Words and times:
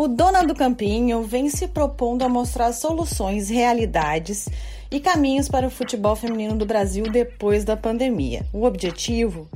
O 0.00 0.08
Dona 0.08 0.42
do 0.42 0.54
Campinho 0.54 1.22
vem 1.24 1.50
se 1.50 1.68
propondo 1.68 2.22
a 2.22 2.28
mostrar 2.28 2.72
soluções, 2.72 3.50
realidades 3.50 4.48
e 4.90 4.98
caminhos 4.98 5.46
para 5.46 5.66
o 5.66 5.70
futebol 5.70 6.16
feminino 6.16 6.56
do 6.56 6.64
Brasil 6.64 7.04
depois 7.04 7.66
da 7.66 7.76
pandemia. 7.76 8.46
O 8.50 8.64
objetivo 8.64 9.46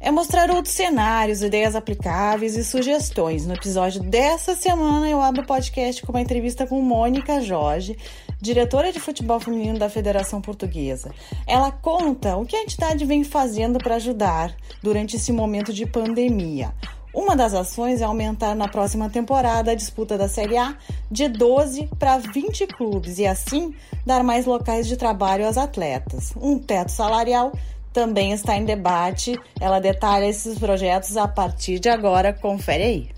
é 0.00 0.10
mostrar 0.10 0.50
outros 0.50 0.74
cenários, 0.74 1.40
ideias 1.40 1.76
aplicáveis 1.76 2.56
e 2.56 2.64
sugestões. 2.64 3.46
No 3.46 3.54
episódio 3.54 4.02
dessa 4.02 4.56
semana, 4.56 5.08
eu 5.08 5.22
abro 5.22 5.42
o 5.42 5.46
podcast 5.46 6.02
com 6.02 6.10
uma 6.10 6.20
entrevista 6.20 6.66
com 6.66 6.82
Mônica 6.82 7.40
Jorge, 7.40 7.96
diretora 8.40 8.92
de 8.92 8.98
futebol 8.98 9.38
feminino 9.38 9.78
da 9.78 9.88
Federação 9.88 10.40
Portuguesa. 10.40 11.12
Ela 11.46 11.70
conta 11.70 12.36
o 12.36 12.44
que 12.44 12.56
a 12.56 12.62
entidade 12.62 13.04
vem 13.04 13.22
fazendo 13.22 13.78
para 13.78 13.94
ajudar 13.94 14.52
durante 14.82 15.14
esse 15.14 15.30
momento 15.30 15.72
de 15.72 15.86
pandemia. 15.86 16.74
Uma 17.16 17.34
das 17.34 17.54
ações 17.54 18.02
é 18.02 18.04
aumentar 18.04 18.54
na 18.54 18.68
próxima 18.68 19.08
temporada 19.08 19.70
a 19.70 19.74
disputa 19.74 20.18
da 20.18 20.28
Série 20.28 20.58
A 20.58 20.76
de 21.10 21.26
12 21.28 21.88
para 21.98 22.18
20 22.18 22.66
clubes 22.66 23.18
e 23.18 23.26
assim 23.26 23.74
dar 24.04 24.22
mais 24.22 24.44
locais 24.44 24.86
de 24.86 24.98
trabalho 24.98 25.48
às 25.48 25.56
atletas. 25.56 26.34
Um 26.36 26.58
teto 26.58 26.90
salarial 26.90 27.52
também 27.90 28.32
está 28.32 28.54
em 28.54 28.66
debate. 28.66 29.34
Ela 29.58 29.80
detalha 29.80 30.26
esses 30.26 30.58
projetos 30.58 31.16
a 31.16 31.26
partir 31.26 31.78
de 31.78 31.88
agora. 31.88 32.34
Confere 32.34 32.82
aí. 32.82 33.10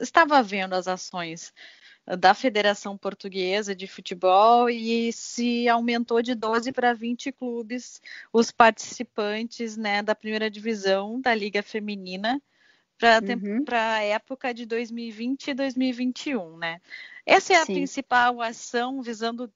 Estava 0.00 0.42
vendo 0.42 0.72
as 0.72 0.88
ações 0.88 1.52
da 2.18 2.32
Federação 2.32 2.96
Portuguesa 2.96 3.76
de 3.76 3.86
Futebol 3.86 4.70
e 4.70 5.12
se 5.12 5.68
aumentou 5.68 6.22
de 6.22 6.34
12 6.34 6.72
para 6.72 6.94
20 6.94 7.32
clubes 7.32 8.00
os 8.32 8.50
participantes 8.50 9.76
né, 9.76 10.02
da 10.02 10.14
primeira 10.14 10.50
divisão 10.50 11.20
da 11.20 11.34
Liga 11.34 11.62
Feminina 11.62 12.40
para 13.00 13.20
uhum. 13.34 13.64
a 13.72 14.02
época 14.02 14.52
de 14.52 14.66
2020 14.66 15.48
e 15.48 15.54
2021, 15.54 16.58
né? 16.58 16.80
Essa 17.24 17.54
é 17.54 17.56
a 17.56 17.64
Sim. 17.64 17.74
principal 17.74 18.42
ação 18.42 19.00
visando 19.00 19.50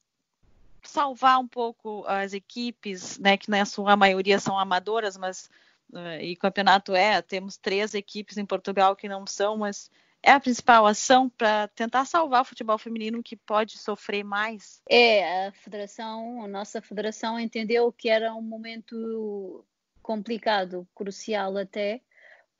salvar 0.82 1.38
um 1.38 1.46
pouco 1.46 2.04
as 2.06 2.32
equipes, 2.32 3.18
né, 3.18 3.36
que 3.36 3.50
na 3.50 3.64
sua 3.64 3.96
maioria 3.96 4.38
são 4.38 4.58
amadoras, 4.58 5.16
mas 5.16 5.50
uh, 5.92 6.20
e 6.20 6.36
campeonato 6.36 6.94
é, 6.94 7.20
temos 7.22 7.56
três 7.56 7.94
equipes 7.94 8.36
em 8.36 8.44
Portugal 8.44 8.94
que 8.94 9.08
não 9.08 9.26
são, 9.26 9.56
mas 9.56 9.90
é 10.22 10.30
a 10.30 10.40
principal 10.40 10.86
ação 10.86 11.28
para 11.28 11.68
tentar 11.68 12.04
salvar 12.04 12.42
o 12.42 12.44
futebol 12.44 12.78
feminino 12.78 13.22
que 13.22 13.36
pode 13.36 13.78
sofrer 13.78 14.24
mais? 14.24 14.80
É, 14.88 15.46
a 15.46 15.52
federação, 15.52 16.42
a 16.42 16.48
nossa 16.48 16.80
federação 16.80 17.38
entendeu 17.38 17.92
que 17.92 18.08
era 18.08 18.34
um 18.34 18.42
momento 18.42 19.64
complicado, 20.02 20.86
crucial 20.94 21.56
até, 21.56 22.00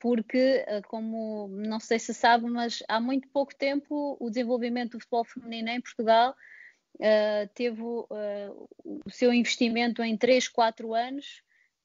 porque, 0.05 0.62
eh, 0.66 0.83
como 0.83 1.48
não 1.48 1.80
sei 1.80 1.98
se 1.98 2.12
sabe, 2.12 2.44
mas 2.44 2.83
há 2.86 3.00
muito 3.00 3.27
pouco 3.28 3.55
tempo 3.55 4.19
o 4.20 4.28
desenvolvimento 4.28 4.92
do 4.92 5.00
futebol 5.00 5.24
feminino 5.24 5.70
em 5.70 5.80
Portugal 5.80 6.36
uh, 6.97 7.48
teve 7.55 7.80
uh, 7.80 8.69
o 8.84 9.10
seu 9.10 9.32
investimento 9.32 10.02
em 10.02 10.14
3, 10.14 10.47
4 10.48 10.92
anos, 10.92 11.42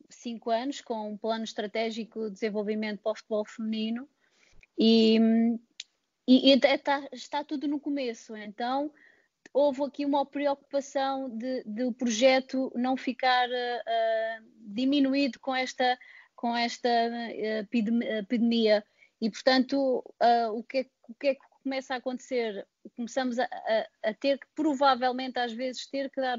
5 0.09 0.49
anos, 0.49 0.81
com 0.81 1.09
um 1.09 1.17
plano 1.17 1.45
estratégico 1.45 2.25
de 2.25 2.31
desenvolvimento 2.31 3.01
para 3.01 3.13
o 3.13 3.15
futebol 3.15 3.45
feminino. 3.45 4.05
E, 4.77 5.17
e, 6.27 6.51
e 6.51 6.53
está, 6.57 7.07
está, 7.13 7.41
tudo 7.45 7.69
no 7.69 7.79
começo, 7.79 8.35
então 8.35 8.91
houve 9.53 9.81
aqui 9.81 10.05
uma 10.05 10.25
preocupação 10.25 11.29
de, 11.37 11.63
de 11.63 11.85
o 11.85 11.93
projeto 11.93 12.69
não 12.75 12.97
ficar 12.97 13.47
uh, 13.47 14.45
diminuído 14.57 15.39
com 15.39 15.55
esta, 15.55 15.97
com 16.39 16.55
esta 16.55 16.89
epidemia. 18.17 18.81
E 19.19 19.29
portanto 19.29 20.01
o 20.53 20.63
que, 20.63 20.77
é, 20.77 20.85
o 21.09 21.13
que 21.13 21.27
é 21.27 21.35
que 21.35 21.41
começa 21.61 21.93
a 21.93 21.97
acontecer, 21.97 22.65
começamos 22.95 23.37
a, 23.37 23.43
a, 23.43 24.09
a, 24.09 24.13
ter 24.13 24.39
que 24.39 24.47
provavelmente 24.55 25.37
às 25.37 25.51
vezes 25.51 25.85
ter 25.87 26.09
que 26.09 26.21
dar 26.21 26.37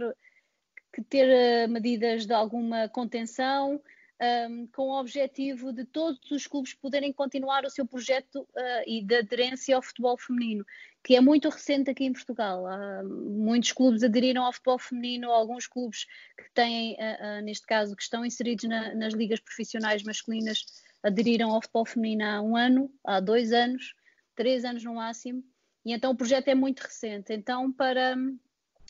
que 0.91 1.03
ter 1.05 1.69
medidas 1.69 2.25
de 2.25 2.33
alguma 2.33 2.89
contenção 2.89 3.79
um, 4.21 4.67
com 4.69 4.83
o 4.83 5.01
objetivo 5.01 5.73
de 5.73 5.85
todos 5.85 6.31
os 6.31 6.47
clubes 6.47 6.75
poderem 6.75 7.13
continuar 7.13 7.65
o 7.65 7.71
seu 7.71 7.87
projeto 7.87 8.41
uh, 8.41 8.83
e 8.87 9.03
de 9.03 9.17
aderência 9.17 9.75
ao 9.75 9.83
futebol 9.83 10.19
feminino, 10.19 10.65
que 11.03 11.17
é 11.17 11.21
muito 11.21 11.49
recente 11.49 11.91
aqui 11.91 12.05
em 12.05 12.13
Portugal. 12.13 12.65
Uh, 12.65 13.09
muitos 13.09 13.73
clubes 13.73 14.03
aderiram 14.03 14.45
ao 14.45 14.53
futebol 14.53 14.79
feminino, 14.79 15.31
alguns 15.31 15.67
clubes 15.67 16.05
que 16.37 16.53
têm, 16.55 16.95
uh, 16.95 17.43
neste 17.43 17.67
caso, 17.67 17.97
que 17.97 18.03
estão 18.03 18.25
inseridos 18.25 18.65
na, 18.69 18.95
nas 18.95 19.15
ligas 19.15 19.41
profissionais 19.41 20.03
masculinas, 20.03 20.65
aderiram 21.03 21.51
ao 21.51 21.63
futebol 21.63 21.87
feminino 21.87 22.25
há 22.25 22.43
um 22.43 22.57
ano, 22.57 22.93
há 23.05 23.21
dois 23.21 23.53
anos 23.53 23.95
três 24.41 24.65
anos 24.65 24.83
no 24.83 24.95
máximo, 24.95 25.45
e 25.85 25.93
então 25.93 26.13
o 26.13 26.17
projeto 26.17 26.49
é 26.49 26.55
muito 26.55 26.81
recente. 26.81 27.31
Então, 27.31 27.71
para 27.71 28.17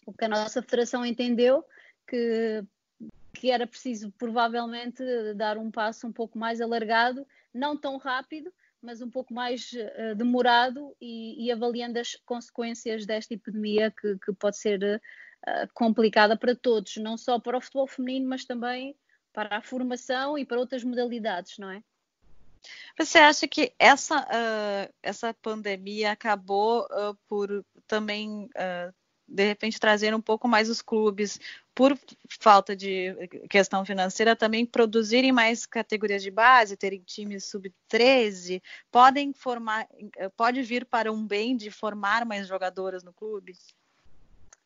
o 0.06 0.12
que 0.12 0.24
a 0.24 0.28
nossa 0.28 0.62
federação 0.62 1.04
entendeu, 1.04 1.64
que, 2.06 2.62
que 3.40 3.50
era 3.50 3.66
preciso 3.66 4.12
provavelmente 4.18 5.02
dar 5.34 5.56
um 5.56 5.70
passo 5.70 6.06
um 6.06 6.12
pouco 6.12 6.38
mais 6.38 6.60
alargado, 6.60 7.26
não 7.54 7.74
tão 7.74 7.96
rápido, 7.96 8.52
mas 8.82 9.00
um 9.00 9.08
pouco 9.08 9.32
mais 9.32 9.72
uh, 9.72 10.14
demorado 10.14 10.94
e, 11.00 11.46
e, 11.46 11.50
avaliando 11.50 11.98
as 11.98 12.16
consequências 12.26 13.06
desta 13.06 13.32
epidemia 13.32 13.90
que, 13.90 14.18
que 14.18 14.34
pode 14.34 14.58
ser 14.58 14.82
uh, 14.84 15.68
complicada 15.72 16.36
para 16.36 16.54
todos, 16.54 16.98
não 16.98 17.16
só 17.16 17.40
para 17.40 17.56
o 17.56 17.62
futebol 17.62 17.86
feminino, 17.86 18.28
mas 18.28 18.44
também 18.44 18.94
para 19.32 19.56
a 19.56 19.62
formação 19.62 20.36
e 20.36 20.44
para 20.44 20.60
outras 20.60 20.84
modalidades, 20.84 21.56
não 21.56 21.70
é? 21.70 21.82
Você 22.98 23.16
acha 23.16 23.48
que 23.48 23.72
essa, 23.78 24.20
uh, 24.20 24.94
essa 25.02 25.32
pandemia 25.32 26.12
acabou 26.12 26.86
por 27.26 27.64
também, 27.86 28.50
de 29.30 29.46
repente, 29.46 29.78
trazer 29.78 30.14
um 30.14 30.20
pouco 30.20 30.48
mais 30.48 30.68
os 30.68 30.82
clubes, 30.82 31.38
por 31.74 31.96
falta 32.40 32.74
de 32.74 33.14
questão 33.48 33.84
financeira, 33.84 34.34
também 34.34 34.66
produzirem 34.66 35.30
mais 35.30 35.64
categorias 35.64 36.22
de 36.22 36.30
base, 36.30 36.76
terem 36.76 37.00
times 37.00 37.44
sub-13? 37.44 38.60
Podem 38.90 39.32
formar, 39.32 39.86
pode 40.36 40.62
vir 40.62 40.84
para 40.84 41.12
um 41.12 41.24
bem 41.26 41.56
de 41.56 41.70
formar 41.70 42.26
mais 42.26 42.48
jogadoras 42.48 43.04
no 43.04 43.12
clube? 43.12 43.54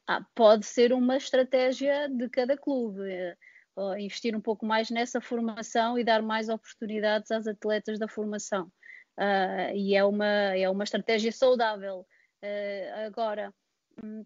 Ah, 0.06 0.24
pode 0.34 0.66
ser 0.66 0.92
uma 0.92 1.16
estratégia 1.16 2.08
de 2.08 2.28
cada 2.28 2.56
clube 2.56 3.02
uh, 3.76 3.98
investir 3.98 4.34
um 4.34 4.40
pouco 4.40 4.64
mais 4.66 4.90
nessa 4.90 5.20
formação 5.20 5.98
e 5.98 6.04
dar 6.04 6.22
mais 6.22 6.48
oportunidades 6.48 7.30
às 7.30 7.46
atletas 7.46 7.98
da 7.98 8.08
formação. 8.08 8.70
Uh, 9.18 9.74
e 9.74 9.94
é 9.94 10.04
uma, 10.04 10.26
é 10.26 10.68
uma 10.68 10.84
estratégia 10.84 11.32
saudável. 11.32 12.06
Uh, 12.42 13.06
agora, 13.06 13.54
um, 14.02 14.24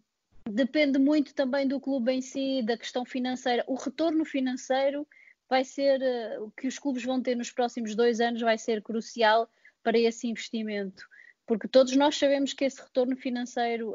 depende 0.51 0.99
muito 0.99 1.35
também 1.35 1.67
do 1.67 1.81
clube 1.81 2.13
em 2.13 2.21
si, 2.21 2.63
da 2.63 2.77
questão 2.77 3.05
financeira. 3.05 3.65
O 3.67 3.75
retorno 3.75 4.25
financeiro 4.25 5.07
vai 5.49 5.65
ser, 5.65 6.01
uh, 6.01 6.45
o 6.45 6.51
que 6.51 6.67
os 6.67 6.79
clubes 6.79 7.05
vão 7.05 7.23
ter 7.23 7.37
nos 7.37 7.51
próximos 7.51 7.95
dois 7.95 8.21
anos 8.21 8.41
vai 8.41 8.59
ser 8.59 8.83
crucial 8.83 9.49
para 9.83 9.99
esse 9.99 10.27
investimento. 10.27 11.07
Porque 11.47 11.67
todos 11.67 11.97
nós 11.97 12.19
sabemos 12.19 12.53
que 12.53 12.65
esse 12.65 12.83
retorno 12.83 13.17
financeiro 13.17 13.95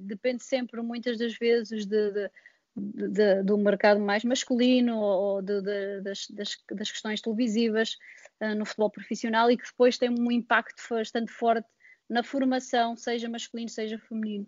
depende 0.00 0.44
sempre, 0.44 0.82
muitas 0.82 1.16
das 1.16 1.32
vezes, 1.32 1.86
de, 1.86 2.10
de 2.12 2.30
de, 2.76 3.42
do 3.42 3.56
mercado 3.56 4.00
mais 4.00 4.24
masculino 4.24 4.98
ou 4.98 5.40
de, 5.40 5.60
das, 6.02 6.26
das, 6.30 6.56
das, 6.70 6.90
questões 6.90 7.20
televisivas 7.20 7.96
uh, 8.40 8.54
no 8.54 8.64
futebol 8.64 8.90
profissional 8.90 9.50
e 9.50 9.56
que 9.56 9.64
depois 9.64 9.96
tem 9.96 10.10
um 10.10 10.30
impacto 10.30 10.82
bastante 10.90 11.30
forte 11.30 11.68
na 12.08 12.22
formação, 12.22 12.96
seja 12.96 13.28
masculino, 13.28 13.68
seja 13.68 13.98
feminino. 13.98 14.46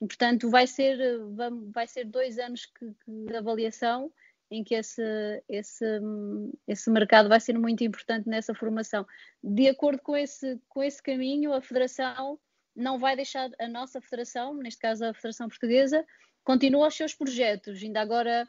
E, 0.00 0.06
portanto, 0.06 0.50
vai 0.50 0.66
ser, 0.66 0.98
vai 1.72 1.86
ser 1.86 2.04
dois 2.04 2.38
anos 2.38 2.66
que, 2.66 2.86
que, 3.04 3.10
de 3.26 3.36
avaliação 3.36 4.12
em 4.50 4.62
que 4.62 4.74
esse, 4.74 5.02
esse, 5.48 5.84
esse 6.66 6.90
mercado 6.90 7.28
vai 7.28 7.40
ser 7.40 7.58
muito 7.58 7.82
importante 7.82 8.28
nessa 8.28 8.54
formação. 8.54 9.06
De 9.42 9.68
acordo 9.68 10.00
com 10.02 10.16
esse, 10.16 10.60
com 10.68 10.82
esse 10.82 11.02
caminho, 11.02 11.52
a 11.52 11.60
Federação 11.60 12.38
não 12.74 12.98
vai 12.98 13.16
deixar 13.16 13.50
a 13.58 13.68
nossa 13.68 14.00
Federação, 14.00 14.54
neste 14.54 14.80
caso 14.80 15.04
a 15.04 15.14
Federação 15.14 15.48
Portuguesa, 15.48 16.04
continua 16.44 16.88
os 16.88 16.94
seus 16.94 17.14
projetos. 17.14 17.82
Ainda 17.82 18.00
agora, 18.00 18.48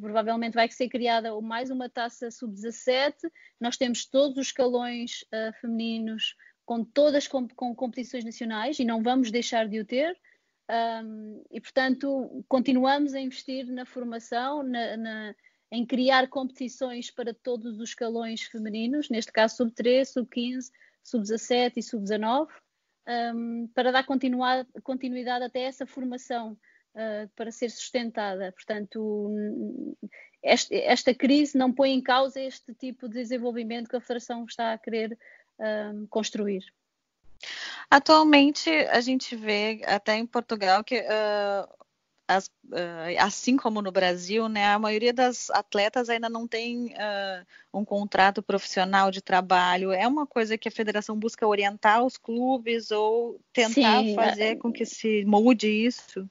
provavelmente, 0.00 0.54
vai 0.54 0.70
ser 0.70 0.88
criada 0.88 1.38
mais 1.40 1.70
uma 1.70 1.88
taça 1.88 2.30
sub-17. 2.30 3.14
Nós 3.60 3.76
temos 3.76 4.06
todos 4.06 4.38
os 4.38 4.46
escalões 4.46 5.22
uh, 5.22 5.52
femininos 5.60 6.36
com 6.66 6.84
todas 6.84 7.28
com, 7.28 7.48
com, 7.48 7.74
competições 7.74 8.24
nacionais 8.24 8.78
e 8.78 8.84
não 8.84 9.02
vamos 9.02 9.30
deixar 9.30 9.68
de 9.68 9.78
o 9.78 9.84
ter. 9.84 10.18
Um, 10.68 11.44
e, 11.50 11.60
portanto, 11.60 12.44
continuamos 12.48 13.14
a 13.14 13.20
investir 13.20 13.66
na 13.66 13.86
formação, 13.86 14.64
na, 14.64 14.96
na, 14.96 15.34
em 15.70 15.86
criar 15.86 16.28
competições 16.28 17.08
para 17.08 17.32
todos 17.32 17.78
os 17.78 17.90
escalões 17.90 18.42
femininos, 18.42 19.08
neste 19.08 19.30
caso 19.30 19.56
sub-13, 19.56 20.06
sub-15, 20.06 20.70
sub-17 21.04 21.74
e 21.76 21.82
sub-19, 21.84 22.48
um, 23.08 23.68
para 23.72 23.92
dar 23.92 24.04
continuidade 24.04 25.44
até 25.44 25.60
essa 25.60 25.86
formação 25.86 26.58
uh, 26.96 27.28
para 27.36 27.52
ser 27.52 27.70
sustentada. 27.70 28.50
Portanto, 28.50 29.30
este, 30.42 30.74
esta 30.74 31.14
crise 31.14 31.56
não 31.56 31.72
põe 31.72 31.92
em 31.92 32.02
causa 32.02 32.40
este 32.40 32.74
tipo 32.74 33.08
de 33.08 33.14
desenvolvimento 33.14 33.88
que 33.88 33.96
a 33.96 34.00
Federação 34.00 34.44
está 34.44 34.72
a 34.72 34.78
querer 34.78 35.16
uh, 35.58 36.06
construir. 36.08 36.64
Atualmente, 37.90 38.70
a 38.70 39.00
gente 39.00 39.36
vê 39.36 39.80
até 39.86 40.16
em 40.16 40.26
Portugal 40.26 40.82
que 40.82 40.98
uh, 41.00 41.68
as, 42.28 42.46
uh, 42.46 43.16
assim 43.20 43.56
como 43.56 43.80
no 43.80 43.92
Brasil, 43.92 44.48
né, 44.48 44.66
a 44.66 44.78
maioria 44.78 45.12
das 45.12 45.48
atletas 45.50 46.08
ainda 46.08 46.28
não 46.28 46.48
tem 46.48 46.86
uh, 46.86 47.46
um 47.72 47.84
contrato 47.84 48.42
profissional 48.42 49.10
de 49.10 49.22
trabalho. 49.22 49.92
É 49.92 50.06
uma 50.06 50.26
coisa 50.26 50.58
que 50.58 50.68
a 50.68 50.72
federação 50.72 51.16
busca 51.16 51.46
orientar 51.46 52.04
os 52.04 52.16
clubes 52.16 52.90
ou 52.90 53.40
tentar 53.52 54.02
Sim, 54.02 54.14
fazer 54.14 54.44
é... 54.44 54.56
com 54.56 54.72
que 54.72 54.84
se 54.84 55.24
mude 55.24 55.68
isso? 55.68 56.28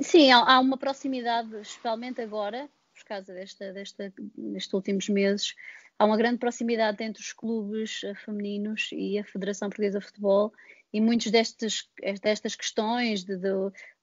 Sim, 0.00 0.32
há 0.32 0.58
uma 0.58 0.76
proximidade, 0.76 1.54
especialmente 1.60 2.20
agora, 2.20 2.68
por 2.92 3.04
causa 3.04 3.32
desta, 3.32 3.72
desta, 3.72 4.12
destes 4.36 4.72
últimos 4.72 5.08
meses, 5.08 5.54
há 5.98 6.04
uma 6.04 6.16
grande 6.16 6.38
proximidade 6.38 7.02
entre 7.02 7.22
os 7.22 7.32
clubes 7.32 8.02
eh, 8.04 8.14
femininos 8.14 8.90
e 8.92 9.18
a 9.18 9.24
Federação 9.24 9.68
Portuguesa 9.68 9.98
de 9.98 10.06
Futebol 10.06 10.52
e 10.92 11.00
muitas 11.00 11.30
destas, 11.30 11.88
destas 12.22 12.54
questões 12.54 13.24
de, 13.24 13.36
de, 13.36 13.50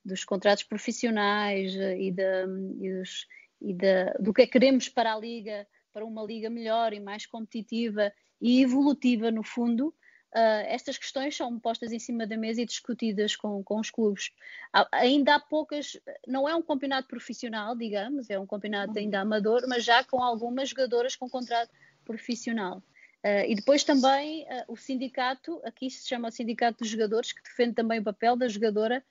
dos 0.03 0.23
contratos 0.23 0.63
profissionais 0.63 1.75
eh, 1.75 1.99
e, 1.99 2.11
de, 2.11 2.23
e, 2.79 2.93
dos, 2.93 3.27
e 3.61 3.73
do 4.19 4.33
que 4.33 4.43
é 4.43 4.45
que 4.45 4.53
queremos 4.53 4.89
para 4.89 5.13
a 5.13 5.19
Liga, 5.19 5.67
para 5.93 6.05
uma 6.05 6.23
Liga 6.23 6.49
melhor 6.49 6.93
e 6.93 6.99
mais 6.99 7.25
competitiva 7.25 8.11
e 8.41 8.61
evolutiva, 8.61 9.29
no 9.29 9.43
fundo, 9.43 9.93
uh, 10.35 10.65
estas 10.67 10.97
questões 10.97 11.35
são 11.35 11.59
postas 11.59 11.91
em 11.91 11.99
cima 11.99 12.25
da 12.25 12.37
mesa 12.37 12.61
e 12.61 12.65
discutidas 12.65 13.35
com, 13.35 13.63
com 13.63 13.79
os 13.79 13.89
clubes. 13.89 14.31
Há, 14.73 14.87
ainda 14.91 15.35
há 15.35 15.39
poucas, 15.39 15.99
não 16.27 16.47
é 16.47 16.55
um 16.55 16.61
campeonato 16.61 17.07
profissional, 17.07 17.75
digamos, 17.75 18.29
é 18.29 18.39
um 18.39 18.47
campeonato 18.47 18.97
ainda 18.97 19.19
amador, 19.19 19.63
mas 19.67 19.83
já 19.83 20.03
com 20.03 20.21
algumas 20.21 20.69
jogadoras 20.69 21.15
com 21.15 21.29
contrato 21.29 21.71
profissional. 22.05 22.83
Uh, 23.23 23.45
e 23.47 23.55
depois 23.55 23.83
também 23.83 24.43
uh, 24.43 24.73
o 24.73 24.75
sindicato, 24.75 25.61
aqui 25.63 25.89
se 25.89 26.07
chama 26.07 26.29
o 26.29 26.31
Sindicato 26.31 26.79
dos 26.79 26.89
Jogadores, 26.89 27.31
que 27.31 27.43
defende 27.43 27.73
também 27.73 27.99
o 27.99 28.03
papel 28.03 28.35
da 28.35 28.47
jogadora 28.47 29.03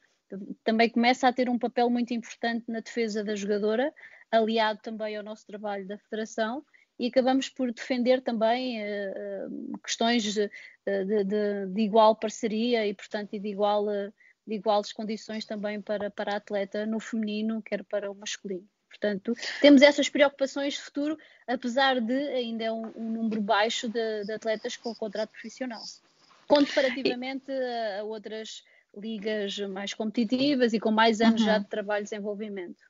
também 0.63 0.89
começa 0.89 1.27
a 1.27 1.33
ter 1.33 1.49
um 1.49 1.59
papel 1.59 1.91
muito 1.91 2.15
importante 2.15 2.65
na 2.69 2.81
defesa 2.81 3.25
da 3.25 3.35
jogadora, 3.35 3.93
aliado 4.31 4.81
também 4.83 5.17
ao 5.17 5.25
nosso 5.25 5.47
trabalho 5.47 5.87
da 5.87 5.99
Federação, 5.99 6.65
e 7.01 7.07
acabamos 7.07 7.49
por 7.49 7.73
defender 7.73 8.21
também 8.21 8.79
uh, 8.83 9.79
questões 9.83 10.23
de, 10.23 10.51
de, 10.87 11.25
de, 11.25 11.67
de, 11.67 11.81
igual 11.81 12.15
parceria 12.15 12.87
e, 12.87 12.93
portanto, 12.93 13.31
de, 13.39 13.49
igual, 13.49 13.87
de 14.47 14.55
iguais 14.55 14.93
condições 14.93 15.47
também 15.47 15.81
para, 15.81 16.11
para 16.11 16.35
a 16.35 16.37
atleta 16.37 16.85
no 16.85 17.01
feminino, 17.01 17.63
quer 17.63 17.83
para 17.85 18.11
o 18.11 18.15
masculino. 18.15 18.69
Portanto, 18.87 19.35
temos 19.63 19.81
essas 19.81 20.11
preocupações 20.11 20.75
de 20.75 20.81
futuro, 20.81 21.17
apesar 21.47 22.03
de 22.03 22.13
ainda 22.13 22.65
é 22.65 22.73
um, 22.73 22.93
um 22.95 23.11
número 23.11 23.41
baixo 23.41 23.89
de, 23.89 24.25
de, 24.25 24.33
atletas 24.33 24.77
com 24.77 24.95
contrato 24.95 25.31
profissional, 25.31 25.81
comparativamente 26.47 27.51
a 27.99 28.05
outras 28.05 28.63
ligas 28.95 29.59
mais 29.61 29.95
competitivas 29.95 30.75
e 30.75 30.81
com 30.81 30.91
mais 30.91 31.23
anos 31.23 31.41
uhum. 31.41 31.47
já 31.47 31.59
de 31.59 31.69
trabalho 31.69 32.03
e 32.03 32.05
desenvolvimento. 32.05 32.90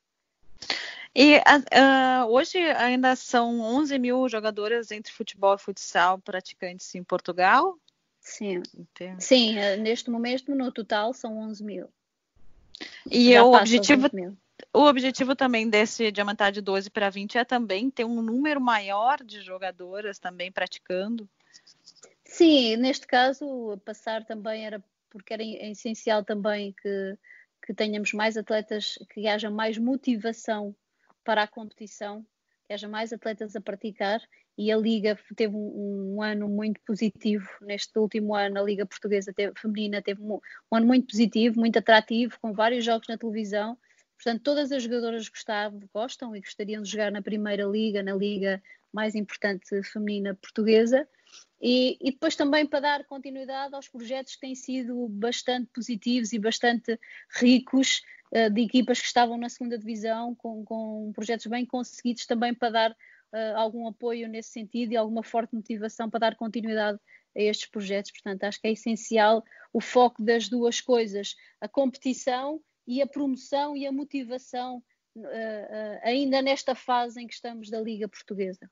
E 1.14 1.38
uh, 1.38 2.26
hoje 2.28 2.58
ainda 2.58 3.16
são 3.16 3.60
11 3.60 3.98
mil 3.98 4.28
jogadoras 4.28 4.90
entre 4.92 5.12
futebol 5.12 5.54
e 5.54 5.58
futsal 5.58 6.18
praticantes 6.18 6.94
em 6.94 7.02
Portugal? 7.02 7.76
Sim, 8.20 8.62
Sim 9.18 9.58
uh, 9.58 9.80
neste 9.80 10.08
momento 10.08 10.54
no 10.54 10.70
total 10.70 11.12
são 11.12 11.38
11 11.38 11.64
mil. 11.64 11.88
E 13.10 13.36
o 13.38 13.52
objetivo, 13.52 14.08
o 14.72 14.84
objetivo 14.84 15.34
também 15.34 15.68
desse 15.68 16.12
de 16.12 16.20
aumentar 16.20 16.50
de 16.50 16.60
12 16.60 16.90
para 16.90 17.10
20 17.10 17.38
é 17.38 17.44
também 17.44 17.90
ter 17.90 18.04
um 18.04 18.22
número 18.22 18.60
maior 18.60 19.22
de 19.22 19.42
jogadoras 19.42 20.18
também 20.18 20.52
praticando? 20.52 21.28
Sim, 22.24 22.76
neste 22.76 23.06
caso, 23.06 23.76
passar 23.84 24.24
também 24.24 24.64
era 24.64 24.82
porque 25.10 25.34
era 25.34 25.42
essencial 25.42 26.24
também 26.24 26.72
que, 26.80 27.18
que 27.66 27.74
tenhamos 27.74 28.12
mais 28.12 28.36
atletas, 28.36 28.96
que 29.12 29.26
haja 29.26 29.50
mais 29.50 29.76
motivação 29.76 30.74
para 31.30 31.44
a 31.44 31.46
competição, 31.46 32.26
que 32.66 32.72
haja 32.72 32.88
mais 32.88 33.12
atletas 33.12 33.54
a 33.54 33.60
praticar 33.60 34.20
e 34.58 34.72
a 34.72 34.76
Liga 34.76 35.16
teve 35.36 35.54
um, 35.54 36.16
um 36.16 36.22
ano 36.22 36.48
muito 36.48 36.80
positivo 36.80 37.48
neste 37.60 37.96
último 37.96 38.34
ano, 38.34 38.58
a 38.58 38.62
Liga 38.64 38.84
Portuguesa 38.84 39.32
teve, 39.32 39.52
Feminina 39.56 40.02
teve 40.02 40.20
um, 40.20 40.40
um, 40.72 40.74
ano 40.74 40.88
muito 40.88 41.06
positivo, 41.06 41.60
muito 41.60 41.78
atrativo, 41.78 42.36
com 42.42 42.52
vários 42.52 42.84
jogos 42.84 43.06
na 43.06 43.16
televisão, 43.16 43.78
portanto 44.16 44.42
todas 44.42 44.72
as 44.72 44.82
jogadoras 44.82 45.28
gostavam, 45.28 45.80
gostam 45.94 46.34
e 46.34 46.40
gostariam 46.40 46.82
de 46.82 46.90
jogar 46.90 47.12
na 47.12 47.22
Primeira 47.22 47.62
Liga, 47.62 48.02
na 48.02 48.16
Liga 48.16 48.60
mais 48.92 49.14
importante 49.14 49.84
feminina 49.84 50.34
portuguesa, 50.34 51.08
e, 51.62 51.96
e, 52.00 52.10
depois 52.10 52.34
também 52.34 52.66
para 52.66 52.80
dar 52.80 53.04
continuidade 53.04 53.72
aos 53.72 53.86
projetos 53.86 54.34
que 54.34 54.40
têm 54.40 54.56
sido 54.56 55.06
bastante 55.08 55.70
positivos 55.72 56.32
e 56.32 56.40
bastante 56.40 56.98
ricos 57.36 58.02
uh, 58.32 58.50
de 58.50 58.62
equipas 58.62 59.00
que 59.00 59.06
estavam 59.06 59.36
na 59.36 59.48
segunda 59.48 59.78
divisão, 59.78 60.34
com, 60.34 60.64
com 60.64 61.12
projetos 61.14 61.46
bem 61.46 61.64
conseguidos 61.64 62.26
também 62.26 62.54
para 62.54 62.70
dar 62.70 62.90
uh, 62.90 63.56
algum 63.56 63.86
apoio 63.86 64.28
nesse 64.28 64.50
sentido 64.50 64.92
e 64.92 64.96
alguma 64.96 65.22
forte 65.22 65.54
motivação 65.54 66.08
para 66.08 66.20
dar 66.20 66.36
continuidade 66.36 66.98
a 67.36 67.40
estes 67.40 67.68
projetos. 67.68 68.10
Portanto, 68.10 68.44
acho 68.44 68.60
que 68.60 68.68
é 68.68 68.72
essencial 68.72 69.44
o 69.72 69.80
foco 69.80 70.22
das 70.22 70.48
duas 70.48 70.80
coisas, 70.80 71.36
a 71.60 71.68
competição 71.68 72.60
e 72.86 73.00
a 73.00 73.06
promoção 73.06 73.76
e 73.76 73.86
a 73.86 73.92
motivação, 73.92 74.82
uh, 75.16 76.00
ainda 76.02 76.42
nesta 76.42 76.74
fase 76.74 77.20
em 77.20 77.26
que 77.26 77.34
estamos 77.34 77.70
da 77.70 77.80
Liga 77.80 78.08
Portuguesa. 78.08 78.70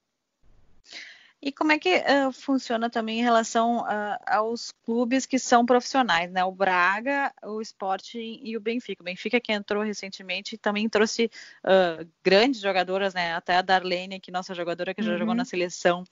E 1.41 1.53
como 1.53 1.71
é 1.71 1.79
que 1.79 1.97
uh, 1.99 2.33
funciona 2.33 2.91
também 2.91 3.21
em 3.21 3.23
relação 3.23 3.83
uh, 3.83 4.19
aos 4.27 4.73
clubes 4.85 5.25
que 5.25 5.39
são 5.39 5.65
profissionais, 5.65 6.31
né? 6.33 6.45
O 6.45 6.51
Braga, 6.51 7.33
o 7.45 7.63
Sporting 7.63 8.41
e 8.43 8.57
o 8.57 8.61
Benfica. 8.61 9.03
O 9.03 9.05
Benfica 9.05 9.41
que 9.41 9.53
entrou 9.53 9.85
recentemente 9.85 10.59
também 10.59 10.89
trouxe 10.89 11.31
uh, 11.65 12.05
grandes 12.25 12.61
jogadoras, 12.61 13.15
né? 13.15 13.35
Até 13.35 13.55
a 13.55 13.63
Darlene, 13.63 14.19
que 14.19 14.33
nossa 14.33 14.53
jogadora 14.53 14.93
que 14.93 15.03
já 15.03 15.13
uhum. 15.13 15.19
jogou 15.19 15.35
na 15.35 15.45
seleção. 15.45 16.03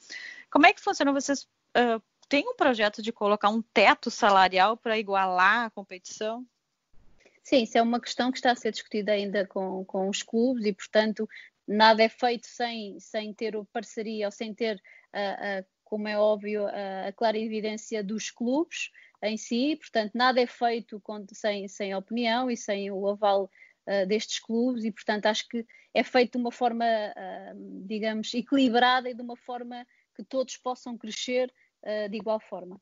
Como 0.48 0.64
é 0.64 0.72
que 0.72 0.80
funciona? 0.80 1.12
Vocês 1.12 1.48
têm 2.28 2.48
um 2.48 2.54
projeto 2.54 3.02
de 3.02 3.12
colocar 3.12 3.48
um 3.48 3.60
teto 3.60 4.10
salarial 4.12 4.76
para 4.76 4.96
igualar 4.98 5.66
a 5.66 5.70
competição? 5.70 6.46
Sim, 7.42 7.64
isso 7.64 7.76
é 7.76 7.82
uma 7.82 8.00
questão 8.00 8.30
que 8.30 8.38
está 8.38 8.52
a 8.52 8.56
ser 8.56 8.70
discutida 8.70 9.12
ainda 9.12 9.44
com, 9.46 9.84
com 9.84 10.08
os 10.08 10.22
clubes 10.22 10.64
e, 10.64 10.72
portanto, 10.72 11.28
nada 11.66 12.02
é 12.02 12.08
feito 12.08 12.46
sem, 12.46 12.98
sem 13.00 13.32
ter 13.32 13.54
parceria 13.72 14.26
ou 14.26 14.32
sem 14.32 14.54
ter 14.54 14.80
como 15.84 16.08
é 16.08 16.18
óbvio, 16.18 16.66
a, 16.66 17.12
clara 17.12 17.38
evidência 17.38 18.02
dos 18.02 18.30
clubes 18.30 18.90
em 19.22 19.36
si, 19.36 19.76
portanto, 19.76 20.12
nada 20.14 20.40
é 20.40 20.46
feito 20.46 21.00
com, 21.00 21.24
sem, 21.32 21.66
sem 21.68 21.94
opinião 21.94 22.50
e 22.50 22.56
sem 22.56 22.90
o 22.90 23.08
aval 23.08 23.44
uh, 23.86 24.06
destes 24.06 24.38
clubes, 24.38 24.84
e 24.84 24.90
portanto, 24.90 25.26
acho 25.26 25.48
que 25.48 25.66
é 25.94 26.02
feito 26.02 26.32
de 26.32 26.38
uma 26.38 26.52
forma, 26.52 26.84
uh, 26.84 27.86
digamos, 27.86 28.34
equilibrada 28.34 29.08
e 29.08 29.14
de 29.14 29.22
uma 29.22 29.36
forma 29.36 29.86
que 30.14 30.22
todos 30.22 30.56
possam 30.56 30.96
crescer 30.98 31.52
uh, 31.82 32.08
de 32.08 32.16
igual 32.16 32.40
forma. 32.40 32.80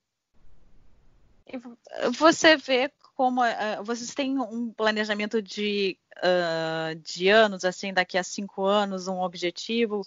Você 2.17 2.57
vê 2.57 2.91
como 3.14 3.43
vocês 3.85 4.14
têm 4.14 4.38
um 4.38 4.73
planejamento 4.73 5.43
de, 5.43 5.99
de 7.03 7.29
anos, 7.29 7.67
assim, 7.67 7.93
daqui 7.93 8.17
a 8.17 8.25
cinco 8.25 8.64
anos, 8.64 9.09
um 9.09 9.21
objetivo 9.21 10.07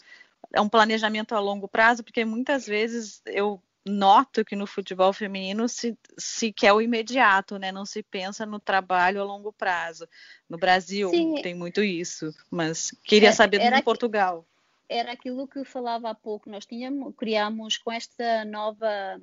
é 0.54 0.62
um 0.62 0.70
planejamento 0.70 1.36
a 1.36 1.40
longo 1.40 1.68
prazo, 1.68 2.04
porque 2.04 2.24
muitas 2.24 2.66
vezes 2.66 3.22
eu 3.26 3.62
noto 3.88 4.44
que 4.44 4.56
no 4.56 4.68
futebol 4.68 5.14
feminino 5.14 5.68
se, 5.68 5.98
se 6.18 6.52
quer 6.52 6.74
o 6.74 6.82
imediato, 6.82 7.58
né? 7.58 7.72
Não 7.72 7.86
se 7.86 8.04
pensa 8.04 8.46
no 8.46 8.60
trabalho 8.60 9.22
a 9.22 9.24
longo 9.24 9.52
prazo. 9.54 10.08
No 10.50 10.58
Brasil 10.58 11.10
Sim. 11.10 11.42
tem 11.42 11.56
muito 11.56 11.82
isso, 11.82 12.34
mas 12.52 12.92
queria 13.04 13.30
é, 13.30 13.34
saber 13.34 13.60
no 13.72 13.84
Portugal. 13.84 14.46
Era 14.90 15.14
aquilo 15.14 15.48
que 15.48 15.64
falava 15.64 16.10
há 16.10 16.16
pouco. 16.16 16.50
Nós 16.50 16.66
tínhamos, 16.66 17.14
criámos 17.16 17.78
com 17.78 17.92
esta 17.92 18.46
nova 18.46 19.22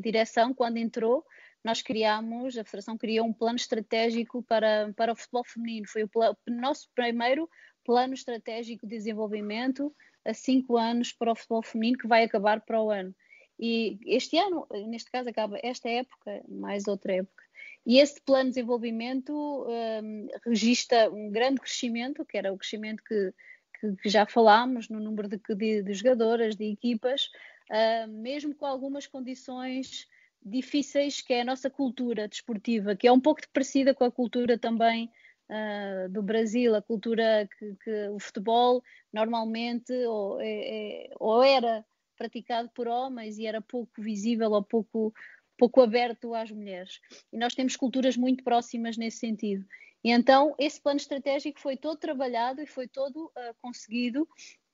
direção, 0.00 0.52
quando 0.52 0.76
entrou, 0.76 1.24
nós 1.64 1.82
criámos, 1.82 2.56
a 2.56 2.64
Federação 2.64 2.96
criou 2.96 3.26
um 3.26 3.32
plano 3.32 3.56
estratégico 3.56 4.42
para, 4.42 4.92
para 4.96 5.12
o 5.12 5.16
futebol 5.16 5.44
feminino. 5.44 5.86
Foi 5.88 6.04
o, 6.04 6.10
o 6.14 6.50
nosso 6.50 6.88
primeiro 6.94 7.48
plano 7.84 8.14
estratégico 8.14 8.86
de 8.86 8.96
desenvolvimento 8.96 9.94
a 10.28 10.34
cinco 10.34 10.76
anos 10.76 11.12
para 11.12 11.32
o 11.32 11.34
futebol 11.34 11.62
feminino, 11.62 11.98
que 11.98 12.06
vai 12.06 12.24
acabar 12.24 12.60
para 12.60 12.80
o 12.80 12.90
ano. 12.90 13.14
E 13.58 13.98
este 14.06 14.38
ano, 14.38 14.66
neste 14.86 15.10
caso, 15.10 15.28
acaba 15.28 15.58
esta 15.62 15.88
época, 15.88 16.42
mais 16.48 16.86
outra 16.86 17.14
época. 17.14 17.42
E 17.84 17.98
esse 17.98 18.20
plano 18.20 18.44
de 18.44 18.56
desenvolvimento 18.56 19.32
um, 19.66 20.28
registra 20.44 21.10
um 21.10 21.30
grande 21.30 21.60
crescimento, 21.60 22.24
que 22.24 22.36
era 22.36 22.52
o 22.52 22.58
crescimento 22.58 23.02
que, 23.02 23.32
que, 23.80 23.96
que 23.96 24.08
já 24.08 24.26
falámos, 24.26 24.88
no 24.88 25.00
número 25.00 25.28
de, 25.28 25.40
de, 25.56 25.82
de 25.82 25.94
jogadoras, 25.94 26.54
de 26.54 26.70
equipas, 26.70 27.30
uh, 27.70 28.08
mesmo 28.08 28.54
com 28.54 28.66
algumas 28.66 29.06
condições 29.06 30.06
difíceis, 30.44 31.20
que 31.20 31.34
é 31.34 31.40
a 31.40 31.44
nossa 31.44 31.68
cultura 31.68 32.28
desportiva, 32.28 32.94
que 32.94 33.08
é 33.08 33.12
um 33.12 33.20
pouco 33.20 33.40
parecida 33.52 33.94
com 33.94 34.04
a 34.04 34.10
cultura 34.10 34.56
também 34.58 35.10
uh, 35.50 36.08
do 36.10 36.22
Brasil, 36.22 36.74
a 36.74 36.82
cultura 36.82 37.48
que, 37.58 37.74
que, 37.82 38.08
o 38.08 38.18
futebol 38.18 38.82
normalmente 39.12 39.92
ou, 40.06 40.40
é, 40.40 40.46
é, 40.46 41.10
ou, 41.18 41.42
era 41.42 41.84
praticado 42.16 42.68
por 42.70 42.88
homens 42.88 43.38
e 43.38 43.46
era 43.46 43.60
pouco 43.60 44.02
visível 44.02 44.50
ou 44.52 44.62
pouco, 44.62 45.12
pouco 45.56 45.80
aberto 45.80 46.34
às 46.34 46.50
mulheres. 46.50 47.00
E 47.32 47.38
nós 47.38 47.54
temos 47.54 47.76
culturas 47.76 48.16
muito 48.16 48.42
próximas 48.44 48.96
nesse 48.96 49.18
sentido. 49.18 49.64
E 50.02 50.10
então, 50.10 50.54
esse 50.58 50.80
plano 50.80 50.98
estratégico 50.98 51.60
foi 51.60 51.76
todo 51.76 51.98
trabalhado 51.98 52.62
e 52.62 52.66
foi 52.66 52.86
todo 52.86 53.26
uh, 53.26 53.54
conseguido, 53.60 54.28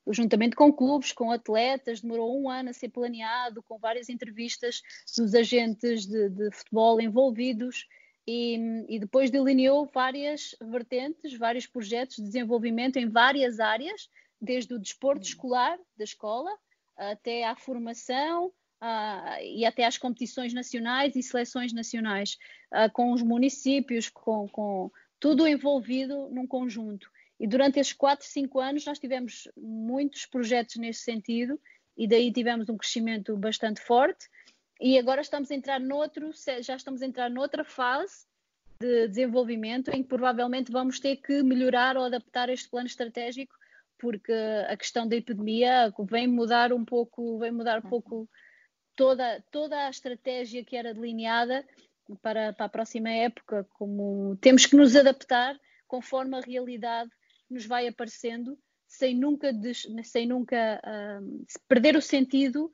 juntamente 0.09 0.55
com 0.55 0.73
clubes, 0.73 1.13
com 1.13 1.31
atletas, 1.31 2.03
demorou 2.03 2.39
um 2.39 2.51
ano 2.51 2.71
a 2.71 2.75
ser 2.75 2.91
planeado, 2.91 3.63
com 3.63 3.79
várias 3.79 4.09
entrevistas 4.09 4.83
dos 5.17 5.35
agentes 5.35 6.07
de, 6.07 6.29
de 6.29 6.51
futebol 6.51 7.01
envolvidos. 7.01 7.87
E, 8.27 8.87
e, 8.89 8.99
depois 8.99 9.31
delineou 9.31 9.87
várias 9.93 10.57
vertentes, 10.61 11.37
vários 11.37 11.67
projetos 11.67 12.17
de 12.17 12.23
desenvolvimento 12.23 12.97
em 12.97 13.09
várias 13.09 13.61
áreas, 13.61 14.09
desde 14.41 14.75
o 14.75 14.79
desporto 14.79 15.21
hum. 15.21 15.29
escolar 15.29 15.79
da 15.97 16.05
escola 16.05 16.51
até 16.97 17.45
à 17.45 17.57
formação, 17.57 18.53
uh, 18.85 19.43
e 19.43 19.65
até 19.65 19.85
às 19.85 19.97
competições 19.97 20.53
nacionais 20.53 21.17
e 21.17 21.23
seleções 21.23 21.73
nacionais, 21.73 22.37
uh, 22.73 22.91
com 22.93 23.13
os 23.13 23.23
municípios, 23.23 24.09
com, 24.09 24.49
com, 24.49 24.91
tudo 25.19 25.49
envolvido 25.49 26.29
num 26.31 26.47
conjunto. 26.47 27.11
E 27.41 27.47
durante 27.47 27.81
esses 27.81 27.93
4, 27.93 28.27
5 28.27 28.61
anos 28.61 28.85
nós 28.85 28.99
tivemos 28.99 29.49
muitos 29.57 30.27
projetos 30.27 30.77
nesse 30.77 31.01
sentido 31.01 31.59
e 31.97 32.07
daí 32.07 32.33
tivemos 32.33 32.69
um 32.69 32.77
crescimento 32.77 33.37
bastante 33.37 33.81
forte 33.81 34.29
e 34.85 34.99
agora 34.99 35.23
estamos 35.23 35.51
a 35.51 35.55
entrar 35.55 35.81
noutro, 35.81 36.31
já 36.61 36.77
estamos 36.77 37.01
a 37.01 37.07
entrar 37.07 37.31
noutra 37.31 37.65
fase 37.65 38.27
de 38.79 39.09
desenvolvimento 39.09 39.89
em 39.89 40.03
que 40.03 40.09
provavelmente 40.11 40.71
vamos 40.71 41.01
ter 41.01 41.17
que 41.17 41.43
melhorar 41.43 41.97
ou 41.97 42.05
adaptar 42.05 42.51
este 42.51 42.69
plano 42.69 42.87
estratégico 42.87 43.55
porque 43.99 44.35
a 44.69 44.77
questão 44.77 45.09
da 45.09 45.17
epidemia 45.17 45.91
vem 46.01 46.27
mudar 46.27 46.71
um 46.71 46.85
pouco, 46.85 47.39
vem 47.39 47.51
mudar 47.51 47.79
um 47.79 47.89
pouco 47.89 48.29
toda, 48.95 49.43
toda 49.51 49.87
a 49.87 49.89
estratégia 49.89 50.63
que 50.63 50.77
era 50.77 50.93
delineada 50.93 51.67
para, 52.21 52.53
para 52.53 52.67
a 52.67 52.69
próxima 52.69 53.09
época, 53.09 53.67
como 53.71 54.37
temos 54.37 54.67
que 54.67 54.77
nos 54.77 54.95
adaptar 54.95 55.59
conforme 55.89 56.37
a 56.37 56.43
realidade 56.43 57.11
nos 57.49 57.65
vai 57.65 57.89
aparecendo, 57.89 58.59
sem 58.87 59.17
nunca, 59.17 59.51
sem 60.03 60.27
nunca 60.27 60.79
um, 61.23 61.43
perder 61.67 61.97
o 61.97 62.03
sentido 62.03 62.71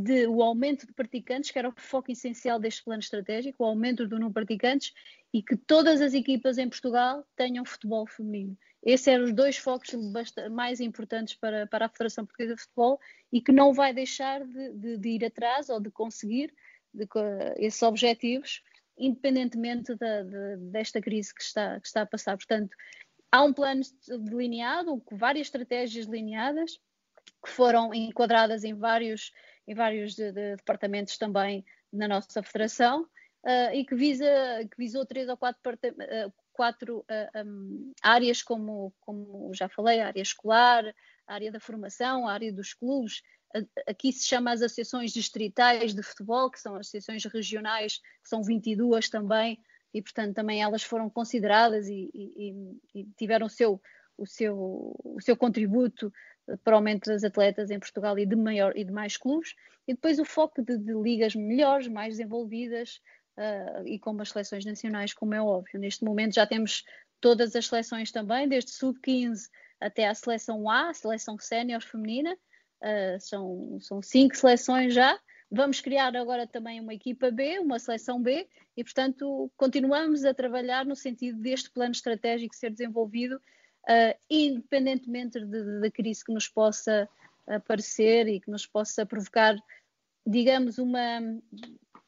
de 0.00 0.26
o 0.26 0.42
aumento 0.42 0.86
de 0.86 0.92
praticantes, 0.92 1.50
que 1.50 1.58
era 1.58 1.68
o 1.68 1.74
foco 1.76 2.10
essencial 2.10 2.58
deste 2.58 2.82
plano 2.82 3.00
estratégico, 3.00 3.62
o 3.62 3.66
aumento 3.66 4.06
do 4.06 4.16
número 4.16 4.30
de 4.30 4.34
praticantes 4.34 4.92
e 5.32 5.42
que 5.42 5.56
todas 5.56 6.00
as 6.00 6.14
equipas 6.14 6.58
em 6.58 6.68
Portugal 6.68 7.24
tenham 7.36 7.64
futebol 7.64 8.06
feminino. 8.06 8.56
Esses 8.82 9.08
eram 9.08 9.24
os 9.24 9.32
dois 9.32 9.58
focos 9.58 9.94
mais 10.50 10.80
importantes 10.80 11.34
para, 11.34 11.66
para 11.66 11.86
a 11.86 11.88
Federação 11.88 12.24
Portuguesa 12.24 12.54
de 12.54 12.62
Futebol 12.62 12.98
e 13.30 13.40
que 13.40 13.52
não 13.52 13.74
vai 13.74 13.92
deixar 13.92 14.44
de, 14.44 14.72
de, 14.72 14.96
de 14.96 15.08
ir 15.10 15.24
atrás 15.24 15.68
ou 15.68 15.78
de 15.78 15.90
conseguir 15.90 16.52
de, 16.92 17.06
esses 17.58 17.82
objetivos, 17.82 18.62
independentemente 18.96 19.94
da, 19.96 20.22
desta 20.58 21.00
crise 21.00 21.34
que 21.34 21.42
está, 21.42 21.78
que 21.78 21.86
está 21.86 22.02
a 22.02 22.06
passar. 22.06 22.36
Portanto, 22.36 22.74
há 23.30 23.44
um 23.44 23.52
plano 23.52 23.82
delineado, 24.24 24.98
com 25.00 25.16
várias 25.16 25.48
estratégias 25.48 26.06
delineadas, 26.06 26.80
que 27.44 27.50
foram 27.50 27.94
enquadradas 27.94 28.64
em 28.64 28.74
vários, 28.74 29.32
em 29.70 29.74
vários 29.74 30.16
departamentos 30.16 31.16
também 31.16 31.64
na 31.92 32.08
nossa 32.08 32.42
federação. 32.42 33.02
Uh, 33.42 33.72
e 33.72 33.86
que, 33.86 33.94
visa, 33.94 34.26
que 34.70 34.76
visou 34.76 35.06
três 35.06 35.28
ou 35.28 35.36
quatro, 35.36 35.72
uh, 35.72 36.32
quatro 36.52 37.04
ah, 37.08 37.42
um, 37.42 37.92
áreas, 38.02 38.42
como, 38.42 38.92
como 39.00 39.50
já 39.54 39.66
falei, 39.68 40.00
a 40.00 40.08
área 40.08 40.20
escolar, 40.20 40.84
a 41.26 41.34
área 41.34 41.50
da 41.50 41.60
formação, 41.60 42.28
a 42.28 42.32
área 42.32 42.52
dos 42.52 42.74
clubes. 42.74 43.22
Aqui 43.86 44.12
se 44.12 44.26
chama 44.26 44.52
as 44.52 44.60
associações 44.60 45.12
distritais 45.12 45.94
de 45.94 46.02
futebol, 46.02 46.50
que 46.50 46.60
são 46.60 46.74
as 46.74 46.80
associações 46.80 47.24
regionais, 47.24 47.98
que 48.22 48.28
são 48.28 48.42
22 48.42 49.08
também, 49.08 49.58
e 49.94 50.02
portanto 50.02 50.34
também 50.34 50.62
elas 50.62 50.82
foram 50.82 51.08
consideradas 51.08 51.86
e, 51.88 52.10
e, 52.12 52.54
e 52.94 53.04
tiveram 53.16 53.46
o 53.46 53.50
seu, 53.50 53.80
o, 54.18 54.26
seu, 54.26 54.94
o 55.02 55.20
seu 55.20 55.36
contributo 55.36 56.12
para 56.64 56.74
o 56.74 56.76
aumento 56.76 57.06
das 57.06 57.24
atletas 57.24 57.70
em 57.70 57.78
Portugal 57.78 58.18
e 58.18 58.26
de, 58.26 58.36
maior, 58.36 58.76
e 58.76 58.84
de 58.84 58.92
mais 58.92 59.16
clubes. 59.16 59.54
E 59.86 59.94
depois 59.94 60.18
o 60.18 60.24
foco 60.24 60.62
de, 60.62 60.78
de 60.78 60.92
ligas 60.92 61.34
melhores, 61.34 61.88
mais 61.88 62.16
desenvolvidas, 62.16 63.00
uh, 63.36 63.86
e 63.86 63.98
como 63.98 64.22
as 64.22 64.30
seleções 64.30 64.64
nacionais, 64.64 65.14
como 65.14 65.34
é 65.34 65.42
óbvio. 65.42 65.80
Neste 65.80 66.04
momento 66.04 66.34
já 66.34 66.46
temos 66.46 66.84
todas 67.20 67.54
as 67.54 67.66
seleções 67.66 68.10
também, 68.10 68.48
desde 68.48 68.72
sub-15 68.72 69.48
até 69.80 70.06
a 70.06 70.14
seleção 70.14 70.68
A, 70.68 70.90
a 70.90 70.94
seleção 70.94 71.38
sénior 71.38 71.82
feminina, 71.82 72.34
uh, 72.34 73.20
são, 73.20 73.78
são 73.80 74.02
cinco 74.02 74.36
seleções 74.36 74.94
já. 74.94 75.18
Vamos 75.50 75.80
criar 75.80 76.14
agora 76.14 76.46
também 76.46 76.80
uma 76.80 76.94
equipa 76.94 77.30
B, 77.30 77.58
uma 77.58 77.78
seleção 77.78 78.22
B, 78.22 78.48
e 78.76 78.84
portanto 78.84 79.50
continuamos 79.56 80.24
a 80.24 80.32
trabalhar 80.32 80.84
no 80.84 80.94
sentido 80.94 81.40
deste 81.40 81.70
plano 81.70 81.90
estratégico 81.90 82.54
ser 82.54 82.70
desenvolvido, 82.70 83.40
uh, 83.88 84.18
independentemente 84.28 85.38
da 85.44 85.90
crise 85.90 86.24
que 86.24 86.32
nos 86.32 86.48
possa 86.48 87.08
aparecer 87.46 88.28
e 88.28 88.40
que 88.40 88.50
nos 88.50 88.66
possa 88.66 89.04
provocar, 89.04 89.56
digamos, 90.26 90.78
uma 90.78 91.20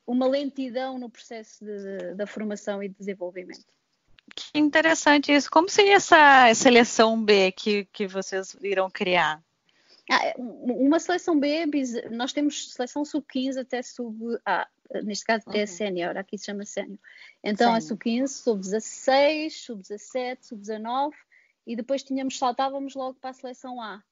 uma 0.07 0.27
lentidão 0.27 0.99
no 0.99 1.09
processo 1.09 1.65
de, 1.65 2.15
da 2.15 2.27
formação 2.27 2.83
e 2.83 2.89
de 2.89 2.95
desenvolvimento. 2.95 3.65
Que 4.35 4.59
interessante 4.59 5.33
isso. 5.33 5.51
Como 5.51 5.69
seria 5.69 5.95
essa 5.95 6.53
seleção 6.55 7.23
B 7.23 7.53
que, 7.53 7.85
que 7.93 8.07
vocês 8.07 8.57
irão 8.63 8.91
criar? 8.91 9.43
Ah, 10.11 10.27
é, 10.27 10.35
uma 10.37 10.99
seleção 10.99 11.39
B, 11.39 11.65
nós 12.11 12.33
temos 12.33 12.73
seleção 12.73 13.05
sub-15 13.05 13.61
até 13.61 13.83
sub-A, 13.83 14.69
neste 15.05 15.25
caso 15.25 15.45
é 15.53 15.61
uhum. 15.61 15.67
sénior, 15.67 16.17
aqui 16.17 16.37
se 16.37 16.47
chama 16.47 16.65
sénior. 16.65 16.99
Então, 17.43 17.73
a 17.73 17.81
sub-15, 17.81 18.29
sub-16, 18.29 19.51
sub-17, 19.51 20.39
sub-19 20.43 21.13
e 21.67 21.77
depois 21.77 22.03
tínhamos, 22.03 22.39
saltávamos 22.39 22.95
logo 22.95 23.19
para 23.21 23.31
a 23.31 23.35
seleção 23.35 23.81
A 23.81 24.03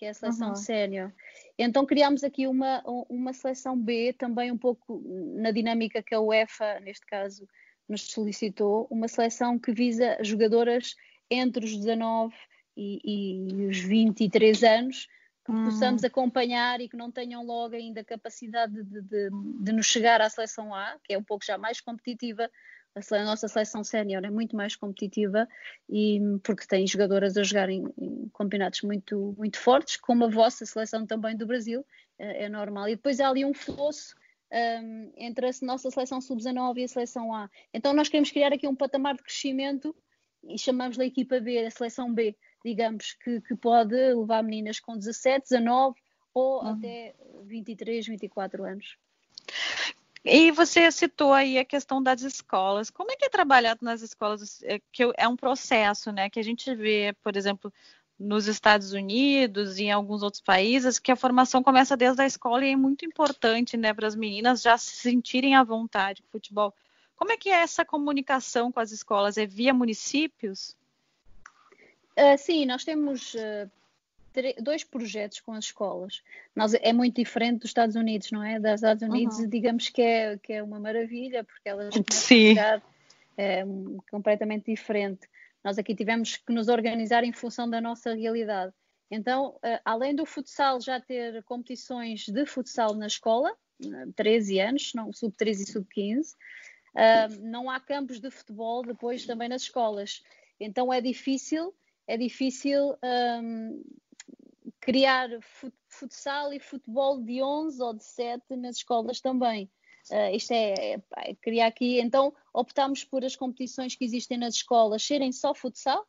que 0.00 0.06
é 0.06 0.08
a 0.08 0.14
seleção 0.14 0.48
uhum. 0.48 0.56
sénior. 0.56 1.12
Então 1.58 1.84
criámos 1.84 2.24
aqui 2.24 2.46
uma, 2.46 2.82
uma 3.06 3.34
seleção 3.34 3.78
B, 3.78 4.14
também 4.14 4.50
um 4.50 4.56
pouco 4.56 4.98
na 5.36 5.50
dinâmica 5.50 6.02
que 6.02 6.14
a 6.14 6.20
UEFA, 6.20 6.80
neste 6.80 7.04
caso, 7.04 7.46
nos 7.86 8.10
solicitou, 8.10 8.86
uma 8.90 9.08
seleção 9.08 9.58
que 9.58 9.74
visa 9.74 10.16
jogadoras 10.22 10.96
entre 11.30 11.66
os 11.66 11.76
19 11.76 12.34
e, 12.74 12.98
e 13.04 13.66
os 13.66 13.78
23 13.78 14.64
anos, 14.64 15.06
que 15.44 15.52
uhum. 15.52 15.66
possamos 15.66 16.02
acompanhar 16.02 16.80
e 16.80 16.88
que 16.88 16.96
não 16.96 17.12
tenham 17.12 17.44
logo 17.44 17.74
ainda 17.74 18.02
capacidade 18.02 18.72
de, 18.82 19.02
de, 19.02 19.28
de, 19.30 19.72
nos 19.72 19.84
chegar 19.84 20.22
à 20.22 20.30
seleção 20.30 20.74
A, 20.74 20.96
que 21.04 21.12
é 21.12 21.18
um 21.18 21.22
pouco 21.22 21.44
já 21.44 21.58
mais 21.58 21.78
competitiva, 21.78 22.50
a, 22.94 23.24
nossa 23.24 23.48
seleção 23.48 23.84
sénior 23.84 24.24
é 24.24 24.30
muito 24.30 24.56
mais 24.56 24.74
competitiva 24.76 25.48
e 25.88 26.20
porque 26.42 26.66
tem 26.66 26.86
jogadoras 26.86 27.36
a 27.36 27.42
jogar 27.42 27.68
em, 27.68 27.84
em, 27.98 28.28
campeonatos 28.34 28.82
muito, 28.82 29.34
muito 29.38 29.58
fortes, 29.58 29.96
como 29.96 30.24
a 30.24 30.30
vossa 30.30 30.66
seleção 30.66 31.06
também 31.06 31.36
do 31.36 31.46
Brasil, 31.46 31.84
é, 32.18 32.44
é 32.44 32.48
normal. 32.48 32.88
E 32.88 32.96
depois 32.96 33.20
há 33.20 33.28
ali 33.28 33.44
um 33.44 33.54
fosso 33.54 34.14
um, 34.52 35.12
entre 35.16 35.46
a 35.46 35.50
nossa 35.62 35.90
seleção 35.90 36.20
sub-19 36.20 36.78
e 36.78 36.84
a 36.84 36.88
seleção 36.88 37.34
A. 37.34 37.48
Então 37.72 37.92
nós 37.92 38.08
queremos 38.08 38.30
criar 38.30 38.52
aqui 38.52 38.66
um 38.66 38.74
patamar 38.74 39.14
de 39.14 39.22
crescimento 39.22 39.94
e 40.48 40.58
chamamos-lhe 40.58 41.04
a 41.04 41.06
equipa 41.06 41.40
B, 41.40 41.58
a 41.64 41.70
seleção 41.70 42.12
B, 42.12 42.36
digamos, 42.64 43.14
que, 43.22 43.40
que 43.42 43.54
pode 43.54 43.94
levar 43.94 44.42
meninas 44.42 44.80
com 44.80 44.96
17, 44.96 45.50
19 45.50 45.94
ou 46.34 46.62
uhum. 46.62 46.68
até 46.70 47.14
23, 47.44 48.06
24 48.06 48.64
anos. 48.64 48.96
E 50.24 50.50
você 50.50 50.90
citou 50.92 51.32
aí 51.32 51.58
a 51.58 51.64
questão 51.64 52.02
das 52.02 52.20
escolas. 52.22 52.90
Como 52.90 53.10
é 53.10 53.16
que 53.16 53.24
é 53.24 53.28
trabalhado 53.28 53.84
nas 53.84 54.02
escolas? 54.02 54.62
É, 54.64 54.78
que 54.92 55.10
é 55.16 55.26
um 55.26 55.36
processo, 55.36 56.12
né? 56.12 56.28
Que 56.28 56.38
a 56.38 56.44
gente 56.44 56.74
vê, 56.74 57.14
por 57.22 57.36
exemplo, 57.36 57.72
nos 58.20 58.46
Estados 58.46 58.92
Unidos 58.92 59.78
e 59.78 59.84
em 59.84 59.90
alguns 59.90 60.22
outros 60.22 60.42
países, 60.42 60.98
que 60.98 61.10
a 61.10 61.16
formação 61.16 61.62
começa 61.62 61.96
desde 61.96 62.20
a 62.20 62.26
escola 62.26 62.66
e 62.66 62.72
é 62.72 62.76
muito 62.76 63.06
importante, 63.06 63.78
né, 63.78 63.94
para 63.94 64.06
as 64.06 64.14
meninas 64.14 64.60
já 64.60 64.76
se 64.76 64.94
sentirem 64.96 65.54
à 65.54 65.64
vontade 65.64 66.22
com 66.22 66.28
futebol. 66.28 66.74
Como 67.16 67.32
é 67.32 67.38
que 67.38 67.48
é 67.48 67.62
essa 67.62 67.82
comunicação 67.82 68.70
com 68.70 68.78
as 68.78 68.92
escolas? 68.92 69.38
É 69.38 69.46
via 69.46 69.72
municípios? 69.72 70.76
Uh, 72.18 72.36
sim, 72.36 72.66
nós 72.66 72.84
temos 72.84 73.32
uh, 73.34 73.70
dois 74.62 74.84
projetos 74.84 75.40
com 75.40 75.52
as 75.52 75.66
escolas. 75.66 76.22
Nós, 76.54 76.74
é 76.74 76.92
muito 76.92 77.16
diferente 77.16 77.60
dos 77.60 77.70
Estados 77.70 77.96
Unidos, 77.96 78.30
não 78.30 78.42
é? 78.42 78.58
Das 78.60 78.80
Estados 78.80 79.02
Unidos, 79.02 79.38
uhum. 79.38 79.48
digamos 79.48 79.88
que 79.88 80.02
é, 80.02 80.38
que 80.38 80.52
é 80.52 80.62
uma 80.62 80.78
maravilha, 80.78 81.44
porque 81.44 81.68
elas 81.68 81.94
Sim. 82.10 82.54
é, 83.36 83.64
completamente 84.10 84.66
diferente. 84.66 85.28
Nós 85.62 85.78
aqui 85.78 85.94
tivemos 85.94 86.36
que 86.36 86.52
nos 86.52 86.68
organizar 86.68 87.24
em 87.24 87.32
função 87.32 87.68
da 87.68 87.80
nossa 87.80 88.14
realidade. 88.14 88.72
Então, 89.10 89.56
uh, 89.56 89.80
além 89.84 90.14
do 90.14 90.24
futsal 90.24 90.80
já 90.80 91.00
ter 91.00 91.42
competições 91.42 92.26
de 92.28 92.46
futsal 92.46 92.94
na 92.94 93.08
escola, 93.08 93.50
13 94.14 94.60
anos, 94.60 94.92
não, 94.94 95.12
sub-13 95.12 95.50
e 95.50 95.72
sub-15, 95.72 96.20
uh, 96.20 96.36
eh, 96.94 97.28
não 97.40 97.68
há 97.68 97.80
campos 97.80 98.20
de 98.20 98.30
futebol 98.30 98.82
depois 98.82 99.26
também 99.26 99.48
nas 99.48 99.62
escolas. 99.62 100.22
Então 100.60 100.92
é 100.92 101.00
difícil, 101.00 101.74
é 102.06 102.16
difícil 102.16 102.96
um, 103.42 103.82
criar 104.80 105.28
futsal 105.88 106.52
e 106.52 106.58
futebol 106.58 107.22
de 107.22 107.42
11 107.42 107.82
ou 107.82 107.94
de 107.94 108.04
7 108.04 108.56
nas 108.56 108.76
escolas 108.76 109.20
também. 109.20 109.70
Uh, 110.10 110.34
isto 110.34 110.52
é, 110.52 110.94
é, 110.94 111.02
é, 111.18 111.34
criar 111.36 111.66
aqui, 111.66 112.00
então 112.00 112.34
optámos 112.52 113.04
por 113.04 113.24
as 113.24 113.36
competições 113.36 113.94
que 113.94 114.04
existem 114.04 114.38
nas 114.38 114.54
escolas 114.54 115.04
serem 115.04 115.30
só 115.30 115.54
futsal, 115.54 116.04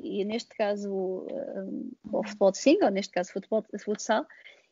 e 0.00 0.24
neste 0.24 0.54
caso 0.54 0.92
uh, 0.92 1.96
o 2.12 2.22
futebol 2.22 2.52
de 2.52 2.58
single, 2.58 2.90
neste 2.90 3.12
caso 3.12 3.32
futebol 3.32 3.64
futsal, 3.82 4.26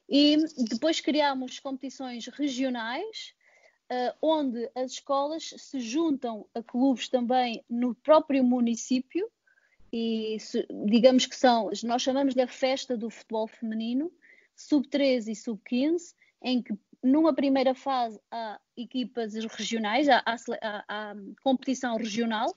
e 0.08 0.36
depois 0.68 1.00
criámos 1.00 1.58
competições 1.58 2.26
regionais, 2.26 3.34
uh, 3.90 4.16
onde 4.22 4.70
as 4.74 4.92
escolas 4.92 5.54
se 5.56 5.80
juntam 5.80 6.46
a 6.54 6.62
clubes 6.62 7.08
também 7.08 7.64
no 7.68 7.94
próprio 7.94 8.44
município, 8.44 9.30
e 9.92 10.36
digamos 10.86 11.26
que 11.26 11.36
são, 11.36 11.70
nós 11.84 12.02
chamamos-lhe 12.02 12.42
a 12.42 12.46
festa 12.46 12.96
do 12.96 13.10
futebol 13.10 13.48
feminino, 13.48 14.12
sub-13 14.54 15.28
e 15.28 15.36
sub-15, 15.36 16.14
em 16.42 16.62
que 16.62 16.74
numa 17.02 17.34
primeira 17.34 17.74
fase 17.74 18.20
há 18.30 18.60
equipas 18.76 19.34
regionais, 19.34 20.08
há, 20.08 20.22
há, 20.24 20.84
há, 20.88 21.14
competição 21.42 21.96
regional, 21.96 22.54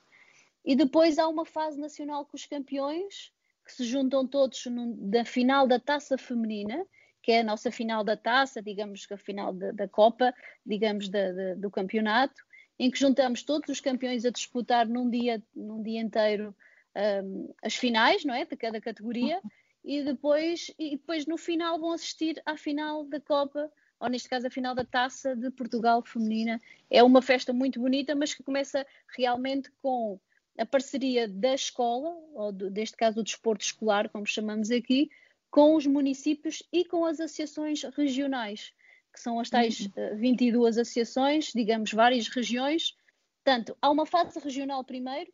e 0.65 0.75
depois 0.75 1.17
há 1.17 1.27
uma 1.27 1.45
fase 1.45 1.79
nacional 1.79 2.25
com 2.25 2.37
os 2.37 2.45
campeões, 2.45 3.31
que 3.65 3.71
se 3.71 3.85
juntam 3.85 4.27
todos 4.27 4.65
no, 4.65 4.93
da 4.95 5.23
final 5.23 5.67
da 5.67 5.79
taça 5.79 6.17
feminina, 6.17 6.85
que 7.21 7.31
é 7.31 7.39
a 7.39 7.43
nossa 7.43 7.71
final 7.71 8.03
da 8.03 8.17
taça, 8.17 8.61
digamos 8.61 9.05
que 9.05 9.13
a 9.13 9.17
final 9.17 9.53
da, 9.53 9.71
da 9.71 9.87
Copa, 9.87 10.33
digamos 10.65 11.07
da, 11.07 11.31
da, 11.31 11.55
do 11.55 11.71
campeonato, 11.71 12.43
em 12.77 12.91
que 12.91 12.99
juntamos 12.99 13.43
todos 13.43 13.69
os 13.69 13.79
campeões 13.79 14.25
a 14.25 14.29
disputar 14.29 14.85
num 14.87 15.09
dia, 15.09 15.41
num 15.55 15.81
dia 15.81 16.01
inteiro 16.01 16.53
um, 16.95 17.53
as 17.61 17.75
finais, 17.75 18.23
não 18.23 18.33
é, 18.33 18.45
de 18.45 18.55
cada 18.55 18.79
categoria, 18.79 19.41
e 19.83 20.01
depois, 20.03 20.71
e 20.79 20.91
depois 20.91 21.25
no 21.25 21.37
final 21.37 21.79
vão 21.79 21.91
assistir 21.91 22.41
à 22.45 22.55
final 22.55 23.03
da 23.05 23.19
Copa 23.19 23.71
ou 24.03 24.09
neste 24.09 24.27
caso 24.27 24.47
a 24.47 24.49
final 24.49 24.75
da 24.75 24.83
Taça 24.83 25.33
de 25.33 25.49
Portugal 25.49 26.03
Feminina. 26.03 26.59
É 26.91 27.01
uma 27.01 27.21
festa 27.21 27.53
muito 27.53 27.79
bonita, 27.79 28.13
mas 28.13 28.33
que 28.33 28.43
começa 28.43 28.85
realmente 29.15 29.71
com 29.81 30.19
a 30.57 30.65
parceria 30.65 31.25
da 31.25 31.53
escola, 31.53 32.13
ou 32.33 32.51
do, 32.51 32.69
deste 32.69 32.97
caso 32.97 33.15
do 33.15 33.23
desporto 33.23 33.63
escolar, 33.63 34.09
como 34.09 34.25
chamamos 34.25 34.71
aqui, 34.71 35.09
com 35.49 35.75
os 35.75 35.87
municípios 35.87 36.61
e 36.71 36.83
com 36.83 37.05
as 37.05 37.21
associações 37.21 37.83
regionais, 37.95 38.73
que 39.13 39.21
são 39.21 39.39
as 39.39 39.49
tais 39.49 39.87
uhum. 39.95 40.17
22 40.17 40.77
eh, 40.77 40.81
associações, 40.81 41.51
digamos, 41.55 41.93
várias 41.93 42.27
regiões. 42.27 42.97
Portanto, 43.41 43.77
há 43.81 43.89
uma 43.89 44.05
fase 44.05 44.37
regional 44.39 44.83
primeiro, 44.83 45.31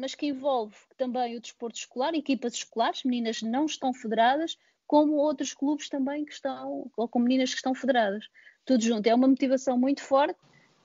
mas 0.00 0.14
que 0.14 0.26
envolve 0.26 0.74
também 0.96 1.36
o 1.36 1.40
desporto 1.40 1.78
escolar, 1.78 2.14
equipas 2.14 2.54
escolares, 2.54 3.04
meninas 3.04 3.42
não 3.42 3.66
estão 3.66 3.92
federadas, 3.92 4.56
como 4.86 5.12
outros 5.14 5.54
clubes 5.54 5.88
também 5.88 6.24
que 6.24 6.32
estão, 6.32 6.90
ou 6.96 7.06
com 7.06 7.20
meninas 7.20 7.50
que 7.50 7.56
estão 7.56 7.74
federadas. 7.74 8.26
Tudo 8.64 8.82
junto. 8.82 9.06
É 9.06 9.14
uma 9.14 9.28
motivação 9.28 9.78
muito 9.78 10.02
forte, 10.02 10.38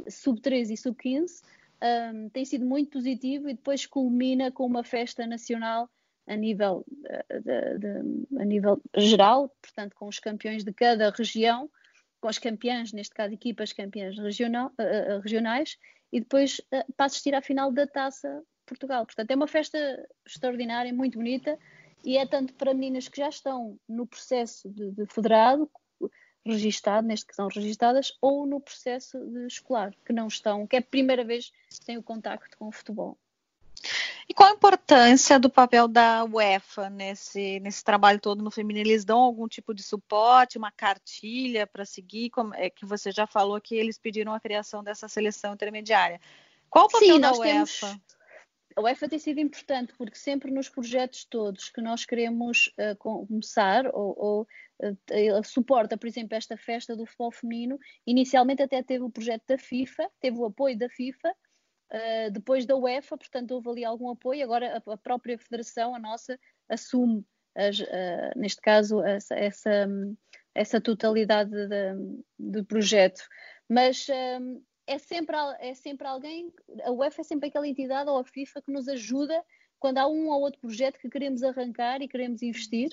sub-13 0.08 0.72
e 0.72 0.78
sub-15. 0.78 1.42
Um, 1.82 2.30
tem 2.30 2.46
sido 2.46 2.66
muito 2.66 2.92
positivo 2.92 3.50
e 3.50 3.54
depois 3.54 3.86
culmina 3.86 4.52
com 4.52 4.66
uma 4.66 4.84
festa 4.84 5.26
nacional 5.26 5.90
a 6.28 6.36
nível, 6.36 6.84
de, 6.88 7.40
de, 7.42 7.78
de, 7.80 8.40
a 8.40 8.46
nível 8.46 8.82
geral, 8.98 9.50
portanto, 9.62 9.96
com 9.96 10.08
os 10.08 10.20
campeões 10.20 10.64
de 10.64 10.74
cada 10.74 11.10
região, 11.12 11.70
com 12.20 12.28
as 12.28 12.40
campeãs, 12.40 12.92
neste 12.92 13.14
caso, 13.14 13.34
equipas 13.34 13.72
campeãs 13.72 14.18
regional, 14.18 14.72
uh, 14.80 15.20
regionais, 15.22 15.78
e 16.12 16.20
depois 16.20 16.60
uh, 16.74 16.94
para 16.96 17.06
assistir 17.06 17.36
à 17.36 17.42
final 17.42 17.72
da 17.72 17.86
Taça 17.86 18.44
Portugal. 18.66 19.06
Portanto, 19.06 19.32
é 19.32 19.36
uma 19.36 19.48
festa 19.48 19.78
extraordinária, 20.26 20.94
muito 20.94 21.18
bonita, 21.18 21.58
e 22.04 22.18
é 22.18 22.26
tanto 22.26 22.54
para 22.54 22.74
meninas 22.74 23.08
que 23.08 23.18
já 23.18 23.30
estão 23.30 23.80
no 23.88 24.06
processo 24.06 24.70
de, 24.70 24.92
de 24.92 25.06
federado, 25.06 25.70
registado, 26.46 27.08
neste 27.08 27.26
que 27.26 27.36
são 27.36 27.48
registadas, 27.48 28.16
ou 28.22 28.46
no 28.46 28.60
processo 28.60 29.18
de 29.20 29.48
escolar, 29.48 29.94
que 30.06 30.14
não 30.14 30.28
estão, 30.28 30.68
que 30.68 30.76
é 30.76 30.80
a 30.80 30.84
primeira 30.84 31.24
vez 31.24 31.52
que 31.70 31.86
têm 31.86 31.98
o 31.98 32.04
contacto 32.04 32.56
com 32.58 32.68
o 32.68 32.72
futebol. 32.72 33.18
E 34.28 34.34
qual 34.34 34.50
a 34.50 34.54
importância 34.54 35.40
do 35.40 35.50
papel 35.50 35.88
da 35.88 36.24
UEFA 36.24 36.90
nesse, 36.90 37.60
nesse 37.60 37.84
trabalho 37.84 38.20
todo 38.20 38.44
no 38.44 38.50
feminino? 38.50 38.88
Eles 38.88 39.06
dão 39.06 39.20
algum 39.20 39.48
tipo 39.48 39.74
de 39.74 39.84
suporte, 39.84 40.58
uma 40.58 40.72
cartilha 40.72 41.68
para 41.68 41.86
seguir? 41.86 42.32
Como 42.32 42.54
é 42.56 42.70
que 42.70 42.86
você 42.86 43.12
já 43.12 43.28
falou 43.28 43.62
que 43.62 43.76
eles 43.76 44.00
pediram 44.00 44.34
a 44.34 44.40
criação 44.40 44.84
dessa 44.84 45.08
seleção 45.08 45.54
intermediária. 45.54 46.20
Qual 46.70 46.86
o 46.86 46.90
papel 46.90 47.16
Sim, 47.16 47.20
da 47.20 47.32
UEFA? 47.34 47.88
Temos, 47.88 48.15
a 48.76 48.82
UEFA 48.82 49.08
tem 49.08 49.20
sido 49.20 49.40
importante 49.40 49.94
porque 49.98 50.18
sempre 50.18 50.52
nos 50.52 50.68
projetos 50.68 51.26
todos 51.26 51.70
que 51.70 51.82
nós 51.82 52.06
queremos 52.06 52.74
uh, 52.78 52.96
começar 52.98 53.88
ou, 53.88 54.16
ou 54.18 54.48
uh, 54.82 55.44
suporta, 55.46 55.98
por 55.98 56.08
exemplo, 56.08 56.36
esta 56.36 56.58
festa 56.58 56.96
do 56.96 57.06
futebol 57.06 57.32
feminino, 57.32 57.80
inicialmente 58.06 58.62
até 58.62 58.84
teve 58.84 59.04
o 59.04 59.10
projeto 59.10 59.44
da 59.48 59.58
FIFA, 59.58 60.10
teve 60.20 60.38
o 60.38 60.46
apoio 60.46 60.78
da 60.78 60.90
FIFA, 60.90 61.30
uh, 61.30 62.32
depois 62.32 62.66
da 62.66 62.76
UEFA, 62.76 63.18
portanto 63.18 63.52
houve 63.52 63.70
ali 63.70 63.86
algum 63.86 64.10
apoio, 64.10 64.44
agora 64.44 64.84
a, 64.86 64.94
a 64.94 64.98
própria 64.98 65.38
federação, 65.38 65.96
a 65.96 66.00
nossa, 66.00 66.38
assume, 66.68 67.26
as, 67.56 67.78
neste 68.36 68.60
caso, 68.60 69.02
essa, 69.02 69.34
essa, 69.36 69.88
essa 70.54 70.82
totalidade 70.82 71.52
do 72.38 72.66
projeto. 72.66 73.22
Mas 73.70 74.08
é 74.88 74.98
sempre, 74.98 75.36
é 75.60 75.74
sempre 75.74 76.08
alguém, 76.08 76.54
a 76.84 76.92
UEFA 76.92 77.22
é 77.22 77.24
sempre 77.24 77.50
aquela 77.50 77.68
entidade 77.68 78.10
ou 78.10 78.18
a 78.18 78.24
FIFA 78.24 78.62
que 78.62 78.72
nos 78.72 78.88
ajuda 78.88 79.44
quando 79.80 79.98
há 79.98 80.08
um 80.08 80.30
ou 80.30 80.42
outro 80.42 80.60
projeto 80.60 81.00
que 81.00 81.10
queremos 81.10 81.44
arrancar 81.44 82.02
e 82.02 82.08
queremos 82.08 82.42
investir. 82.42 82.90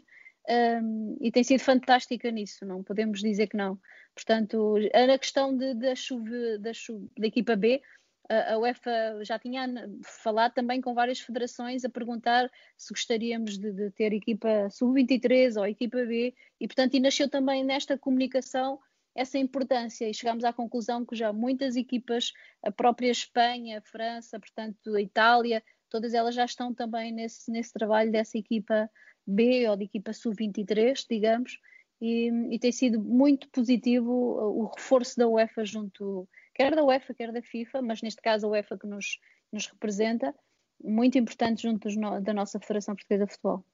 Um, 0.48 1.16
e 1.20 1.30
tem 1.30 1.44
sido 1.44 1.60
fantástica 1.60 2.28
nisso, 2.30 2.64
não 2.66 2.82
podemos 2.82 3.20
dizer 3.20 3.46
que 3.46 3.56
não. 3.56 3.78
Portanto, 4.14 4.76
na 4.92 5.16
questão 5.16 5.56
de, 5.56 5.74
da, 5.74 5.94
chuva, 5.94 6.58
da, 6.58 6.72
da 7.16 7.26
equipa 7.26 7.54
B, 7.54 7.80
a, 8.28 8.54
a 8.54 8.58
UEFA 8.58 9.24
já 9.24 9.38
tinha 9.38 9.66
falado 10.02 10.52
também 10.52 10.80
com 10.80 10.94
várias 10.94 11.20
federações 11.20 11.84
a 11.84 11.88
perguntar 11.88 12.50
se 12.76 12.92
gostaríamos 12.92 13.56
de, 13.56 13.72
de 13.72 13.90
ter 13.92 14.12
equipa 14.12 14.68
sub-23 14.70 15.56
ou 15.56 15.66
equipa 15.66 16.04
B, 16.04 16.34
e 16.60 16.66
portanto, 16.66 16.94
e 16.94 17.00
nasceu 17.00 17.28
também 17.28 17.62
nesta 17.62 17.96
comunicação 17.96 18.80
essa 19.14 19.38
importância 19.38 20.08
e 20.08 20.14
chegamos 20.14 20.44
à 20.44 20.52
conclusão 20.52 21.04
que 21.04 21.14
já 21.14 21.32
muitas 21.32 21.76
equipas, 21.76 22.32
a 22.62 22.70
própria 22.70 23.10
Espanha, 23.10 23.78
a 23.78 23.82
França, 23.82 24.40
portanto 24.40 24.94
a 24.94 25.00
Itália, 25.00 25.62
todas 25.88 26.14
elas 26.14 26.34
já 26.34 26.44
estão 26.44 26.72
também 26.74 27.12
nesse, 27.12 27.50
nesse 27.50 27.72
trabalho 27.72 28.10
dessa 28.10 28.38
equipa 28.38 28.90
B 29.26 29.68
ou 29.68 29.76
de 29.76 29.84
equipa 29.84 30.12
sub-23, 30.12 31.04
digamos, 31.08 31.58
e, 32.00 32.30
e, 32.50 32.58
tem 32.58 32.72
sido 32.72 33.00
muito 33.00 33.48
positivo 33.50 34.10
o 34.10 34.66
reforço 34.74 35.16
da 35.16 35.28
UEFA 35.28 35.64
junto, 35.64 36.28
quer 36.52 36.74
da 36.74 36.82
UEFA, 36.82 37.14
quer 37.14 37.30
da 37.30 37.40
FIFA, 37.40 37.80
mas 37.80 38.02
neste 38.02 38.20
caso 38.20 38.46
a 38.46 38.50
UEFA 38.50 38.76
que 38.76 38.88
nos, 38.88 39.20
nos 39.52 39.66
representa, 39.68 40.34
muito 40.82 41.16
importante 41.16 41.62
junto 41.62 41.88
da 42.20 42.34
nossa 42.34 42.58
Federação 42.58 42.96
Portuguesa 42.96 43.26
de 43.26 43.32
Futebol. 43.32 43.64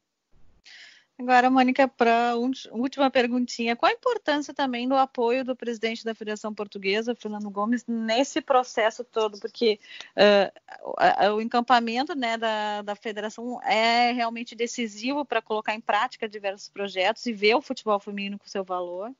Agora, 1.19 1.51
Mônica, 1.51 1.89
para 1.89 2.37
última 2.37 3.11
perguntinha, 3.11 3.75
qual 3.75 3.91
a 3.91 3.95
importância 3.95 4.55
também 4.55 4.89
do 4.89 4.95
apoio 4.95 5.45
do 5.45 5.57
presidente 5.57 6.05
da 6.05 6.15
Federação 6.15 6.55
Portuguesa, 6.55 7.13
Fernando 7.13 7.51
Gomes, 7.51 7.85
nesse 7.89 8.41
processo 8.41 9.03
todo? 9.03 9.41
Porque 9.41 9.81
uh, 10.17 11.35
o 11.35 11.41
encampamento 11.41 12.15
né, 12.15 12.39
da, 12.39 12.83
da 12.83 12.95
federação 12.95 13.61
é 13.65 14.13
realmente 14.13 14.55
decisivo 14.55 15.25
para 15.25 15.43
colocar 15.43 15.75
em 15.75 15.81
prática 15.81 16.29
diversos 16.29 16.69
projetos 16.69 17.27
e 17.27 17.33
ver 17.33 17.57
o 17.57 17.63
futebol 17.63 17.99
feminino 17.99 18.39
com 18.39 18.47
seu 18.47 18.63
valor. 18.63 19.13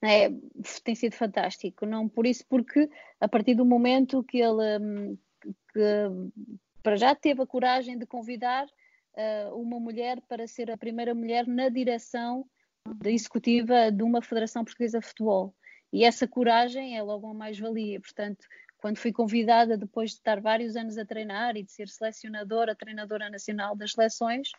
É, 0.00 0.30
tem 0.82 0.94
sido 0.94 1.14
fantástico, 1.14 1.84
não 1.84 2.08
por 2.08 2.26
isso, 2.26 2.46
porque 2.48 2.88
a 3.20 3.28
partir 3.28 3.54
do 3.54 3.64
momento 3.64 4.22
que 4.22 4.38
ele 4.38 4.78
hum, 4.80 5.18
que, 5.70 5.80
para 6.82 6.96
já 6.96 7.14
teve 7.14 7.42
a 7.42 7.46
coragem 7.46 7.98
de 7.98 8.06
convidar 8.06 8.66
uh, 9.16 9.54
uma 9.54 9.80
mulher 9.80 10.20
para 10.28 10.46
ser 10.46 10.70
a 10.70 10.76
primeira 10.76 11.14
mulher 11.14 11.46
na 11.46 11.68
direção 11.68 12.46
da 12.96 13.10
executiva 13.10 13.90
de 13.90 14.02
uma 14.02 14.20
Federação 14.22 14.64
Portuguesa 14.64 15.00
de 15.00 15.06
Futebol. 15.06 15.54
E 15.92 16.04
essa 16.04 16.26
coragem 16.26 16.96
é 16.96 17.02
logo 17.02 17.26
uma 17.26 17.34
mais-valia. 17.34 18.00
Portanto, 18.00 18.46
quando 18.78 18.98
fui 18.98 19.12
convidada, 19.12 19.78
depois 19.78 20.10
de 20.10 20.16
estar 20.16 20.40
vários 20.40 20.76
anos 20.76 20.98
a 20.98 21.04
treinar 21.04 21.56
e 21.56 21.62
de 21.62 21.72
ser 21.72 21.88
selecionadora, 21.88 22.74
treinadora 22.74 23.30
nacional 23.30 23.74
das 23.74 23.92
seleções, 23.92 24.50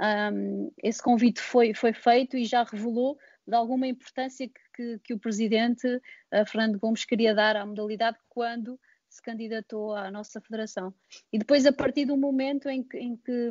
um, 0.00 0.70
esse 0.82 1.02
convite 1.02 1.40
foi, 1.40 1.72
foi 1.72 1.92
feito 1.92 2.36
e 2.36 2.44
já 2.44 2.64
revelou 2.64 3.18
de 3.46 3.54
alguma 3.54 3.86
importância 3.86 4.48
que, 4.48 4.60
que, 4.74 4.98
que 4.98 5.14
o 5.14 5.18
presidente 5.18 5.86
uh, 5.86 6.46
Fernando 6.46 6.78
Gomes 6.78 7.04
queria 7.04 7.34
dar 7.34 7.56
à 7.56 7.64
modalidade 7.64 8.18
quando 8.28 8.78
se 9.12 9.20
candidatou 9.20 9.94
à 9.94 10.10
nossa 10.10 10.40
federação. 10.40 10.92
E 11.30 11.38
depois, 11.38 11.66
a 11.66 11.72
partir 11.72 12.06
do 12.06 12.16
momento 12.16 12.68
em 12.68 12.82
que, 12.82 12.98
em 12.98 13.14
que, 13.14 13.50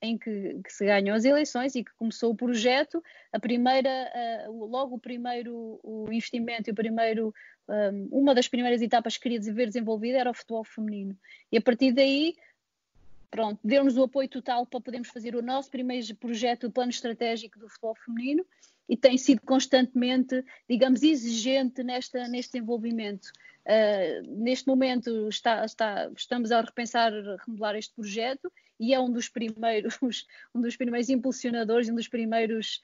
em 0.00 0.16
que, 0.16 0.60
que 0.64 0.72
se 0.72 0.86
ganhou 0.86 1.14
as 1.14 1.26
eleições 1.26 1.74
e 1.74 1.84
que 1.84 1.92
começou 1.98 2.32
o 2.32 2.36
projeto, 2.36 3.04
a 3.30 3.38
primeira, 3.38 4.10
uh, 4.48 4.64
logo 4.64 4.96
o 4.96 4.98
primeiro 4.98 5.78
o 5.82 6.06
investimento 6.10 6.70
e 6.70 6.72
o 6.72 6.74
primeiro, 6.74 7.34
um, 7.68 8.08
uma 8.10 8.34
das 8.34 8.48
primeiras 8.48 8.80
etapas 8.80 9.18
que 9.18 9.24
queria 9.24 9.52
ver 9.52 9.66
desenvolvida 9.66 10.18
era 10.18 10.30
o 10.30 10.34
futebol 10.34 10.64
feminino. 10.64 11.14
E 11.52 11.58
a 11.58 11.60
partir 11.60 11.92
daí, 11.92 12.34
pronto, 13.30 13.60
deu-nos 13.62 13.98
o 13.98 14.04
apoio 14.04 14.30
total 14.30 14.64
para 14.64 14.80
podermos 14.80 15.08
fazer 15.08 15.36
o 15.36 15.42
nosso 15.42 15.70
primeiro 15.70 16.16
projeto, 16.16 16.68
o 16.68 16.72
plano 16.72 16.90
estratégico 16.90 17.58
do 17.58 17.68
futebol 17.68 17.94
feminino, 17.96 18.46
e 18.88 18.96
tem 18.96 19.18
sido 19.18 19.40
constantemente, 19.42 20.44
digamos, 20.68 21.02
exigente 21.02 21.82
nesta, 21.82 22.28
neste 22.28 22.58
envolvimento. 22.58 23.28
Uh, 23.66 24.42
neste 24.42 24.66
momento 24.66 25.28
está, 25.28 25.64
está, 25.64 26.10
estamos 26.16 26.52
a 26.52 26.60
repensar, 26.60 27.12
remodelar 27.44 27.74
este 27.74 27.92
projeto 27.94 28.52
e 28.78 28.94
é 28.94 29.00
um 29.00 29.10
dos 29.10 29.28
primeiros, 29.28 29.98
um 30.54 30.60
dos 30.60 30.76
primeiros 30.76 31.08
impulsionadores, 31.08 31.88
um 31.88 31.96
dos 31.96 32.08
primeiros 32.08 32.80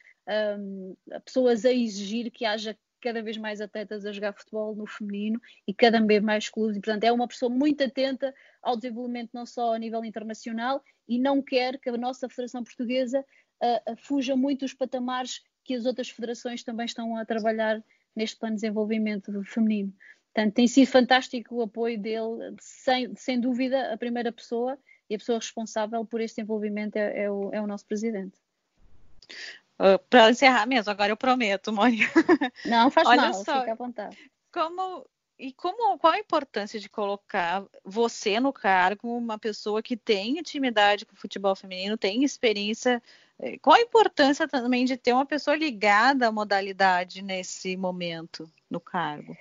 um, 0.58 0.96
pessoas 1.24 1.64
a 1.64 1.72
exigir 1.72 2.30
que 2.30 2.44
haja 2.44 2.76
cada 3.00 3.20
vez 3.20 3.36
mais 3.36 3.60
atletas 3.60 4.06
a 4.06 4.12
jogar 4.12 4.32
futebol 4.32 4.74
no 4.76 4.86
feminino 4.86 5.40
e 5.66 5.74
cada 5.74 6.00
vez 6.00 6.22
mais 6.22 6.48
clubes. 6.48 6.76
E, 6.76 6.80
portanto, 6.80 7.04
é 7.04 7.12
uma 7.12 7.26
pessoa 7.26 7.50
muito 7.50 7.82
atenta 7.82 8.32
ao 8.62 8.76
desenvolvimento 8.76 9.30
não 9.34 9.44
só 9.44 9.74
a 9.74 9.78
nível 9.78 10.04
internacional 10.04 10.82
e 11.08 11.18
não 11.18 11.42
quer 11.42 11.78
que 11.78 11.90
a 11.90 11.96
nossa 11.96 12.28
Federação 12.28 12.62
Portuguesa 12.62 13.20
uh, 13.20 13.96
fuja 13.96 14.36
muito 14.36 14.60
dos 14.60 14.72
patamares 14.72 15.42
que 15.64 15.74
as 15.74 15.86
outras 15.86 16.08
federações 16.08 16.62
também 16.62 16.86
estão 16.86 17.16
a 17.16 17.24
trabalhar 17.24 17.82
neste 18.14 18.36
plano 18.36 18.56
de 18.56 18.62
desenvolvimento 18.62 19.42
feminino. 19.44 19.92
Portanto, 20.34 20.54
tem 20.54 20.66
sido 20.66 20.86
fantástico 20.88 21.56
o 21.56 21.62
apoio 21.62 22.00
dele, 22.00 22.56
sem, 22.58 23.14
sem 23.16 23.38
dúvida, 23.38 23.92
a 23.92 23.96
primeira 23.96 24.32
pessoa 24.32 24.78
e 25.08 25.14
a 25.14 25.18
pessoa 25.18 25.38
responsável 25.38 26.04
por 26.06 26.20
este 26.20 26.40
envolvimento 26.40 26.96
é, 26.96 27.24
é, 27.24 27.30
o, 27.30 27.50
é 27.52 27.60
o 27.60 27.66
nosso 27.66 27.84
presidente. 27.86 28.38
Uh, 29.78 29.98
para 30.08 30.30
encerrar 30.30 30.66
mesmo, 30.66 30.90
agora 30.90 31.12
eu 31.12 31.16
prometo, 31.16 31.72
Mônica. 31.72 32.08
Não 32.64 32.90
faz 32.90 33.08
Olha 33.08 33.22
mal, 33.22 33.34
só, 33.34 33.60
fica 33.60 33.72
à 33.72 33.74
vontade. 33.74 34.16
Como 34.52 35.06
e 35.38 35.52
como 35.52 35.98
qual 35.98 36.12
a 36.12 36.18
importância 36.18 36.78
de 36.78 36.88
colocar 36.88 37.64
você 37.84 38.38
no 38.38 38.52
cargo, 38.52 39.16
uma 39.16 39.38
pessoa 39.38 39.82
que 39.82 39.96
tem 39.96 40.38
intimidade 40.38 41.04
com 41.04 41.14
o 41.14 41.18
futebol 41.18 41.56
feminino, 41.56 41.96
tem 41.96 42.22
experiência? 42.22 43.02
Eh, 43.40 43.58
qual 43.58 43.76
a 43.76 43.80
importância 43.80 44.46
também 44.46 44.84
de 44.84 44.96
ter 44.96 45.12
uma 45.12 45.26
pessoa 45.26 45.56
ligada 45.56 46.28
à 46.28 46.32
modalidade 46.32 47.22
nesse 47.22 47.76
momento 47.76 48.48
no 48.70 48.80
cargo? 48.80 49.36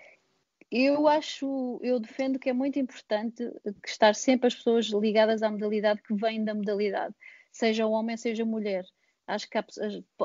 Eu 0.72 1.08
acho, 1.08 1.80
eu 1.84 2.00
defendo 2.00 2.40
que 2.40 2.50
é 2.50 2.54
muito 2.54 2.80
importante 2.80 3.44
estar 3.86 4.16
sempre 4.16 4.48
as 4.48 4.56
pessoas 4.56 4.88
ligadas 4.88 5.44
à 5.44 5.52
modalidade 5.52 6.02
que 6.02 6.14
vêm 6.16 6.44
da 6.44 6.56
modalidade, 6.56 7.14
seja 7.52 7.86
homem, 7.86 8.16
seja 8.16 8.46
mulher. 8.46 8.86
Acho 9.28 9.50
que 9.50 9.58
as, 9.58 9.78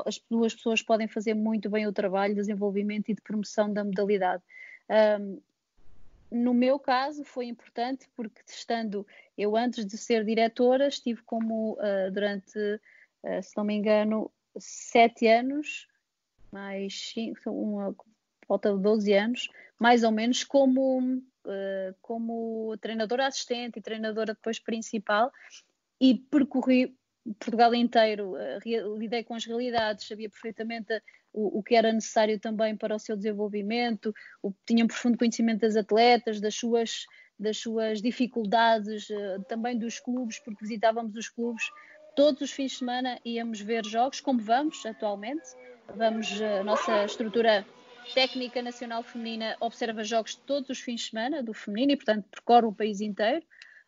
as 0.05 0.23
duas 0.29 0.55
pessoas 0.55 0.81
podem 0.81 1.07
fazer 1.07 1.33
muito 1.33 1.69
bem 1.69 1.85
o 1.85 1.93
trabalho 1.93 2.33
de 2.33 2.39
desenvolvimento 2.39 3.09
e 3.09 3.13
de 3.13 3.21
promoção 3.21 3.71
da 3.71 3.83
modalidade. 3.83 4.41
Um, 4.89 5.41
no 6.31 6.53
meu 6.53 6.79
caso 6.79 7.23
foi 7.23 7.45
importante 7.45 8.07
porque 8.15 8.41
estando 8.47 9.05
eu 9.37 9.55
antes 9.55 9.85
de 9.85 9.97
ser 9.97 10.25
diretora 10.25 10.87
estive 10.87 11.21
como 11.23 11.73
uh, 11.73 12.11
durante 12.11 12.57
uh, 12.57 13.41
se 13.41 13.55
não 13.55 13.63
me 13.63 13.75
engano 13.75 14.31
sete 14.57 15.27
anos 15.27 15.87
mais 16.51 17.11
cinco, 17.13 17.49
uma 17.49 17.95
volta 18.47 18.73
de 18.73 18.81
12 18.81 19.13
anos 19.13 19.49
mais 19.79 20.03
ou 20.03 20.11
menos 20.11 20.43
como 20.43 20.99
uh, 20.99 21.95
como 22.01 22.75
treinadora 22.79 23.27
assistente 23.27 23.79
e 23.79 23.81
treinadora 23.81 24.33
depois 24.33 24.59
principal 24.59 25.31
e 25.99 26.15
percorri 26.15 26.95
Portugal 27.39 27.73
inteiro, 27.73 28.33
uh, 28.33 28.97
lidei 28.97 29.23
com 29.23 29.33
as 29.33 29.45
realidades, 29.45 30.07
sabia 30.07 30.29
perfeitamente 30.29 31.01
o, 31.33 31.59
o, 31.59 31.63
que 31.63 31.75
era 31.75 31.91
necessário 31.91 32.39
também 32.39 32.75
para 32.75 32.95
o 32.95 32.99
seu 32.99 33.15
desenvolvimento, 33.15 34.13
o, 34.41 34.53
tinha 34.65 34.83
um 34.83 34.87
profundo 34.87 35.17
conhecimento 35.17 35.61
das 35.61 35.75
atletas, 35.75 36.39
das 36.39 36.55
suas, 36.55 37.05
das 37.39 37.57
suas 37.57 38.01
dificuldades, 38.01 39.09
uh, 39.09 39.43
também 39.47 39.77
dos 39.77 39.99
clubes, 39.99 40.39
porque 40.39 40.63
visitávamos 40.63 41.15
os 41.15 41.29
clubes 41.29 41.63
todos 42.15 42.41
os 42.41 42.51
fins 42.51 42.71
de 42.71 42.77
semana, 42.79 43.19
íamos 43.23 43.61
ver 43.61 43.85
jogos, 43.85 44.19
como 44.19 44.39
vamos 44.39 44.83
atualmente. 44.85 45.47
Vamos, 45.95 46.41
a 46.41 46.63
nossa 46.63 47.05
estrutura 47.05 47.65
técnica 48.13 48.61
nacional 48.61 49.03
feminina 49.03 49.55
observa 49.59 50.03
jogos 50.03 50.35
todos 50.35 50.69
os 50.69 50.79
fins 50.79 51.01
de 51.01 51.09
semana 51.09 51.43
do 51.43 51.53
feminino 51.53 51.91
e, 51.91 51.95
portanto, 51.95 52.25
percorre 52.31 52.65
o 52.65 52.73
país 52.73 53.01
inteiro 53.01 53.45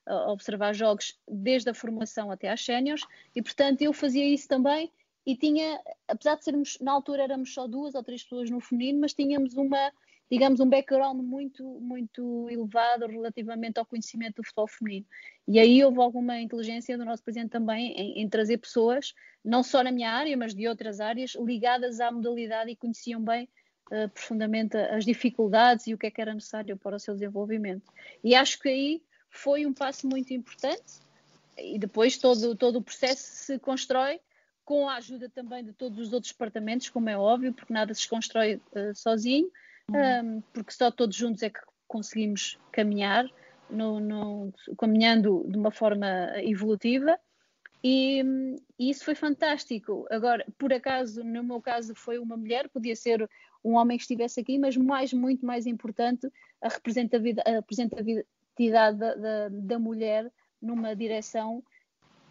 observar 0.10 0.74
jogos 0.74 1.18
desde 1.28 1.70
a 1.70 1.74
formação 1.74 2.32
até 2.32 2.50
às 2.50 2.64
séniores 2.64 3.04
e, 3.36 3.42
portanto, 3.42 3.82
eu 3.82 3.94
fazia 3.94 4.26
isso 4.26 4.48
também 4.48 4.92
e 5.26 5.36
tinha, 5.36 5.80
apesar 6.08 6.36
de 6.36 6.44
sermos, 6.44 6.78
na 6.82 6.92
altura 6.92 7.24
éramos 7.24 7.54
só 7.54 7.68
duas 7.68 7.94
ou 7.94 8.04
três 8.04 8.24
pessoas 8.24 8.50
no 8.50 8.60
feminino, 8.60 9.00
mas 9.00 9.14
tínhamos 9.14 9.54
uma, 9.54 9.92
digamos, 10.32 10.60
um 10.60 10.68
background 10.68 11.22
muito, 11.22 11.64
muito 11.80 12.50
elevado 12.50 13.06
relativamente 13.06 13.78
ao 13.78 13.86
conhecimento 13.86 14.38
do 14.38 14.44
futebol 14.44 14.68
feminino. 14.68 15.06
E 15.48 15.60
aí 15.60 15.84
houve 15.84 16.00
alguma 16.00 16.40
inteligência 16.40 16.98
do 16.98 17.06
nosso 17.06 17.24
presidente 17.24 17.52
também 17.52 17.92
em, 17.94 18.24
em 18.24 18.28
trazer 18.28 18.58
pessoas, 18.58 19.14
não 19.46 19.62
só 19.62 19.84
na 19.84 19.92
minha 19.92 20.12
área, 20.12 20.36
mas 20.36 20.56
de 20.56 20.68
outras 20.68 21.00
áreas, 21.00 21.36
ligadas 21.36 22.00
à 22.00 22.12
modalidade 22.12 22.72
e 22.72 22.76
conheciam 22.76 23.22
bem 23.22 23.48
uh, 23.92 24.10
profundamente 24.10 24.78
as 24.78 25.06
dificuldades 25.06 25.86
e 25.86 25.94
o 25.94 25.98
que 25.98 26.08
é 26.08 26.12
que 26.12 26.22
era 26.22 26.34
necessário 26.34 26.78
para 26.78 26.96
o 26.96 27.00
seu 27.00 27.14
desenvolvimento. 27.14 27.92
E 28.24 28.34
acho 28.34 28.60
que 28.60 28.70
aí 28.70 29.04
foi 29.30 29.66
um 29.66 29.74
passo 29.74 30.08
muito 30.08 30.34
importante 30.34 31.00
e 31.58 31.78
depois 31.78 32.18
todo, 32.18 32.56
todo 32.56 32.78
o 32.78 32.82
processo 32.82 33.24
se 33.24 33.60
constrói 33.60 34.20
com 34.66 34.88
a 34.88 34.96
ajuda 34.96 35.30
também 35.30 35.64
de 35.64 35.74
todos 35.74 35.98
os 35.98 36.14
outros 36.14 36.32
departamentos, 36.32 36.90
como 36.90 37.10
é 37.10 37.18
óbvio, 37.18 37.54
porque 37.54 37.74
nada 37.74 37.94
se 37.94 38.08
constrói 38.08 38.62
uh, 38.76 38.94
sozinho, 38.94 39.50
uhum. 39.90 40.36
um, 40.38 40.42
porque 40.54 40.72
só 40.72 40.92
todos 40.92 41.16
juntos 41.16 41.42
é 41.42 41.50
que 41.50 41.60
conseguimos 41.88 42.60
caminhar, 42.72 43.26
no, 43.70 44.00
no, 44.00 44.54
caminhando 44.78 45.44
de 45.48 45.58
uma 45.58 45.72
forma 45.72 46.08
evolutiva. 46.44 47.20
E, 47.84 48.22
e, 48.78 48.90
isso 48.90 49.06
foi 49.06 49.16
fantástico. 49.16 50.06
Agora, 50.12 50.46
por 50.58 50.72
acaso, 50.72 51.24
no 51.24 51.44
meu 51.44 51.62
caso, 51.62 51.96
foi 51.96 52.20
uma 52.20 52.38
mulher, 52.38 52.70
podia 52.70 52.96
ser 52.96 53.28
um 53.64 53.74
homem 53.76 53.98
que 53.98 54.04
estivesse 54.04 54.40
aqui, 54.40 54.60
mas 54.60 54.78
mais, 54.78 55.14
muito 55.14 55.46
mais 55.46 55.66
importante, 55.66 56.32
a 56.62 56.70
representatividade, 56.70 57.50
a 57.50 57.54
representatividade 57.56 58.28
identidade 58.60 58.98
da, 58.98 59.16
da, 59.16 59.50
da 59.50 59.80
mulher 59.80 60.32
numa 60.62 60.96
direção, 60.96 61.64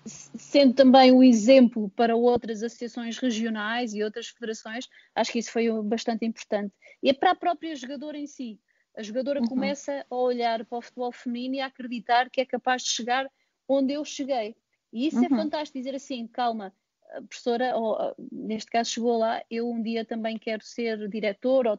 sendo 0.07 0.75
também 0.75 1.13
um 1.13 1.23
exemplo 1.23 1.91
para 1.91 2.15
outras 2.15 2.63
associações 2.63 3.19
regionais 3.19 3.95
e 3.95 4.03
outras 4.03 4.29
federações, 4.29 4.87
acho 5.15 5.33
que 5.33 5.39
isso 5.39 5.51
foi 5.51 5.71
bastante 5.83 6.27
importante. 6.27 6.75
E 7.03 7.11
é 7.11 7.15
para 7.15 7.33
a 7.33 7.37
própria 7.37 7.75
jogadora 7.75 8.19
em 8.19 8.27
si. 8.27 8.61
A 8.97 9.03
jogadora 9.03 9.41
uhum. 9.41 9.47
começa 9.47 10.05
a 10.11 10.17
olhar 10.17 10.65
para 10.65 10.79
o 10.79 10.83
futebol 10.83 11.13
feminino 11.13 11.57
e 11.57 11.61
a 11.61 11.67
acreditar 11.67 12.29
que 12.31 12.41
é 12.41 12.45
capaz 12.45 12.83
de 12.83 12.91
chegar 12.91 13.31
onde 13.69 13.93
eu 13.93 14.05
cheguei. 14.05 14.57
E 14.93 15.07
isso 15.07 15.19
é 15.19 15.29
uhum. 15.29 15.37
é 15.37 15.43
fantástico, 15.43 15.79
dizer 15.79 15.95
assim, 15.95 16.27
calma, 16.27 16.75
a 17.13 17.23
professora, 17.23 17.77
ou, 17.77 18.15
neste 18.31 18.71
caso 18.71 18.91
chegou 18.91 19.17
lá, 19.17 19.43
eu 19.51 19.71
um 19.71 19.83
dia 19.83 20.05
também 20.05 20.39
quero 20.39 20.65
ser 20.65 21.09
diretor, 21.09 21.67
ou 21.67 21.79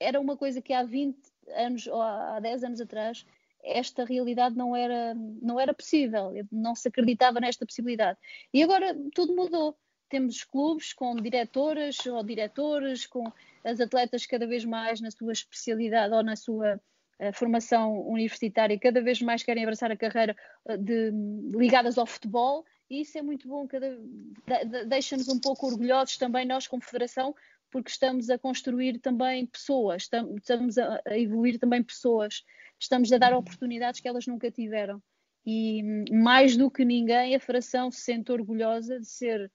era 0.00 0.20
uma 0.20 0.36
coisa 0.36 0.60
que 0.60 0.72
há 0.72 0.82
20 0.82 1.16
anos 1.54 1.86
ou 1.86 2.00
há 2.00 2.40
10 2.40 2.64
anos 2.64 2.80
atrás 2.80 3.24
esta 3.66 4.04
realidade 4.04 4.56
não 4.56 4.74
era, 4.76 5.14
não 5.14 5.58
era 5.58 5.74
possível, 5.74 6.32
não 6.52 6.74
se 6.74 6.88
acreditava 6.88 7.40
nesta 7.40 7.66
possibilidade. 7.66 8.18
E 8.54 8.62
agora 8.62 8.96
tudo 9.14 9.34
mudou. 9.34 9.76
Temos 10.08 10.44
clubes 10.44 10.92
com 10.92 11.16
diretoras 11.16 12.06
ou 12.06 12.22
diretores, 12.22 13.06
com 13.06 13.24
as 13.64 13.80
atletas 13.80 14.24
cada 14.24 14.46
vez 14.46 14.64
mais 14.64 15.00
na 15.00 15.10
sua 15.10 15.32
especialidade 15.32 16.14
ou 16.14 16.22
na 16.22 16.36
sua 16.36 16.76
uh, 16.76 17.32
formação 17.32 18.06
universitária, 18.08 18.78
cada 18.78 19.02
vez 19.02 19.20
mais 19.20 19.42
querem 19.42 19.64
abraçar 19.64 19.90
a 19.90 19.96
carreira 19.96 20.36
uh, 20.64 20.78
de, 20.78 21.10
ligadas 21.52 21.98
ao 21.98 22.06
futebol, 22.06 22.64
e 22.88 23.00
isso 23.00 23.18
é 23.18 23.22
muito 23.22 23.48
bom, 23.48 23.66
de, 23.66 24.84
deixa-nos 24.84 25.28
um 25.28 25.40
pouco 25.40 25.66
orgulhosos 25.66 26.16
também, 26.16 26.46
nós 26.46 26.68
como 26.68 26.84
federação, 26.84 27.34
porque 27.76 27.90
estamos 27.90 28.30
a 28.30 28.38
construir 28.38 28.98
também 29.00 29.44
pessoas, 29.44 30.08
estamos 30.38 30.78
a, 30.78 30.98
evoluir 31.08 31.58
também 31.58 31.82
pessoas 31.82 32.42
estamos 32.80 33.12
a 33.12 33.18
dar 33.18 33.34
uhum. 33.34 33.38
oportunidades 33.40 34.00
que 34.00 34.08
elas 34.08 34.26
nunca 34.26 34.50
tiveram. 34.50 35.02
E 35.44 35.82
mais 36.10 36.56
do 36.56 36.70
que 36.70 36.86
ninguém, 36.86 37.34
a 37.34 37.38
Federação 37.40 37.90
se 37.90 38.00
sente 38.00 38.32
orgulhosa 38.32 38.98
de 38.98 39.06
ser 39.06 39.52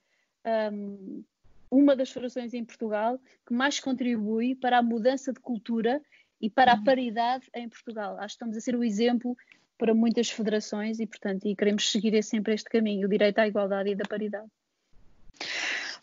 um, 0.72 1.24
uma 1.72 1.96
das 1.96 2.12
federações 2.12 2.54
em 2.54 2.64
Portugal 2.64 3.20
que 3.44 3.56
mais 3.56 3.80
contribui 3.80 4.54
para 4.54 4.78
a 4.78 4.84
mudança 4.84 5.34
de 5.34 5.40
cultura 5.40 6.00
e 6.40 6.48
para 6.48 6.74
a 6.74 6.76
uhum. 6.76 6.84
paridade 6.84 7.50
em 7.56 7.68
Portugal. 7.68 8.18
Acho 8.18 8.28
que 8.28 8.44
estamos 8.44 8.56
a 8.56 8.62
ser 8.62 8.76
o 8.76 8.84
exemplo 8.84 9.36
para 9.80 9.96
muitas 9.96 10.30
federações 10.30 11.00
e, 11.00 11.08
portanto, 11.08 11.48
e 11.48 11.56
queremos 11.56 11.92
seguir 11.92 12.24
sempre 12.24 12.54
este 12.54 12.70
caminho, 12.70 13.08
o 13.08 13.10
direito 13.10 13.40
à 13.40 13.48
igualdade 13.48 13.90
e 13.90 13.96
da 13.96 14.06
paridade. 14.06 14.48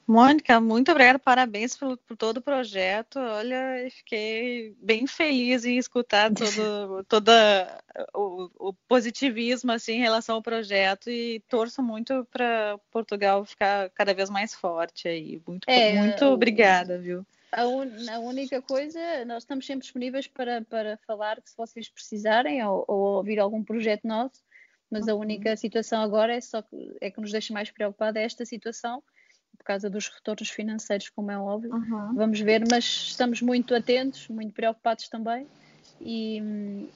Mônica, 0.09 0.59
muito 0.59 0.90
obrigada, 0.90 1.18
parabéns 1.18 1.77
por, 1.77 1.99
por, 1.99 2.16
todo 2.16 2.38
o 2.38 2.42
projeto. 2.42 3.18
Olha, 3.18 3.87
fiquei 3.90 4.75
bem 4.81 5.07
feliz 5.07 5.66
em 5.66 5.77
escutar 5.77 6.33
todo, 6.33 7.05
todo 7.05 7.31
o, 8.14 8.68
o, 8.71 8.73
positivismo 8.88 9.71
assim, 9.71 9.97
em 9.97 10.01
relação 10.01 10.37
ao 10.37 10.42
projeto 10.42 11.11
e 11.11 11.40
torço 11.47 11.83
muito 11.83 12.27
para 12.33 12.81
Portugal 12.90 13.44
ficar 13.44 13.90
cada 13.90 14.14
vez 14.14 14.31
mais 14.31 14.55
forte 14.55 15.07
aí. 15.07 15.42
Muito, 15.47 15.68
é, 15.68 15.92
muito 16.01 16.25
obrigada, 16.25 16.97
viu? 16.99 17.27
A, 17.53 17.66
un, 17.66 17.90
a, 18.11 18.18
única 18.18 18.62
coisa, 18.62 18.99
nós 19.27 19.42
estamos 19.42 19.66
sempre 19.66 19.83
disponíveis 19.83 20.27
para, 20.27 20.62
para 20.62 20.97
falar 21.07 21.38
se 21.44 21.55
vocês 21.55 21.87
precisarem 21.87 22.64
ou, 22.64 22.83
ou 22.88 23.16
ouvir 23.16 23.38
algum 23.38 23.62
projeto 23.62 24.09
nosso, 24.09 24.42
mas 24.90 25.07
a 25.07 25.14
única 25.14 25.55
situação 25.55 26.01
agora 26.01 26.35
é 26.35 26.40
só 26.40 26.62
que, 26.62 26.97
é 26.99 27.11
que 27.11 27.21
nos 27.21 27.31
deixa 27.31 27.53
mais 27.53 27.71
preocupada 27.71 28.18
é 28.18 28.25
esta 28.25 28.47
situação 28.47 29.03
causa 29.69 29.91
dos 29.91 30.09
retornos 30.09 30.49
financeiros, 30.49 31.11
como 31.11 31.31
é 31.31 31.39
óbvio. 31.39 31.73
Uhum. 31.75 32.15
Vamos 32.15 32.41
ver, 32.41 32.65
mas 32.71 32.85
estamos 32.85 33.43
muito 33.43 33.75
atentos, 33.75 34.27
muito 34.29 34.53
preocupados 34.53 35.09
também. 35.09 35.47
E, 36.01 36.89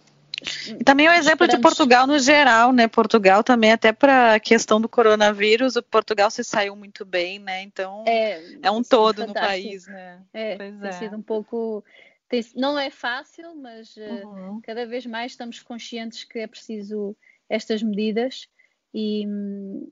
e 0.79 0.83
também 0.83 1.07
o 1.07 1.11
é 1.11 1.15
um 1.15 1.19
exemplo 1.19 1.45
Esperamos... 1.45 1.57
de 1.57 1.63
Portugal 1.63 2.07
no 2.07 2.19
geral, 2.19 2.73
né? 2.73 2.89
Portugal 2.89 3.45
também, 3.45 3.73
até 3.73 3.93
para 3.93 4.35
a 4.35 4.41
questão 4.41 4.81
do 4.81 4.89
coronavírus, 4.89 5.77
o 5.77 5.83
Portugal 5.83 6.31
se 6.31 6.43
saiu 6.43 6.75
muito 6.75 7.05
bem, 7.05 7.39
né? 7.39 7.63
Então 7.63 8.05
é, 8.07 8.43
é 8.63 8.71
um 8.71 8.83
todo 8.83 9.27
no 9.27 9.35
país, 9.35 9.87
né? 9.87 10.23
É, 10.33 10.57
pois 10.57 10.81
tem 10.81 10.89
é. 10.89 10.93
sido 10.93 11.17
um 11.17 11.23
pouco. 11.23 11.85
Tem... 12.29 12.45
não 12.57 12.79
é 12.79 12.91
fácil, 12.91 13.55
mas 13.55 13.95
eh, 13.99 14.25
uhum. 14.25 14.57
uh, 14.57 14.63
cada 14.63 14.87
vez 14.87 15.05
mais 15.05 15.33
estamos 15.33 15.61
conscientes 15.61 16.25
que 16.25 16.39
é 16.39 16.47
preciso 16.47 17.15
estas 17.51 17.83
medidas 17.83 18.49
e, 18.93 19.25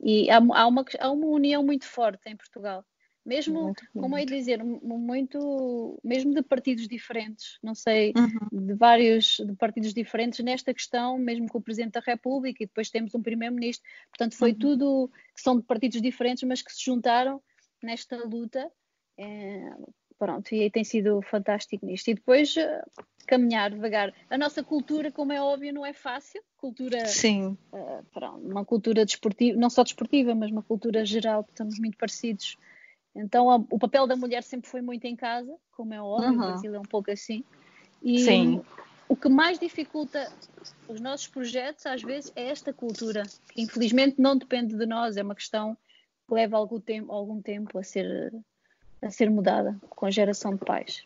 e 0.03 0.31
há, 0.31 0.37
há, 0.37 0.67
uma, 0.67 0.85
há 0.99 1.11
uma 1.11 1.27
união 1.27 1.63
muito 1.63 1.87
forte 1.87 2.29
em 2.29 2.37
Portugal 2.37 2.85
mesmo, 3.25 3.63
muito, 3.63 3.85
como 3.93 4.17
é 4.17 4.25
dizer, 4.25 4.63
muito, 4.65 6.01
mesmo 6.03 6.35
de 6.35 6.43
partidos 6.43 6.89
diferentes, 6.89 7.59
não 7.63 7.75
sei, 7.75 8.13
uhum. 8.17 8.67
de 8.67 8.75
vários 8.75 9.37
de 9.39 9.55
partidos 9.55 9.93
diferentes 9.93 10.41
nesta 10.41 10.73
questão, 10.73 11.19
mesmo 11.19 11.47
com 11.49 11.59
o 11.59 11.63
Presidente 11.63 11.93
da 11.93 12.01
República 12.01 12.63
e 12.63 12.67
depois 12.67 12.91
temos 12.91 13.15
um 13.15 13.23
Primeiro-Ministro, 13.23 13.87
portanto 14.11 14.37
foi 14.37 14.53
uhum. 14.53 14.59
tudo 14.59 15.11
que 15.35 15.41
são 15.41 15.57
de 15.57 15.63
partidos 15.63 16.01
diferentes, 16.01 16.43
mas 16.45 16.63
que 16.63 16.73
se 16.73 16.85
juntaram 16.85 17.43
nesta 17.83 18.17
luta, 18.25 18.71
é, 19.19 19.75
pronto, 20.19 20.55
e 20.55 20.63
aí 20.63 20.71
tem 20.71 20.85
sido 20.85 21.21
fantástico 21.23 21.85
nisto. 21.85 22.09
E 22.09 22.15
depois 22.15 22.57
uh, 22.57 23.03
caminhar 23.31 23.71
devagar. 23.71 24.13
A 24.29 24.37
nossa 24.37 24.63
cultura, 24.63 25.11
como 25.11 25.33
é 25.33 25.41
óbvio, 25.41 25.73
não 25.73 25.87
é 25.87 25.93
fácil, 25.93 26.43
cultura, 26.57 27.07
Sim. 27.07 27.57
Uh, 27.73 28.05
pronto, 28.13 28.47
uma 28.47 28.65
cultura 28.65 29.05
desportiva, 29.05 29.59
não 29.59 29.71
só 29.71 29.83
desportiva, 29.83 30.35
mas 30.35 30.51
uma 30.51 30.63
cultura 30.63 31.05
geral, 31.05 31.47
estamos 31.49 31.79
muito 31.79 31.97
parecidos 31.97 32.57
então 33.15 33.51
a, 33.51 33.57
o 33.57 33.79
papel 33.79 34.07
da 34.07 34.17
mulher 34.17 34.43
sempre 34.43 34.69
foi 34.69 34.81
muito 34.81 35.05
em 35.05 35.17
casa, 35.17 35.55
como 35.73 35.93
é 35.93 36.01
óbvio, 36.01 36.31
uhum. 36.31 36.37
o 36.37 36.47
Brasil 36.47 36.75
é 36.75 36.79
um 36.79 36.85
pouco 36.85 37.11
assim. 37.11 37.45
E 38.03 38.21
Sim. 38.21 38.63
o 39.09 39.17
que 39.17 39.29
mais 39.29 39.59
dificulta 39.59 40.31
os 40.89 41.01
nossos 41.01 41.27
projetos, 41.27 41.87
às 41.87 42.03
vezes, 42.03 42.33
é 42.37 42.49
esta 42.49 42.73
cultura, 42.73 43.25
que 43.49 43.63
infelizmente 43.63 44.21
não 44.21 44.37
depende 44.37 44.77
de 44.77 44.87
nós, 44.87 45.17
é 45.17 45.23
uma 45.23 45.35
questão 45.35 45.77
que 46.27 46.35
leva 46.35 46.57
algum 46.57 46.81
tempo, 46.81 47.13
algum 47.13 47.43
tempo 47.43 47.79
a, 47.79 47.83
ser, 47.83 48.33
a 49.03 49.11
ser 49.11 49.29
mudada 49.29 49.77
com 49.89 50.07
a 50.07 50.11
geração 50.11 50.55
de 50.55 50.65
pais. 50.65 51.05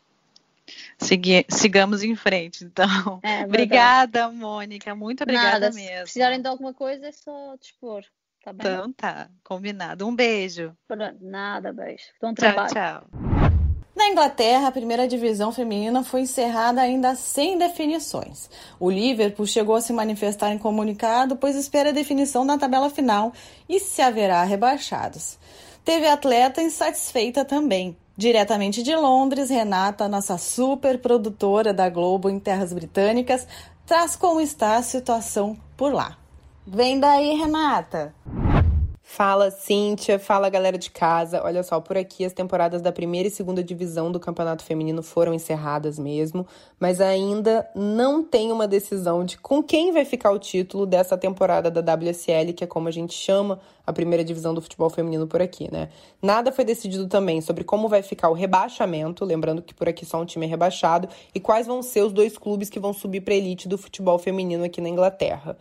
Segui 0.99 1.45
sigamos 1.49 2.03
em 2.03 2.17
frente, 2.17 2.65
então. 2.65 3.21
É, 3.23 3.45
obrigada, 3.45 4.31
Mônica. 4.31 4.95
Muito 4.95 5.23
obrigada 5.23 5.61
Nada, 5.61 5.71
mesmo. 5.73 5.89
Se 5.89 6.03
precisarem 6.03 6.41
de 6.41 6.49
alguma 6.49 6.73
coisa, 6.73 7.07
é 7.07 7.13
só 7.13 7.57
dispor. 7.57 8.05
Tá 8.45 8.53
bem? 8.53 8.71
Então 8.71 8.93
tá, 8.93 9.29
combinado. 9.43 10.07
Um 10.07 10.15
beijo. 10.15 10.77
Nada, 11.21 11.73
beijo. 11.73 12.05
Bom 12.21 12.35
trabalho. 12.35 12.73
Tchau, 12.73 13.03
tchau. 13.03 13.35
Na 13.97 14.09
Inglaterra, 14.09 14.69
a 14.69 14.73
primeira 14.73 15.07
divisão 15.07 15.53
feminina 15.53 16.03
foi 16.03 16.23
encerrada 16.23 16.81
ainda 16.81 17.15
sem 17.15 17.57
definições. 17.57 18.51
O 18.79 18.91
Liverpool 18.91 19.47
chegou 19.47 19.77
a 19.77 19.81
se 19.81 19.93
manifestar 19.93 20.51
em 20.53 20.59
comunicado, 20.59 21.37
pois 21.37 21.55
espera 21.55 21.91
a 21.91 21.93
definição 21.93 22.45
da 22.45 22.59
tabela 22.59 22.91
final 22.91 23.33
e 23.69 23.79
se 23.79 24.03
haverá 24.03 24.43
rebaixados. 24.43 25.39
Teve 25.85 26.09
atleta 26.09 26.61
insatisfeita 26.61 27.45
também. 27.45 27.97
Diretamente 28.17 28.83
de 28.83 28.95
Londres, 28.95 29.51
Renata, 29.51 30.09
nossa 30.09 30.39
super 30.39 31.01
produtora 31.01 31.75
da 31.75 31.89
Globo 31.89 32.31
em 32.31 32.39
terras 32.39 32.73
britânicas, 32.73 33.47
traz 33.85 34.15
como 34.15 34.41
está 34.41 34.77
a 34.77 34.83
situação 34.83 35.57
por 35.77 35.93
lá. 35.93 36.17
Vem 36.67 37.01
daí, 37.01 37.35
Renata. 37.35 38.15
Fala, 39.07 39.51
Cíntia. 39.51 40.19
Fala, 40.19 40.49
galera 40.49 40.79
de 40.79 40.91
casa. 40.91 41.41
Olha 41.45 41.63
só, 41.63 41.79
por 41.79 41.97
aqui 41.97 42.25
as 42.25 42.33
temporadas 42.33 42.81
da 42.81 42.91
primeira 42.91 43.29
e 43.29 43.31
segunda 43.31 43.63
divisão 43.63 44.11
do 44.11 44.19
Campeonato 44.19 44.65
Feminino 44.65 45.03
foram 45.03 45.35
encerradas 45.35 45.99
mesmo, 45.99 46.45
mas 46.81 47.03
ainda 47.03 47.69
não 47.77 48.25
tem 48.25 48.51
uma 48.51 48.67
decisão 48.67 49.23
de 49.23 49.39
com 49.39 49.63
quem 49.63 49.93
vai 49.93 50.07
ficar 50.07 50.33
o 50.33 50.39
título 50.39 50.87
dessa 50.87 51.19
temporada 51.19 51.71
da 51.71 51.95
WSL, 51.95 52.55
que 52.55 52.65
é 52.65 52.67
como 52.67 52.89
a 52.89 52.91
gente 52.91 53.13
chama 53.13 53.61
a 53.87 53.93
primeira 53.93 54.25
divisão 54.25 54.55
do 54.55 54.63
futebol 54.63 54.89
feminino 54.89 55.29
por 55.29 55.41
aqui, 55.43 55.71
né? 55.71 55.91
Nada 56.21 56.51
foi 56.51 56.65
decidido 56.65 57.07
também 57.07 57.43
sobre 57.43 57.63
como 57.63 57.89
vai 57.89 58.03
ficar 58.03 58.31
o 58.31 58.33
rebaixamento, 58.33 59.25
lembrando 59.25 59.61
que 59.61 59.75
por 59.75 59.87
aqui 59.87 60.07
só 60.07 60.21
um 60.21 60.25
time 60.25 60.47
é 60.47 60.49
rebaixado, 60.49 61.09
e 61.33 61.39
quais 61.39 61.67
vão 61.67 61.83
ser 61.83 62.03
os 62.03 62.13
dois 62.13 62.39
clubes 62.39 62.71
que 62.71 62.81
vão 62.81 62.95
subir 62.95 63.21
para 63.21 63.35
elite 63.35 63.69
do 63.69 63.77
futebol 63.77 64.19
feminino 64.19 64.65
aqui 64.65 64.81
na 64.81 64.89
Inglaterra. 64.89 65.57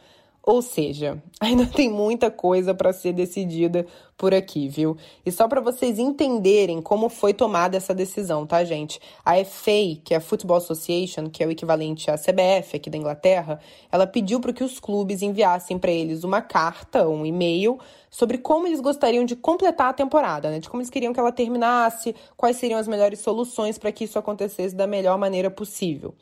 Ou 0.45 0.61
seja, 0.61 1.23
ainda 1.39 1.65
tem 1.65 1.89
muita 1.89 2.29
coisa 2.29 2.73
para 2.73 2.91
ser 2.91 3.13
decidida 3.13 3.85
por 4.17 4.33
aqui, 4.33 4.67
viu? 4.67 4.97
E 5.25 5.31
só 5.31 5.47
para 5.47 5.61
vocês 5.61 5.97
entenderem 5.97 6.81
como 6.81 7.07
foi 7.07 7.33
tomada 7.33 7.77
essa 7.77 7.95
decisão, 7.95 8.45
tá, 8.45 8.63
gente? 8.63 8.99
A 9.23 9.43
FA, 9.43 9.97
que 10.03 10.13
é 10.13 10.17
a 10.17 10.21
Football 10.21 10.57
Association, 10.57 11.29
que 11.29 11.41
é 11.41 11.47
o 11.47 11.51
equivalente 11.51 12.11
à 12.11 12.17
CBF 12.17 12.75
aqui 12.75 12.89
da 12.89 12.97
Inglaterra, 12.97 13.59
ela 13.91 14.05
pediu 14.05 14.39
para 14.39 14.53
que 14.53 14.63
os 14.63 14.79
clubes 14.79 15.21
enviassem 15.21 15.79
para 15.79 15.91
eles 15.91 16.23
uma 16.23 16.41
carta, 16.41 17.07
um 17.07 17.25
e-mail 17.25 17.79
sobre 18.09 18.37
como 18.37 18.67
eles 18.67 18.81
gostariam 18.81 19.25
de 19.25 19.35
completar 19.35 19.89
a 19.89 19.93
temporada, 19.93 20.51
né? 20.51 20.59
De 20.59 20.69
como 20.69 20.81
eles 20.81 20.89
queriam 20.89 21.13
que 21.13 21.19
ela 21.19 21.31
terminasse, 21.31 22.13
quais 22.35 22.57
seriam 22.57 22.79
as 22.79 22.87
melhores 22.87 23.19
soluções 23.19 23.77
para 23.77 23.91
que 23.91 24.03
isso 24.03 24.19
acontecesse 24.19 24.75
da 24.75 24.85
melhor 24.85 25.17
maneira 25.17 25.49
possível. 25.49 26.13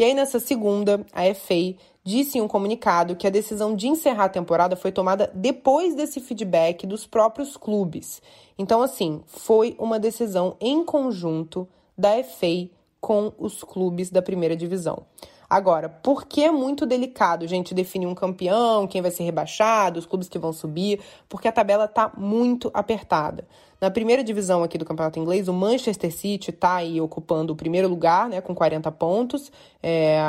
E 0.00 0.04
aí, 0.04 0.14
nessa 0.14 0.40
segunda, 0.40 1.04
a 1.12 1.34
FA 1.34 1.74
disse 2.02 2.38
em 2.38 2.40
um 2.40 2.48
comunicado 2.48 3.16
que 3.16 3.26
a 3.26 3.30
decisão 3.30 3.74
de 3.74 3.88
encerrar 3.88 4.24
a 4.24 4.28
temporada 4.30 4.76
foi 4.76 4.90
tomada 4.90 5.30
depois 5.34 5.94
desse 5.94 6.20
feedback 6.20 6.86
dos 6.86 7.06
próprios 7.06 7.56
clubes. 7.56 8.22
Então, 8.58 8.82
assim, 8.82 9.22
foi 9.26 9.74
uma 9.78 9.98
decisão 9.98 10.56
em 10.60 10.84
conjunto 10.84 11.68
da 11.96 12.22
FA 12.22 12.68
com 13.00 13.32
os 13.38 13.62
clubes 13.64 14.10
da 14.10 14.22
primeira 14.22 14.56
divisão. 14.56 15.04
Agora, 15.50 15.88
por 15.88 16.26
que 16.26 16.44
é 16.44 16.50
muito 16.50 16.86
delicado, 16.86 17.44
gente, 17.48 17.74
definir 17.74 18.06
um 18.06 18.14
campeão, 18.14 18.86
quem 18.86 19.02
vai 19.02 19.10
ser 19.10 19.24
rebaixado, 19.24 19.98
os 19.98 20.06
clubes 20.06 20.28
que 20.28 20.38
vão 20.38 20.52
subir? 20.52 21.00
Porque 21.28 21.48
a 21.48 21.52
tabela 21.52 21.86
está 21.86 22.12
muito 22.16 22.70
apertada. 22.72 23.44
Na 23.80 23.90
primeira 23.90 24.22
divisão 24.22 24.62
aqui 24.62 24.78
do 24.78 24.84
campeonato 24.84 25.18
inglês, 25.18 25.48
o 25.48 25.52
Manchester 25.52 26.12
City 26.12 26.50
está 26.50 26.76
aí 26.76 27.00
ocupando 27.00 27.52
o 27.52 27.56
primeiro 27.56 27.88
lugar, 27.88 28.28
né, 28.28 28.40
com 28.40 28.54
40 28.54 28.92
pontos. 28.92 29.50
É, 29.82 30.20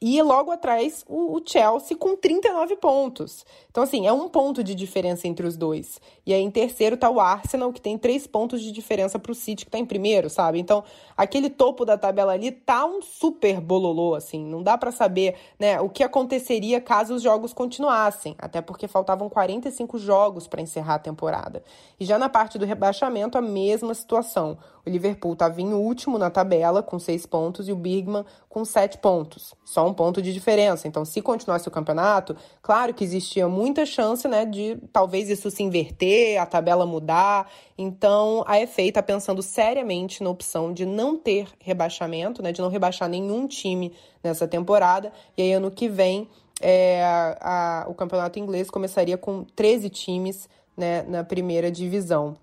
e 0.00 0.20
logo 0.22 0.50
atrás, 0.50 1.04
o, 1.08 1.36
o, 1.36 1.42
Chelsea 1.44 1.96
com 1.96 2.16
39 2.16 2.76
pontos. 2.76 3.46
Então, 3.70 3.82
assim, 3.82 4.06
é 4.06 4.12
um 4.12 4.28
ponto 4.28 4.62
de 4.62 4.74
diferença 4.74 5.26
entre 5.28 5.46
os 5.46 5.56
dois. 5.56 6.00
E 6.26 6.34
aí, 6.34 6.42
em 6.42 6.50
terceiro, 6.50 6.96
tá 6.96 7.08
o 7.08 7.20
Arsenal, 7.20 7.72
que 7.72 7.80
tem 7.80 7.96
três 7.96 8.26
pontos 8.26 8.60
de 8.60 8.72
diferença 8.72 9.18
pro 9.18 9.34
City, 9.34 9.64
que 9.64 9.70
tá 9.70 9.78
em 9.78 9.86
primeiro, 9.86 10.28
sabe? 10.28 10.58
Então, 10.58 10.82
aquele 11.16 11.48
topo 11.48 11.84
da 11.84 11.96
tabela 11.96 12.32
ali 12.32 12.50
tá 12.50 12.84
um 12.84 13.00
super 13.00 13.60
bololô, 13.60 14.14
assim. 14.14 14.44
Não 14.44 14.62
dá 14.62 14.76
para 14.76 14.90
saber, 14.90 15.36
né, 15.58 15.80
o 15.80 15.88
que 15.88 16.02
aconteceria 16.02 16.80
caso 16.80 17.14
os 17.14 17.22
jogos 17.22 17.52
continuassem. 17.52 18.34
Até 18.38 18.60
porque 18.60 18.88
faltavam 18.88 19.28
45 19.28 19.98
jogos 19.98 20.46
para 20.46 20.60
encerrar 20.60 20.96
a 20.96 20.98
temporada. 20.98 21.62
E 21.98 22.04
já 22.04 22.18
na 22.18 22.28
parte 22.28 22.58
do 22.58 22.66
rebaixamento, 22.66 23.38
a 23.38 23.42
mesma 23.42 23.94
situação. 23.94 24.58
O 24.86 24.90
Liverpool 24.90 25.32
estava 25.32 25.62
em 25.62 25.72
último 25.72 26.18
na 26.18 26.28
tabela, 26.28 26.82
com 26.82 26.98
seis 26.98 27.24
pontos, 27.24 27.68
e 27.68 27.72
o 27.72 27.76
Bigman 27.76 28.24
com 28.48 28.64
sete 28.64 28.98
pontos. 28.98 29.54
Só 29.64 29.86
um 29.86 29.94
ponto 29.94 30.20
de 30.20 30.32
diferença. 30.32 30.86
Então, 30.86 31.04
se 31.04 31.22
continuasse 31.22 31.66
o 31.66 31.70
campeonato, 31.70 32.36
claro 32.60 32.92
que 32.92 33.02
existia 33.02 33.48
muita 33.48 33.86
chance 33.86 34.28
né, 34.28 34.44
de 34.44 34.76
talvez 34.92 35.30
isso 35.30 35.50
se 35.50 35.62
inverter, 35.62 36.40
a 36.40 36.44
tabela 36.44 36.84
mudar. 36.84 37.50
Então, 37.78 38.44
a 38.46 38.54
FA 38.66 38.82
está 38.82 39.02
pensando 39.02 39.42
seriamente 39.42 40.22
na 40.22 40.28
opção 40.28 40.72
de 40.72 40.84
não 40.84 41.16
ter 41.16 41.48
rebaixamento, 41.58 42.42
né, 42.42 42.52
de 42.52 42.60
não 42.60 42.68
rebaixar 42.68 43.08
nenhum 43.08 43.46
time 43.46 43.92
nessa 44.22 44.46
temporada. 44.46 45.10
E 45.36 45.42
aí, 45.42 45.52
ano 45.54 45.70
que 45.70 45.88
vem, 45.88 46.28
é, 46.60 47.02
a, 47.40 47.86
o 47.88 47.94
campeonato 47.94 48.38
inglês 48.38 48.70
começaria 48.70 49.16
com 49.16 49.44
13 49.56 49.88
times 49.88 50.48
né, 50.76 51.02
na 51.02 51.24
primeira 51.24 51.70
divisão. 51.70 52.36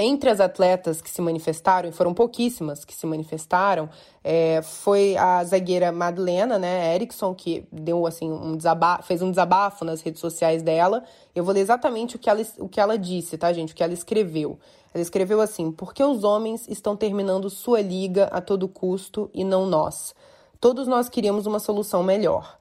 Entre 0.00 0.30
as 0.30 0.38
atletas 0.38 1.02
que 1.02 1.10
se 1.10 1.20
manifestaram, 1.20 1.88
e 1.88 1.92
foram 1.92 2.14
pouquíssimas 2.14 2.84
que 2.84 2.94
se 2.94 3.04
manifestaram, 3.04 3.90
é, 4.22 4.62
foi 4.62 5.16
a 5.16 5.42
zagueira 5.42 5.90
Madalena, 5.90 6.56
né, 6.56 6.94
Erickson, 6.94 7.34
que 7.34 7.66
deu 7.72 8.06
assim 8.06 8.30
um 8.30 8.56
desabafo, 8.56 9.02
fez 9.02 9.20
um 9.22 9.30
desabafo 9.30 9.84
nas 9.84 10.00
redes 10.00 10.20
sociais 10.20 10.62
dela. 10.62 11.02
Eu 11.34 11.42
vou 11.42 11.52
ler 11.52 11.62
exatamente 11.62 12.14
o 12.14 12.18
que 12.20 12.30
ela, 12.30 12.40
o 12.58 12.68
que 12.68 12.80
ela 12.80 12.96
disse, 12.96 13.36
tá, 13.36 13.52
gente? 13.52 13.72
O 13.72 13.76
que 13.76 13.82
ela 13.82 13.92
escreveu. 13.92 14.56
Ela 14.94 15.02
escreveu 15.02 15.40
assim: 15.40 15.72
porque 15.72 16.04
os 16.04 16.22
homens 16.22 16.68
estão 16.68 16.96
terminando 16.96 17.50
sua 17.50 17.80
liga 17.80 18.26
a 18.26 18.40
todo 18.40 18.68
custo 18.68 19.28
e 19.34 19.42
não 19.42 19.66
nós. 19.66 20.14
Todos 20.60 20.86
nós 20.86 21.08
queríamos 21.08 21.44
uma 21.44 21.58
solução 21.58 22.04
melhor. 22.04 22.57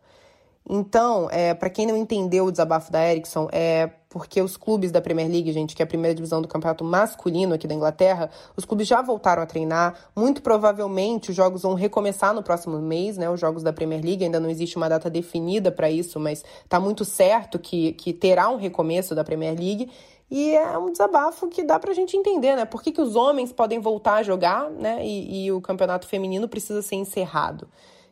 Então, 0.70 1.30
é, 1.32 1.54
para 1.54 1.70
quem 1.70 1.86
não 1.86 1.96
entendeu 1.96 2.46
o 2.46 2.52
desabafo 2.52 2.92
da 2.92 3.10
Erickson, 3.10 3.48
é 3.54 3.90
porque 4.10 4.42
os 4.42 4.58
clubes 4.58 4.92
da 4.92 5.00
Premier 5.00 5.30
League, 5.30 5.52
gente, 5.52 5.76
que 5.76 5.82
é 5.82 5.86
a 5.86 5.88
primeira 5.88 6.14
divisão 6.14 6.42
do 6.42 6.48
campeonato 6.48 6.84
masculino 6.84 7.54
aqui 7.54 7.68
da 7.68 7.74
Inglaterra, 7.74 8.30
os 8.56 8.66
clubes 8.66 8.88
já 8.88 9.02
voltaram 9.02 9.42
a 9.42 9.46
treinar. 9.46 9.96
Muito 10.16 10.42
provavelmente 10.42 11.30
os 11.30 11.36
jogos 11.36 11.62
vão 11.62 11.74
recomeçar 11.74 12.34
no 12.34 12.44
próximo 12.44 12.80
mês, 12.80 13.18
né? 13.18 13.30
Os 13.30 13.40
jogos 13.40 13.64
da 13.64 13.72
Premier 13.72 14.04
League 14.04 14.24
ainda 14.24 14.40
não 14.40 14.50
existe 14.50 14.76
uma 14.76 14.90
data 14.90 15.10
definida 15.10 15.72
para 15.72 15.90
isso, 15.90 16.20
mas 16.20 16.44
está 16.64 16.80
muito 16.80 17.06
certo 17.06 17.58
que, 17.60 17.94
que 17.94 18.12
terá 18.12 18.50
um 18.50 18.58
recomeço 18.58 19.16
da 19.16 19.24
Premier 19.24 19.58
League. 19.58 19.90
E 20.30 20.54
é 20.54 20.78
um 20.78 20.92
desabafo 20.92 21.48
que 21.48 21.64
dá 21.64 21.80
pra 21.80 21.94
gente 21.94 22.18
entender, 22.18 22.56
né? 22.58 22.66
Por 22.66 22.84
que, 22.84 22.92
que 22.92 23.02
os 23.02 23.16
homens 23.16 23.54
podem 23.54 23.80
voltar 23.80 24.16
a 24.16 24.24
jogar, 24.24 24.70
né? 24.70 25.06
E, 25.06 25.46
e 25.46 25.52
o 25.52 25.62
campeonato 25.62 26.06
feminino 26.08 26.50
precisa 26.50 26.82
ser 26.82 26.96
encerrado. 26.96 27.68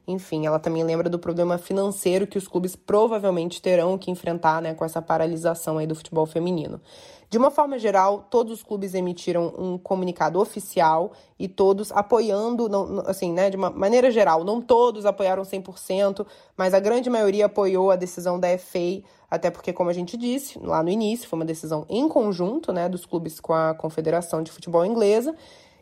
Enfim, 0.07 0.45
ela 0.45 0.59
também 0.59 0.83
lembra 0.83 1.09
do 1.09 1.17
problema 1.17 1.57
financeiro 1.57 2.27
que 2.27 2.37
os 2.37 2.47
clubes 2.47 2.75
provavelmente 2.75 3.61
terão 3.61 3.97
que 3.97 4.11
enfrentar 4.11 4.61
né, 4.61 4.73
com 4.73 4.85
essa 4.85 5.01
paralisação 5.01 5.77
aí 5.77 5.87
do 5.87 5.95
futebol 5.95 6.25
feminino. 6.25 6.79
De 7.27 7.39
uma 7.39 7.49
forma 7.49 7.79
geral, 7.79 8.27
todos 8.29 8.53
os 8.53 8.63
clubes 8.63 8.93
emitiram 8.93 9.51
um 9.57 9.77
comunicado 9.77 10.39
oficial 10.39 11.11
e 11.39 11.47
todos 11.47 11.91
apoiando, 11.91 12.69
não, 12.69 12.99
assim, 13.07 13.33
né, 13.33 13.49
de 13.49 13.57
uma 13.57 13.69
maneira 13.69 14.11
geral, 14.11 14.43
não 14.43 14.61
todos 14.61 15.05
apoiaram 15.05 15.43
100%, 15.43 16.25
mas 16.55 16.73
a 16.73 16.79
grande 16.79 17.09
maioria 17.09 17.47
apoiou 17.47 17.89
a 17.89 17.95
decisão 17.95 18.39
da 18.39 18.55
FA, 18.57 19.01
até 19.29 19.49
porque, 19.49 19.73
como 19.73 19.89
a 19.89 19.93
gente 19.93 20.15
disse 20.15 20.59
lá 20.59 20.83
no 20.83 20.89
início, 20.89 21.27
foi 21.27 21.39
uma 21.39 21.45
decisão 21.45 21.83
em 21.89 22.07
conjunto, 22.07 22.71
né, 22.71 22.87
dos 22.87 23.05
clubes 23.07 23.39
com 23.39 23.53
a 23.53 23.73
Confederação 23.73 24.43
de 24.43 24.51
Futebol 24.51 24.85
Inglesa. 24.85 25.35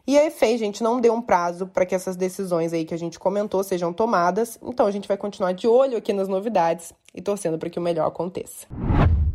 E 0.06 0.18
a 0.18 0.26
EFEI, 0.26 0.58
gente, 0.58 0.84
não 0.84 1.00
deu 1.00 1.14
um 1.14 1.22
prazo 1.22 1.66
para 1.66 1.86
que 1.86 1.96
essas 1.96 2.18
decisões 2.18 2.74
aí 2.74 2.84
que 2.84 2.94
a 2.94 3.00
gente 3.00 3.18
comentou 3.18 3.64
sejam 3.64 3.94
tomadas. 3.94 4.60
Então 4.62 4.86
a 4.86 4.92
gente 4.92 5.08
vai 5.08 5.16
continuar 5.16 5.54
de 5.54 5.66
olho 5.66 5.98
aqui 5.98 6.12
nas 6.12 6.28
novidades 6.28 6.92
e 7.16 7.22
torcendo 7.22 7.58
para 7.58 7.70
que 7.70 7.80
o 7.80 7.82
melhor 7.82 8.06
aconteça. 8.06 8.68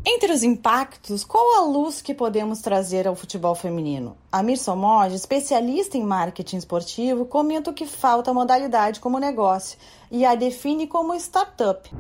Entre 0.07 0.31
os 0.31 0.43
impactos, 0.43 1.25
qual 1.25 1.57
a 1.57 1.65
luz 1.65 2.03
que 2.03 2.15
podemos 2.15 2.61
trazer 2.61 3.09
ao 3.09 3.17
futebol 3.17 3.55
feminino? 3.55 4.19
Amir 4.31 4.59
Somod, 4.59 5.15
especialista 5.15 5.97
em 5.97 6.05
marketing 6.05 6.59
esportivo, 6.59 7.25
comenta 7.25 7.73
que 7.73 7.87
falta 7.87 8.31
a 8.31 8.35
modalidade 8.35 9.01
como 9.01 9.19
negócio 9.19 9.79
e 10.11 10.27
a 10.27 10.35
define 10.35 10.87
como 10.87 11.15
startup. 11.15 11.91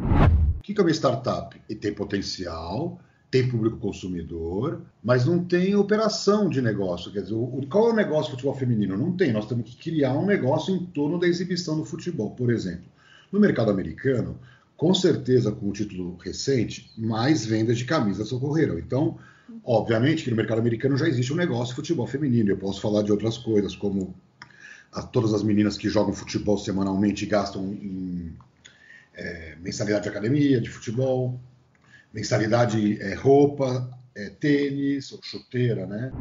O 0.58 0.60
que 0.60 0.78
é 0.78 0.82
uma 0.82 0.90
startup? 0.90 1.58
E 1.70 1.74
tem 1.74 1.94
potencial, 1.94 2.98
tem 3.30 3.48
público 3.48 3.76
consumidor, 3.76 4.80
mas 5.02 5.26
não 5.26 5.44
tem 5.44 5.74
operação 5.74 6.48
de 6.48 6.62
negócio. 6.62 7.12
Quer 7.12 7.22
dizer, 7.22 7.34
o, 7.34 7.60
qual 7.68 7.88
é 7.88 7.92
o 7.92 7.96
negócio 7.96 8.30
do 8.30 8.36
futebol 8.36 8.54
feminino? 8.54 8.96
Não 8.96 9.12
tem. 9.12 9.32
Nós 9.32 9.46
temos 9.46 9.74
que 9.74 9.90
criar 9.90 10.14
um 10.14 10.24
negócio 10.24 10.74
em 10.74 10.84
torno 10.86 11.18
da 11.18 11.26
exibição 11.26 11.76
do 11.76 11.84
futebol. 11.84 12.30
Por 12.30 12.50
exemplo, 12.50 12.86
no 13.30 13.38
mercado 13.38 13.70
americano, 13.70 14.38
com 14.76 14.94
certeza, 14.94 15.52
com 15.52 15.68
o 15.68 15.72
título 15.72 16.16
recente, 16.16 16.90
mais 16.96 17.44
vendas 17.44 17.76
de 17.76 17.84
camisas 17.84 18.32
ocorreram. 18.32 18.78
Então, 18.78 19.18
obviamente 19.62 20.24
que 20.24 20.30
no 20.30 20.36
mercado 20.36 20.60
americano 20.60 20.96
já 20.96 21.06
existe 21.06 21.32
um 21.32 21.36
negócio 21.36 21.68
de 21.68 21.74
futebol 21.74 22.06
feminino. 22.06 22.50
Eu 22.50 22.56
posso 22.56 22.80
falar 22.80 23.02
de 23.02 23.12
outras 23.12 23.36
coisas, 23.36 23.76
como 23.76 24.14
a, 24.90 25.02
todas 25.02 25.34
as 25.34 25.42
meninas 25.42 25.76
que 25.76 25.90
jogam 25.90 26.14
futebol 26.14 26.56
semanalmente 26.56 27.26
gastam 27.26 27.74
em 27.74 28.32
é, 29.14 29.56
mensalidade 29.60 30.04
de 30.04 30.08
academia, 30.08 30.60
de 30.60 30.70
futebol, 30.70 31.38
mensalidade 32.12 33.00
é 33.00 33.14
roupa, 33.14 33.88
é, 34.14 34.30
tênis 34.30 35.12
ou 35.12 35.20
chuteira, 35.22 35.86
né? 35.86 36.12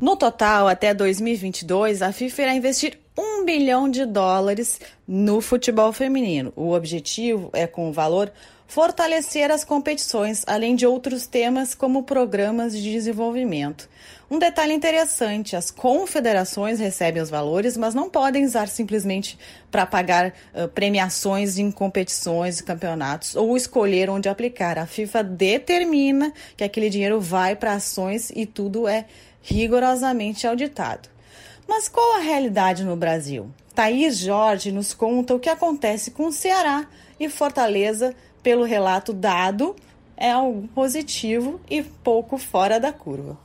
No 0.00 0.14
total, 0.14 0.68
até 0.68 0.94
2022, 0.94 2.02
a 2.02 2.12
FIFA 2.12 2.42
irá 2.42 2.54
investir 2.54 3.00
um 3.18 3.44
bilhão 3.44 3.90
de 3.90 4.06
dólares 4.06 4.80
no 5.08 5.40
futebol 5.40 5.92
feminino. 5.92 6.52
O 6.54 6.72
objetivo 6.72 7.50
é, 7.52 7.66
com 7.66 7.88
o 7.88 7.92
valor, 7.92 8.30
fortalecer 8.68 9.50
as 9.50 9.64
competições, 9.64 10.44
além 10.46 10.76
de 10.76 10.86
outros 10.86 11.26
temas 11.26 11.74
como 11.74 12.04
programas 12.04 12.74
de 12.74 12.92
desenvolvimento. 12.92 13.88
Um 14.30 14.38
detalhe 14.38 14.72
interessante: 14.72 15.56
as 15.56 15.68
confederações 15.70 16.78
recebem 16.78 17.20
os 17.20 17.30
valores, 17.30 17.76
mas 17.76 17.92
não 17.92 18.08
podem 18.08 18.44
usar 18.44 18.68
simplesmente 18.68 19.36
para 19.68 19.84
pagar 19.84 20.28
uh, 20.54 20.68
premiações 20.68 21.58
em 21.58 21.72
competições 21.72 22.60
e 22.60 22.62
campeonatos 22.62 23.34
ou 23.34 23.56
escolher 23.56 24.08
onde 24.10 24.28
aplicar. 24.28 24.78
A 24.78 24.86
FIFA 24.86 25.24
determina 25.24 26.32
que 26.56 26.62
aquele 26.62 26.88
dinheiro 26.88 27.20
vai 27.20 27.56
para 27.56 27.72
ações 27.72 28.30
e 28.36 28.46
tudo 28.46 28.86
é 28.86 29.06
rigorosamente 29.48 30.46
auditado. 30.46 31.08
Mas 31.66 31.88
qual 31.88 32.16
a 32.16 32.20
realidade 32.20 32.84
no 32.84 32.96
Brasil? 32.96 33.50
Thaís 33.74 34.18
Jorge 34.18 34.72
nos 34.72 34.92
conta 34.92 35.34
o 35.34 35.40
que 35.40 35.48
acontece 35.48 36.10
com 36.10 36.26
o 36.26 36.32
Ceará 36.32 36.86
e 37.18 37.28
Fortaleza 37.28 38.14
pelo 38.42 38.64
relato 38.64 39.12
dado, 39.12 39.74
é 40.16 40.30
algo 40.30 40.66
positivo 40.68 41.60
e 41.68 41.82
pouco 41.82 42.38
fora 42.38 42.78
da 42.78 42.92
curva. 42.92 43.38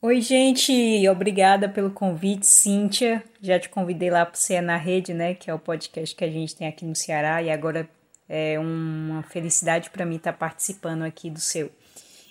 Oi, 0.00 0.20
gente, 0.20 1.08
obrigada 1.08 1.68
pelo 1.68 1.90
convite, 1.90 2.46
Cíntia. 2.46 3.22
Já 3.40 3.58
te 3.58 3.68
convidei 3.68 4.10
lá 4.10 4.26
para 4.26 4.36
você 4.36 4.60
na 4.60 4.76
rede, 4.76 5.14
né? 5.14 5.34
Que 5.34 5.50
é 5.50 5.54
o 5.54 5.58
podcast 5.58 6.14
que 6.14 6.24
a 6.24 6.30
gente 6.30 6.54
tem 6.54 6.68
aqui 6.68 6.84
no 6.84 6.94
Ceará, 6.94 7.42
e 7.42 7.50
agora 7.50 7.88
é 8.28 8.58
uma 8.58 9.22
felicidade 9.22 9.90
para 9.90 10.04
mim 10.04 10.16
estar 10.16 10.32
tá 10.32 10.38
participando 10.38 11.02
aqui 11.02 11.30
do 11.30 11.40
seu. 11.40 11.70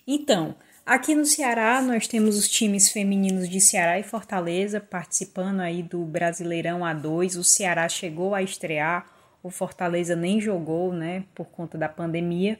Então, 0.05 0.55
aqui 0.85 1.15
no 1.15 1.25
Ceará 1.25 1.81
nós 1.81 2.07
temos 2.07 2.37
os 2.37 2.47
times 2.47 2.89
femininos 2.89 3.49
de 3.49 3.59
Ceará 3.59 3.99
e 3.99 4.03
Fortaleza 4.03 4.79
participando 4.79 5.59
aí 5.59 5.83
do 5.83 6.03
Brasileirão 6.05 6.79
A2. 6.79 7.37
O 7.37 7.43
Ceará 7.43 7.87
chegou 7.89 8.33
a 8.35 8.41
estrear 8.41 9.13
o 9.43 9.49
Fortaleza 9.49 10.15
nem 10.15 10.39
jogou, 10.39 10.93
né, 10.93 11.25
por 11.35 11.47
conta 11.47 11.77
da 11.77 11.89
pandemia. 11.89 12.57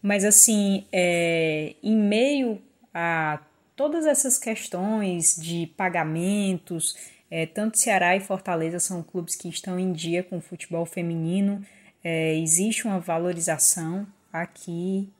Mas, 0.00 0.24
assim, 0.24 0.86
é, 0.92 1.74
em 1.82 1.96
meio 1.96 2.62
a 2.94 3.40
todas 3.74 4.06
essas 4.06 4.38
questões 4.38 5.34
de 5.36 5.66
pagamentos, 5.76 6.96
é, 7.30 7.46
tanto 7.46 7.78
Ceará 7.78 8.16
e 8.16 8.20
Fortaleza 8.20 8.78
são 8.78 9.02
clubes 9.02 9.34
que 9.34 9.48
estão 9.48 9.78
em 9.78 9.92
dia 9.92 10.22
com 10.22 10.38
o 10.38 10.40
futebol 10.40 10.86
feminino. 10.86 11.62
É, 12.02 12.36
existe 12.36 12.86
uma 12.86 13.00
valorização 13.00 14.06
aqui 14.32 15.10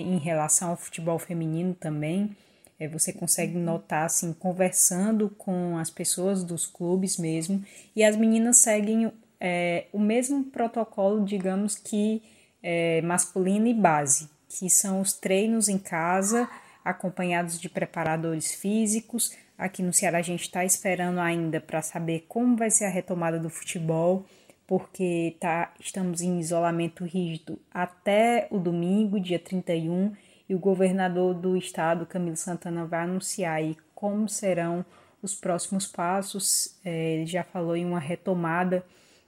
em 0.00 0.18
relação 0.18 0.70
ao 0.70 0.76
futebol 0.76 1.18
feminino 1.18 1.74
também. 1.74 2.36
É, 2.78 2.88
você 2.88 3.12
consegue 3.12 3.56
notar, 3.56 4.06
assim, 4.06 4.32
conversando 4.32 5.28
com 5.30 5.76
as 5.78 5.90
pessoas 5.90 6.42
dos 6.42 6.66
clubes 6.66 7.18
mesmo. 7.18 7.62
E 7.94 8.02
as 8.02 8.16
meninas 8.16 8.56
seguem 8.58 9.12
é, 9.38 9.86
o 9.92 9.98
mesmo 9.98 10.44
protocolo, 10.44 11.24
digamos 11.24 11.76
que 11.76 12.22
é, 12.62 13.02
masculino 13.02 13.66
e 13.66 13.74
base, 13.74 14.28
que 14.48 14.70
são 14.70 15.00
os 15.00 15.12
treinos 15.12 15.68
em 15.68 15.78
casa, 15.78 16.48
acompanhados 16.84 17.60
de 17.60 17.68
preparadores 17.68 18.52
físicos. 18.52 19.32
Aqui 19.58 19.82
no 19.82 19.92
Ceará 19.92 20.18
a 20.18 20.22
gente 20.22 20.42
está 20.42 20.64
esperando 20.64 21.20
ainda 21.20 21.60
para 21.60 21.82
saber 21.82 22.24
como 22.28 22.56
vai 22.56 22.70
ser 22.70 22.86
a 22.86 22.90
retomada 22.90 23.38
do 23.38 23.50
futebol, 23.50 24.24
porque 24.72 25.36
tá, 25.38 25.70
estamos 25.78 26.22
em 26.22 26.40
isolamento 26.40 27.04
rígido 27.04 27.58
até 27.70 28.48
o 28.50 28.58
domingo, 28.58 29.20
dia 29.20 29.38
31, 29.38 30.14
e 30.48 30.54
o 30.54 30.58
governador 30.58 31.34
do 31.34 31.58
estado, 31.58 32.06
Camilo 32.06 32.38
Santana, 32.38 32.86
vai 32.86 33.00
anunciar 33.00 33.56
aí 33.56 33.76
como 33.94 34.30
serão 34.30 34.82
os 35.22 35.34
próximos 35.34 35.86
passos. 35.86 36.74
É, 36.82 37.16
ele 37.16 37.26
já 37.26 37.44
falou 37.44 37.76
em 37.76 37.84
uma 37.84 37.98
retomada 38.00 38.82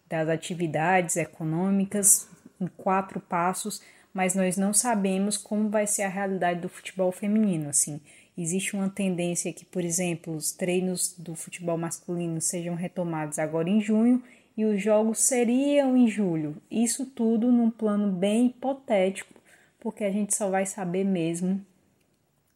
das 0.08 0.30
atividades 0.30 1.18
econômicas 1.18 2.26
em 2.58 2.66
quatro 2.66 3.20
passos, 3.20 3.82
mas 4.14 4.34
nós 4.34 4.56
não 4.56 4.72
sabemos 4.72 5.36
como 5.36 5.68
vai 5.68 5.86
ser 5.86 6.04
a 6.04 6.08
realidade 6.08 6.60
do 6.60 6.70
futebol 6.70 7.12
feminino. 7.12 7.68
Assim, 7.68 8.00
existe 8.34 8.74
uma 8.74 8.88
tendência 8.88 9.52
que, 9.52 9.66
por 9.66 9.84
exemplo, 9.84 10.34
os 10.34 10.52
treinos 10.52 11.14
do 11.18 11.34
futebol 11.34 11.76
masculino 11.76 12.40
sejam 12.40 12.74
retomados 12.74 13.38
agora 13.38 13.68
em 13.68 13.78
junho 13.78 14.22
e 14.56 14.64
os 14.64 14.82
jogos 14.82 15.20
seriam 15.20 15.96
em 15.96 16.08
julho. 16.08 16.56
Isso 16.70 17.06
tudo 17.06 17.50
num 17.50 17.70
plano 17.70 18.10
bem 18.12 18.46
hipotético, 18.46 19.34
porque 19.80 20.04
a 20.04 20.10
gente 20.10 20.34
só 20.34 20.48
vai 20.48 20.64
saber 20.66 21.04
mesmo 21.04 21.64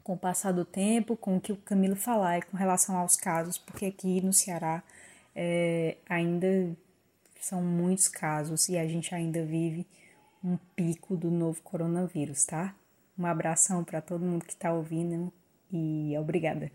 com 0.03 0.15
o 0.15 0.19
passar 0.19 0.53
do 0.53 0.65
tempo, 0.65 1.17
com 1.17 1.37
o 1.37 1.41
que 1.41 1.53
o 1.53 1.57
Camilo 1.57 1.97
falar 1.97 2.45
com 2.47 2.57
relação 2.57 2.97
aos 2.97 3.15
casos, 3.15 3.59
porque 3.59 3.87
aqui 3.87 4.21
no 4.23 4.33
Ceará 4.33 4.83
é, 5.37 5.97
ainda 6.09 6.75
são 7.41 7.63
muitos 7.63 8.09
casos 8.09 8.69
e 8.69 8.79
a 8.79 8.87
gente 8.87 9.15
ainda 9.15 9.45
vive 9.45 9.87
um 10.43 10.57
pico 10.75 11.17
do 11.17 11.31
novo 11.31 11.61
coronavírus, 11.63 12.45
tá? 12.45 12.75
Um 13.19 13.27
abração 13.27 13.85
para 13.85 14.01
todo 14.01 14.25
mundo 14.25 14.45
que 14.45 14.53
está 14.53 14.73
ouvindo 14.73 15.33
e 15.71 16.17
obrigada. 16.19 16.71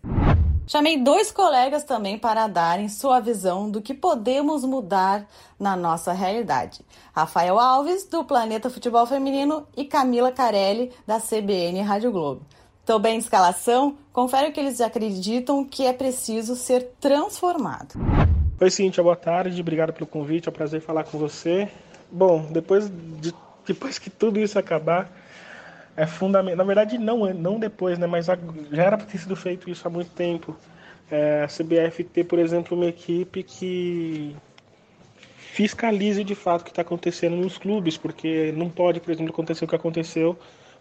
Chamei 0.66 0.98
dois 0.98 1.30
colegas 1.30 1.84
também 1.84 2.18
para 2.18 2.46
darem 2.46 2.88
sua 2.88 3.20
visão 3.20 3.70
do 3.70 3.82
que 3.82 3.92
podemos 3.92 4.64
mudar 4.64 5.28
na 5.60 5.76
nossa 5.76 6.12
realidade. 6.12 6.80
Rafael 7.14 7.58
Alves, 7.58 8.06
do 8.06 8.24
Planeta 8.24 8.70
Futebol 8.70 9.06
Feminino, 9.06 9.66
e 9.76 9.84
Camila 9.84 10.32
Carelli, 10.32 10.90
da 11.06 11.20
CBN 11.20 11.82
Rádio 11.82 12.10
Globo. 12.10 12.46
Estou 12.80 12.98
bem 12.98 13.18
de 13.18 13.24
escalação? 13.24 13.98
Confere 14.10 14.48
o 14.48 14.52
que 14.52 14.60
eles 14.60 14.80
acreditam 14.80 15.66
que 15.66 15.84
é 15.84 15.92
preciso 15.92 16.56
ser 16.56 16.92
transformado. 16.98 17.94
Oi, 18.58 18.70
Cíntia, 18.70 19.02
boa 19.02 19.16
tarde, 19.16 19.60
obrigado 19.60 19.92
pelo 19.92 20.06
convite, 20.06 20.48
é 20.48 20.50
um 20.50 20.54
prazer 20.54 20.80
falar 20.80 21.04
com 21.04 21.18
você. 21.18 21.68
Bom, 22.10 22.46
depois, 22.50 22.90
de, 23.20 23.34
depois 23.66 23.98
que 23.98 24.08
tudo 24.08 24.40
isso 24.40 24.58
acabar, 24.58 25.10
é 25.96 26.06
fundamental. 26.06 26.56
Na 26.56 26.64
verdade, 26.64 26.98
não, 26.98 27.32
não 27.32 27.58
depois, 27.58 27.98
né? 27.98 28.06
Mas 28.06 28.26
já 28.26 28.82
era 28.82 28.96
para 28.96 29.06
ter 29.06 29.18
sido 29.18 29.36
feito 29.36 29.70
isso 29.70 29.86
há 29.86 29.90
muito 29.90 30.10
tempo. 30.10 30.56
É, 31.10 31.42
a 31.42 31.46
CBF 31.46 32.04
ter, 32.04 32.24
por 32.24 32.38
exemplo, 32.38 32.76
uma 32.76 32.86
equipe 32.86 33.42
que 33.42 34.34
fiscalize 35.36 36.24
de 36.24 36.34
fato 36.34 36.62
o 36.62 36.64
que 36.64 36.70
está 36.70 36.82
acontecendo 36.82 37.36
nos 37.36 37.58
clubes, 37.58 37.96
porque 37.96 38.52
não 38.56 38.68
pode, 38.68 39.00
por 39.00 39.12
exemplo, 39.12 39.32
acontecer 39.32 39.64
o 39.64 39.68
que 39.68 39.76
aconteceu 39.76 40.38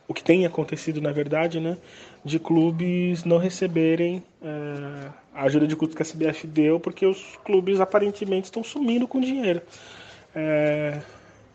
o 0.07 0.13
que 0.13 0.23
tem 0.23 0.45
acontecido, 0.45 1.01
na 1.01 1.11
verdade, 1.11 1.59
né, 1.59 1.77
de 2.23 2.39
clubes 2.39 3.23
não 3.23 3.37
receberem 3.37 4.23
é, 4.41 5.09
a 5.33 5.43
ajuda 5.43 5.67
de 5.67 5.75
custos 5.75 5.95
que 5.95 6.03
a 6.03 6.05
CBF 6.05 6.47
deu, 6.47 6.79
porque 6.79 7.05
os 7.05 7.37
clubes 7.43 7.79
aparentemente 7.79 8.45
estão 8.45 8.63
sumindo 8.63 9.07
com 9.07 9.19
dinheiro. 9.19 9.61
É, 10.35 10.99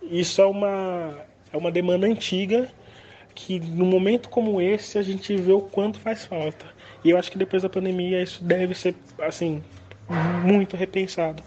isso 0.03 0.41
é 0.41 0.47
uma, 0.47 1.19
é 1.53 1.57
uma 1.57 1.71
demanda 1.71 2.07
antiga 2.07 2.71
que, 3.39 3.61
num 3.61 3.86
momento 3.86 4.28
como 4.28 4.61
esse, 4.61 4.99
a 4.99 5.03
gente 5.03 5.36
vê 5.36 5.53
o 5.53 5.61
quanto 5.61 6.01
faz 6.01 6.26
falta. 6.26 6.66
E 7.05 7.11
eu 7.11 7.16
acho 7.16 7.30
que 7.30 7.39
depois 7.39 7.62
da 7.62 7.68
pandemia 7.68 8.20
isso 8.20 8.43
deve 8.43 8.74
ser, 8.74 8.97
assim, 9.20 9.62
muito 10.45 10.76
repensado. 10.76 11.41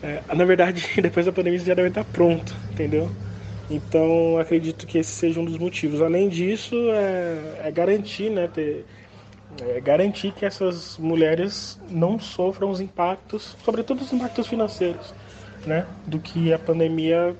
É, 0.00 0.22
na 0.32 0.44
verdade, 0.44 0.86
depois 1.02 1.26
da 1.26 1.32
pandemia 1.32 1.56
isso 1.56 1.66
já 1.66 1.74
deve 1.74 1.88
estar 1.88 2.04
pronto, 2.04 2.54
entendeu? 2.70 3.10
Então, 3.68 4.38
acredito 4.38 4.86
que 4.86 4.98
esse 4.98 5.10
seja 5.10 5.40
um 5.40 5.44
dos 5.44 5.58
motivos. 5.58 6.00
Além 6.00 6.28
disso, 6.28 6.76
é, 6.92 7.66
é 7.66 7.70
garantir, 7.72 8.30
né, 8.30 8.46
ter, 8.46 8.86
é 9.60 9.80
garantir 9.80 10.32
que 10.32 10.46
essas 10.46 10.96
mulheres 10.96 11.78
não 11.90 12.20
sofram 12.20 12.70
os 12.70 12.80
impactos, 12.80 13.56
sobretudo 13.64 14.02
os 14.02 14.12
impactos 14.12 14.46
financeiros, 14.46 15.12
né, 15.66 15.84
do 16.06 16.20
que 16.20 16.52
a 16.52 16.58
pandemia 16.58 17.34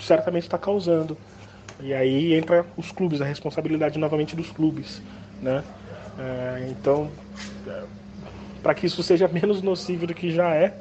certamente 0.00 0.42
está 0.42 0.58
causando. 0.58 1.16
E 1.82 1.92
aí 1.92 2.34
entra 2.34 2.64
os 2.76 2.92
clubes, 2.92 3.20
a 3.20 3.24
responsabilidade 3.24 3.98
novamente 3.98 4.36
dos 4.36 4.50
clubes, 4.50 5.02
né? 5.40 5.64
É, 6.18 6.68
então, 6.70 7.10
é, 7.66 7.82
para 8.62 8.74
que 8.74 8.86
isso 8.86 9.02
seja 9.02 9.26
menos 9.32 9.60
nocivo 9.62 10.06
do 10.06 10.14
que 10.14 10.30
já 10.30 10.54
é, 10.54 10.74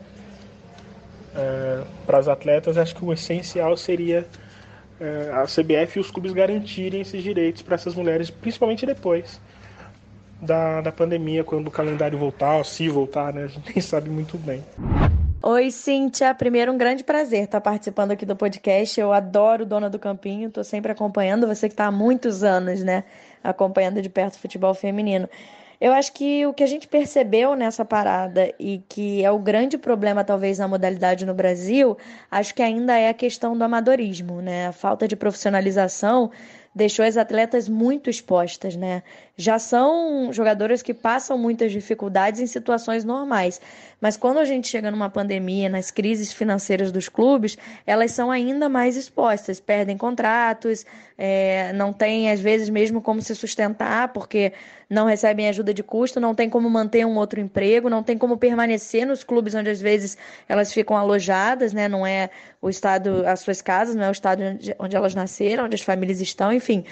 é, 1.36 1.84
para 2.06 2.20
as 2.20 2.28
atletas, 2.28 2.78
acho 2.78 2.95
que 2.95 3.04
o 3.04 3.12
essencial 3.12 3.76
seria 3.76 4.28
é, 4.99 5.32
a 5.34 5.45
CBF 5.45 5.97
e 5.97 5.99
os 5.99 6.12
clubes 6.12 6.34
garantirem 6.34 7.02
esses 7.02 7.24
direitos 7.24 7.64
para 7.64 7.76
essas 7.76 7.95
mulheres, 7.95 8.30
principalmente 8.30 8.86
depois 8.86 9.41
da, 10.39 10.82
da 10.82 10.91
pandemia, 10.91 11.43
quando 11.43 11.68
o 11.68 11.72
calendário 11.72 12.18
voltar, 12.18 12.64
se 12.64 12.89
voltar, 12.89 13.34
né? 13.34 13.45
A 13.45 13.47
gente 13.47 13.70
nem 13.74 13.82
sabe 13.82 14.10
muito 14.10 14.38
bem. 14.38 14.64
Oi, 15.44 15.72
Cíntia. 15.72 16.36
Primeiro, 16.36 16.72
um 16.72 16.78
grande 16.78 17.04
prazer 17.04 17.46
estar 17.46 17.60
participando 17.60 18.12
aqui 18.12 18.28
do 18.28 18.36
podcast. 18.36 19.00
Eu 19.00 19.12
adoro 19.12 19.66
Dona 19.66 19.89
do 19.89 19.98
Campinho, 19.98 20.50
estou 20.50 20.64
sempre 20.64 20.92
acompanhando. 20.92 21.48
Você 21.48 21.68
que 21.68 21.74
está 21.74 21.88
há 21.88 21.92
muitos 21.92 22.44
anos, 22.44 22.84
né? 22.84 23.04
Acompanhando 23.44 24.04
de 24.04 24.08
perto 24.08 24.36
o 24.36 24.39
futebol 24.39 24.76
feminino. 24.76 25.28
Eu 25.80 25.94
acho 25.94 26.14
que 26.14 26.46
o 26.46 26.54
que 26.54 26.64
a 26.64 26.68
gente 26.68 26.88
percebeu 26.88 27.56
nessa 27.56 27.84
parada 27.84 28.54
e 28.60 28.84
que 28.88 29.26
é 29.26 29.32
o 29.32 29.39
grande 29.39 29.80
problema, 29.80 30.24
talvez, 30.24 30.60
na 30.60 30.68
modalidade 30.68 31.26
no 31.26 31.34
Brasil, 31.34 31.98
acho 32.30 32.54
que 32.54 32.62
ainda 32.62 32.96
é 32.96 33.10
a 33.10 33.14
questão 33.16 33.58
do 33.58 33.64
amadorismo, 33.64 34.44
né? 34.44 34.68
A 34.68 34.72
falta 34.72 35.08
de 35.08 35.16
profissionalização 35.16 36.30
deixou 36.74 37.04
as 37.04 37.18
atletas 37.18 37.68
muito 37.68 38.10
expostas, 38.10 38.76
né? 38.76 39.04
Já 39.36 39.60
são 39.60 40.32
jogadoras 40.32 40.82
que 40.82 40.94
passam 40.94 41.38
muitas 41.38 41.72
dificuldades 41.72 42.39
em 42.39 42.48
situações 42.48 43.04
normais, 43.04 43.60
mas 44.02 44.18
quando 44.18 44.39
a 44.39 44.45
gente 44.45 44.68
chega 44.68 44.89
numa 44.89 45.10
pandemia, 45.10 45.70
nas 45.70 45.91
crises 45.91 46.34
financeiras 46.34 46.91
dos 46.91 47.08
clubes, 47.08 47.58
elas 47.86 48.12
são 48.12 48.32
ainda 48.32 48.68
mais 48.68 48.97
expostas, 48.97 49.60
perdem 49.60 49.95
contratos, 49.95 50.86
é, 51.24 51.72
não 51.74 51.94
tem 51.94 52.32
às 52.32 52.40
vezes 52.40 52.68
mesmo 52.68 53.00
como 53.00 53.22
se 53.22 53.36
sustentar, 53.36 54.08
porque 54.08 54.54
não 54.90 55.06
recebem 55.06 55.48
ajuda 55.48 55.72
de 55.72 55.84
custo, 55.84 56.20
não 56.20 56.34
tem 56.34 56.50
como 56.50 56.68
manter 56.68 57.06
um 57.06 57.16
outro 57.16 57.40
emprego, 57.40 57.92
não 57.92 58.02
tem 58.02 58.18
como 58.18 58.38
permanecer 58.38 59.06
nos 59.06 59.24
clubes 59.24 59.54
onde 59.54 59.70
às 59.70 59.80
vezes 59.80 60.18
elas 60.50 60.74
ficam 60.74 60.98
alojadas, 60.98 61.74
né? 61.74 61.88
Não 61.88 62.08
é 62.08 62.32
o 62.60 62.72
estado, 62.72 63.24
as 63.28 63.40
suas 63.42 63.62
casas, 63.62 63.94
não 63.94 64.04
é 64.04 64.10
o 64.10 64.12
estado 64.12 64.42
onde 64.80 64.96
elas 64.96 65.14
nasceram, 65.14 65.66
onde 65.66 65.76
as 65.76 65.82
famílias 65.82 66.20
estão, 66.20 66.52
enfim. 66.52 66.84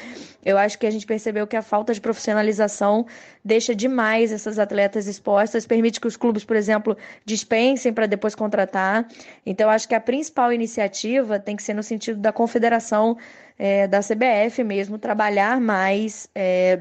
Eu 0.46 0.60
acho 0.60 0.78
que 0.78 0.86
a 0.86 0.92
gente 0.92 1.08
percebeu 1.08 1.48
que 1.48 1.58
a 1.58 1.64
falta 1.64 1.92
de 1.92 2.00
profissionalização 2.00 3.08
deixa 3.44 3.74
demais 3.74 4.32
essas 4.32 4.60
atletas 4.60 5.08
expostas, 5.08 5.66
permite 5.66 6.00
que 6.00 6.08
os 6.08 6.16
clubes, 6.16 6.46
por 6.46 6.56
exemplo, 6.56 6.96
dispensem 7.26 7.92
para 7.92 8.06
depois 8.06 8.36
contratar. 8.36 9.08
Então, 9.44 9.72
acho 9.72 9.88
que 9.88 9.96
a 9.96 10.00
principal 10.00 10.54
iniciativa 10.54 11.40
tem 11.40 11.56
que 11.56 11.64
ser 11.64 11.74
no 11.74 11.82
sentido 11.82 12.20
da 12.20 12.32
confederação 12.32 13.18
é, 13.60 13.88
da 13.88 14.00
CBF 14.00 14.64
mesmo, 14.64 14.98
trabalhar 14.98 15.60
mais. 15.62 16.30
É, 16.34 16.80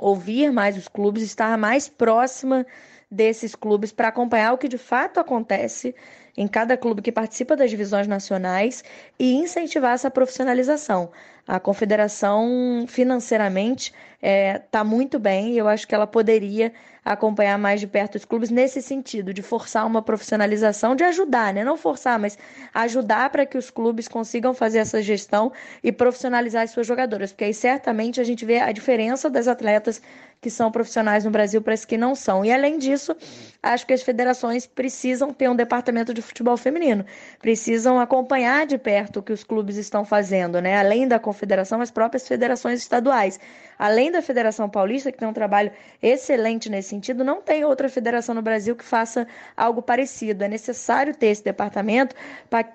ouvir 0.00 0.50
mais 0.50 0.76
os 0.76 0.88
clubes, 0.88 1.22
estar 1.22 1.56
mais 1.58 1.88
próxima 1.88 2.66
desses 3.10 3.54
clubes 3.54 3.92
para 3.92 4.08
acompanhar 4.08 4.52
o 4.52 4.58
que 4.58 4.68
de 4.68 4.78
fato 4.78 5.20
acontece 5.20 5.94
em 6.36 6.48
cada 6.48 6.76
clube 6.76 7.02
que 7.02 7.12
participa 7.12 7.56
das 7.56 7.70
divisões 7.70 8.06
nacionais 8.06 8.82
e 9.18 9.34
incentivar 9.34 9.92
essa 9.92 10.10
profissionalização. 10.10 11.10
A 11.50 11.58
confederação 11.58 12.84
financeiramente 12.86 13.86
está 13.90 13.96
é, 14.22 14.58
tá 14.70 14.84
muito 14.84 15.18
bem 15.18 15.54
e 15.54 15.58
eu 15.58 15.66
acho 15.66 15.84
que 15.88 15.92
ela 15.92 16.06
poderia 16.06 16.72
acompanhar 17.04 17.58
mais 17.58 17.80
de 17.80 17.88
perto 17.88 18.14
os 18.14 18.24
clubes 18.24 18.50
nesse 18.50 18.80
sentido, 18.80 19.34
de 19.34 19.42
forçar 19.42 19.84
uma 19.84 20.00
profissionalização, 20.00 20.94
de 20.94 21.02
ajudar, 21.02 21.52
né? 21.52 21.64
Não 21.64 21.76
forçar, 21.76 22.20
mas 22.20 22.38
ajudar 22.72 23.30
para 23.30 23.44
que 23.44 23.58
os 23.58 23.68
clubes 23.68 24.06
consigam 24.06 24.54
fazer 24.54 24.78
essa 24.78 25.02
gestão 25.02 25.52
e 25.82 25.90
profissionalizar 25.90 26.62
as 26.62 26.70
suas 26.70 26.86
jogadoras, 26.86 27.32
porque 27.32 27.44
aí 27.44 27.54
certamente 27.54 28.20
a 28.20 28.24
gente 28.24 28.44
vê 28.44 28.58
a 28.60 28.70
diferença 28.70 29.28
das 29.28 29.48
atletas 29.48 30.00
que 30.40 30.48
são 30.48 30.70
profissionais 30.70 31.24
no 31.24 31.30
Brasil 31.30 31.60
para 31.60 31.74
as 31.74 31.84
que 31.84 31.98
não 31.98 32.14
são. 32.14 32.44
E 32.44 32.50
além 32.50 32.78
disso, 32.78 33.14
acho 33.62 33.86
que 33.86 33.92
as 33.92 34.02
federações 34.02 34.66
precisam 34.66 35.34
ter 35.34 35.50
um 35.50 35.56
departamento 35.56 36.14
de 36.14 36.22
futebol 36.22 36.56
feminino, 36.56 37.04
precisam 37.40 38.00
acompanhar 38.00 38.66
de 38.66 38.78
perto 38.78 39.18
o 39.18 39.22
que 39.22 39.32
os 39.32 39.44
clubes 39.44 39.76
estão 39.76 40.04
fazendo, 40.04 40.60
né? 40.60 40.78
Além 40.78 41.06
da 41.06 41.18
confederação, 41.18 41.39
as 41.80 41.90
próprias 41.90 42.26
federações 42.26 42.80
estaduais. 42.80 43.38
Além 43.78 44.10
da 44.10 44.20
Federação 44.20 44.68
Paulista, 44.68 45.10
que 45.10 45.18
tem 45.18 45.26
um 45.26 45.32
trabalho 45.32 45.72
excelente 46.02 46.68
nesse 46.68 46.90
sentido, 46.90 47.24
não 47.24 47.40
tem 47.40 47.64
outra 47.64 47.88
federação 47.88 48.34
no 48.34 48.42
Brasil 48.42 48.76
que 48.76 48.84
faça 48.84 49.26
algo 49.56 49.80
parecido. 49.80 50.44
É 50.44 50.48
necessário 50.48 51.14
ter 51.14 51.28
esse 51.28 51.42
departamento 51.42 52.14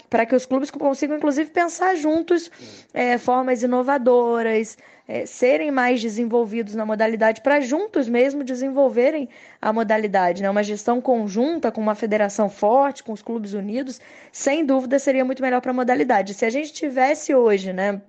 para 0.09 0.25
que 0.25 0.35
os 0.35 0.45
clubes 0.45 0.71
consigam, 0.71 1.17
inclusive, 1.17 1.49
pensar 1.49 1.95
juntos 1.95 2.49
é, 2.93 3.17
formas 3.17 3.61
inovadoras, 3.61 4.77
é, 5.07 5.25
serem 5.25 5.71
mais 5.71 6.01
desenvolvidos 6.01 6.73
na 6.73 6.85
modalidade, 6.85 7.41
para 7.41 7.59
juntos 7.59 8.09
mesmo 8.09 8.43
desenvolverem 8.43 9.29
a 9.61 9.71
modalidade. 9.71 10.41
Né? 10.41 10.49
Uma 10.49 10.63
gestão 10.63 10.99
conjunta 10.99 11.71
com 11.71 11.81
uma 11.81 11.95
federação 11.95 12.49
forte, 12.49 13.03
com 13.03 13.13
os 13.13 13.21
clubes 13.21 13.53
unidos, 13.53 14.01
sem 14.31 14.65
dúvida 14.65 14.97
seria 14.97 15.23
muito 15.23 15.41
melhor 15.41 15.61
para 15.61 15.71
a 15.71 15.73
modalidade. 15.73 16.33
Se 16.33 16.45
a 16.45 16.49
gente 16.49 16.73
tivesse 16.73 17.33
hoje, 17.35 17.71
né? 17.71 18.01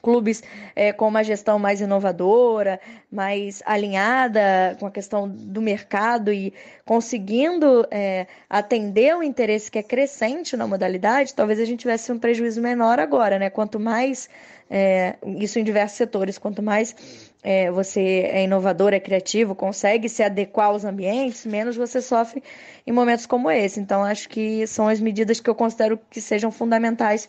Clubes 0.00 0.42
é, 0.74 0.92
com 0.92 1.08
uma 1.08 1.22
gestão 1.22 1.58
mais 1.58 1.80
inovadora, 1.80 2.80
mais 3.10 3.62
alinhada 3.66 4.76
com 4.78 4.86
a 4.86 4.90
questão 4.90 5.28
do 5.28 5.60
mercado 5.60 6.32
e 6.32 6.52
conseguindo 6.84 7.86
é, 7.90 8.26
atender 8.48 9.16
o 9.16 9.22
interesse 9.22 9.70
que 9.70 9.78
é 9.78 9.82
crescente 9.82 10.56
na 10.56 10.66
modalidade, 10.66 11.34
talvez 11.34 11.60
a 11.60 11.64
gente 11.64 11.80
tivesse 11.80 12.10
um 12.10 12.18
prejuízo 12.18 12.60
menor 12.60 12.98
agora, 12.98 13.38
né? 13.38 13.50
Quanto 13.50 13.78
mais 13.78 14.28
é, 14.70 15.16
isso 15.38 15.58
em 15.58 15.64
diversos 15.64 15.98
setores, 15.98 16.38
quanto 16.38 16.62
mais 16.62 16.94
é, 17.42 17.70
você 17.70 18.00
é 18.32 18.44
inovador, 18.44 18.92
é 18.92 19.00
criativo, 19.00 19.54
consegue 19.54 20.08
se 20.08 20.22
adequar 20.22 20.68
aos 20.68 20.84
ambientes, 20.84 21.44
menos 21.44 21.76
você 21.76 22.00
sofre 22.00 22.42
em 22.86 22.92
momentos 22.92 23.26
como 23.26 23.50
esse. 23.50 23.80
Então, 23.80 24.04
acho 24.04 24.28
que 24.28 24.66
são 24.66 24.86
as 24.86 25.00
medidas 25.00 25.40
que 25.40 25.50
eu 25.50 25.54
considero 25.54 25.98
que 26.08 26.20
sejam 26.20 26.52
fundamentais 26.52 27.28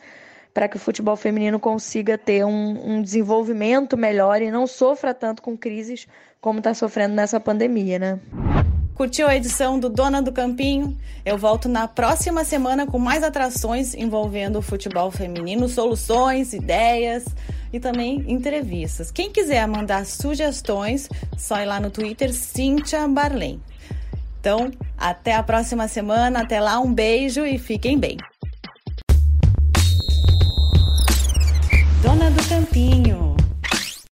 para 0.54 0.68
que 0.68 0.78
o 0.78 0.80
futebol 0.80 1.16
feminino 1.16 1.60
consiga 1.60 2.18
ter 2.18 2.46
um, 2.46 2.96
um 2.96 3.02
desenvolvimento 3.02 3.96
melhor 3.96 4.42
e 4.42 4.52
não 4.52 4.68
sofra 4.68 5.14
tanto 5.14 5.42
com 5.42 5.58
crises 5.58 6.08
como 6.40 6.60
está 6.60 6.74
sofrendo 6.74 7.16
nessa 7.16 7.40
pandemia, 7.40 8.00
né? 8.00 8.20
Curtiu 8.96 9.28
a 9.28 9.36
edição 9.36 9.80
do 9.80 9.90
Dona 9.90 10.22
do 10.22 10.32
Campinho? 10.32 10.98
Eu 11.26 11.38
volto 11.38 11.68
na 11.68 11.88
próxima 11.88 12.44
semana 12.44 12.86
com 12.86 13.00
mais 13.00 13.24
atrações 13.24 13.96
envolvendo 13.96 14.60
o 14.60 14.62
futebol 14.62 15.10
feminino, 15.10 15.68
soluções, 15.68 16.54
ideias 16.54 17.26
e 17.74 17.80
também 17.80 18.24
entrevistas. 18.28 19.10
Quem 19.10 19.32
quiser 19.32 19.66
mandar 19.68 20.06
sugestões, 20.06 21.10
só 21.38 21.60
ir 21.62 21.66
lá 21.66 21.80
no 21.80 21.90
Twitter 21.90 22.34
Cintia 22.34 23.08
Barlem. 23.08 23.62
Então, 24.40 24.72
até 24.98 25.34
a 25.34 25.44
próxima 25.44 25.88
semana, 25.88 26.42
até 26.42 26.60
lá, 26.60 26.80
um 26.80 26.94
beijo 26.94 27.46
e 27.46 27.58
fiquem 27.58 27.98
bem. 27.98 28.18
Dona 32.02 32.32
do 32.32 32.44
Campinho. 32.50 33.31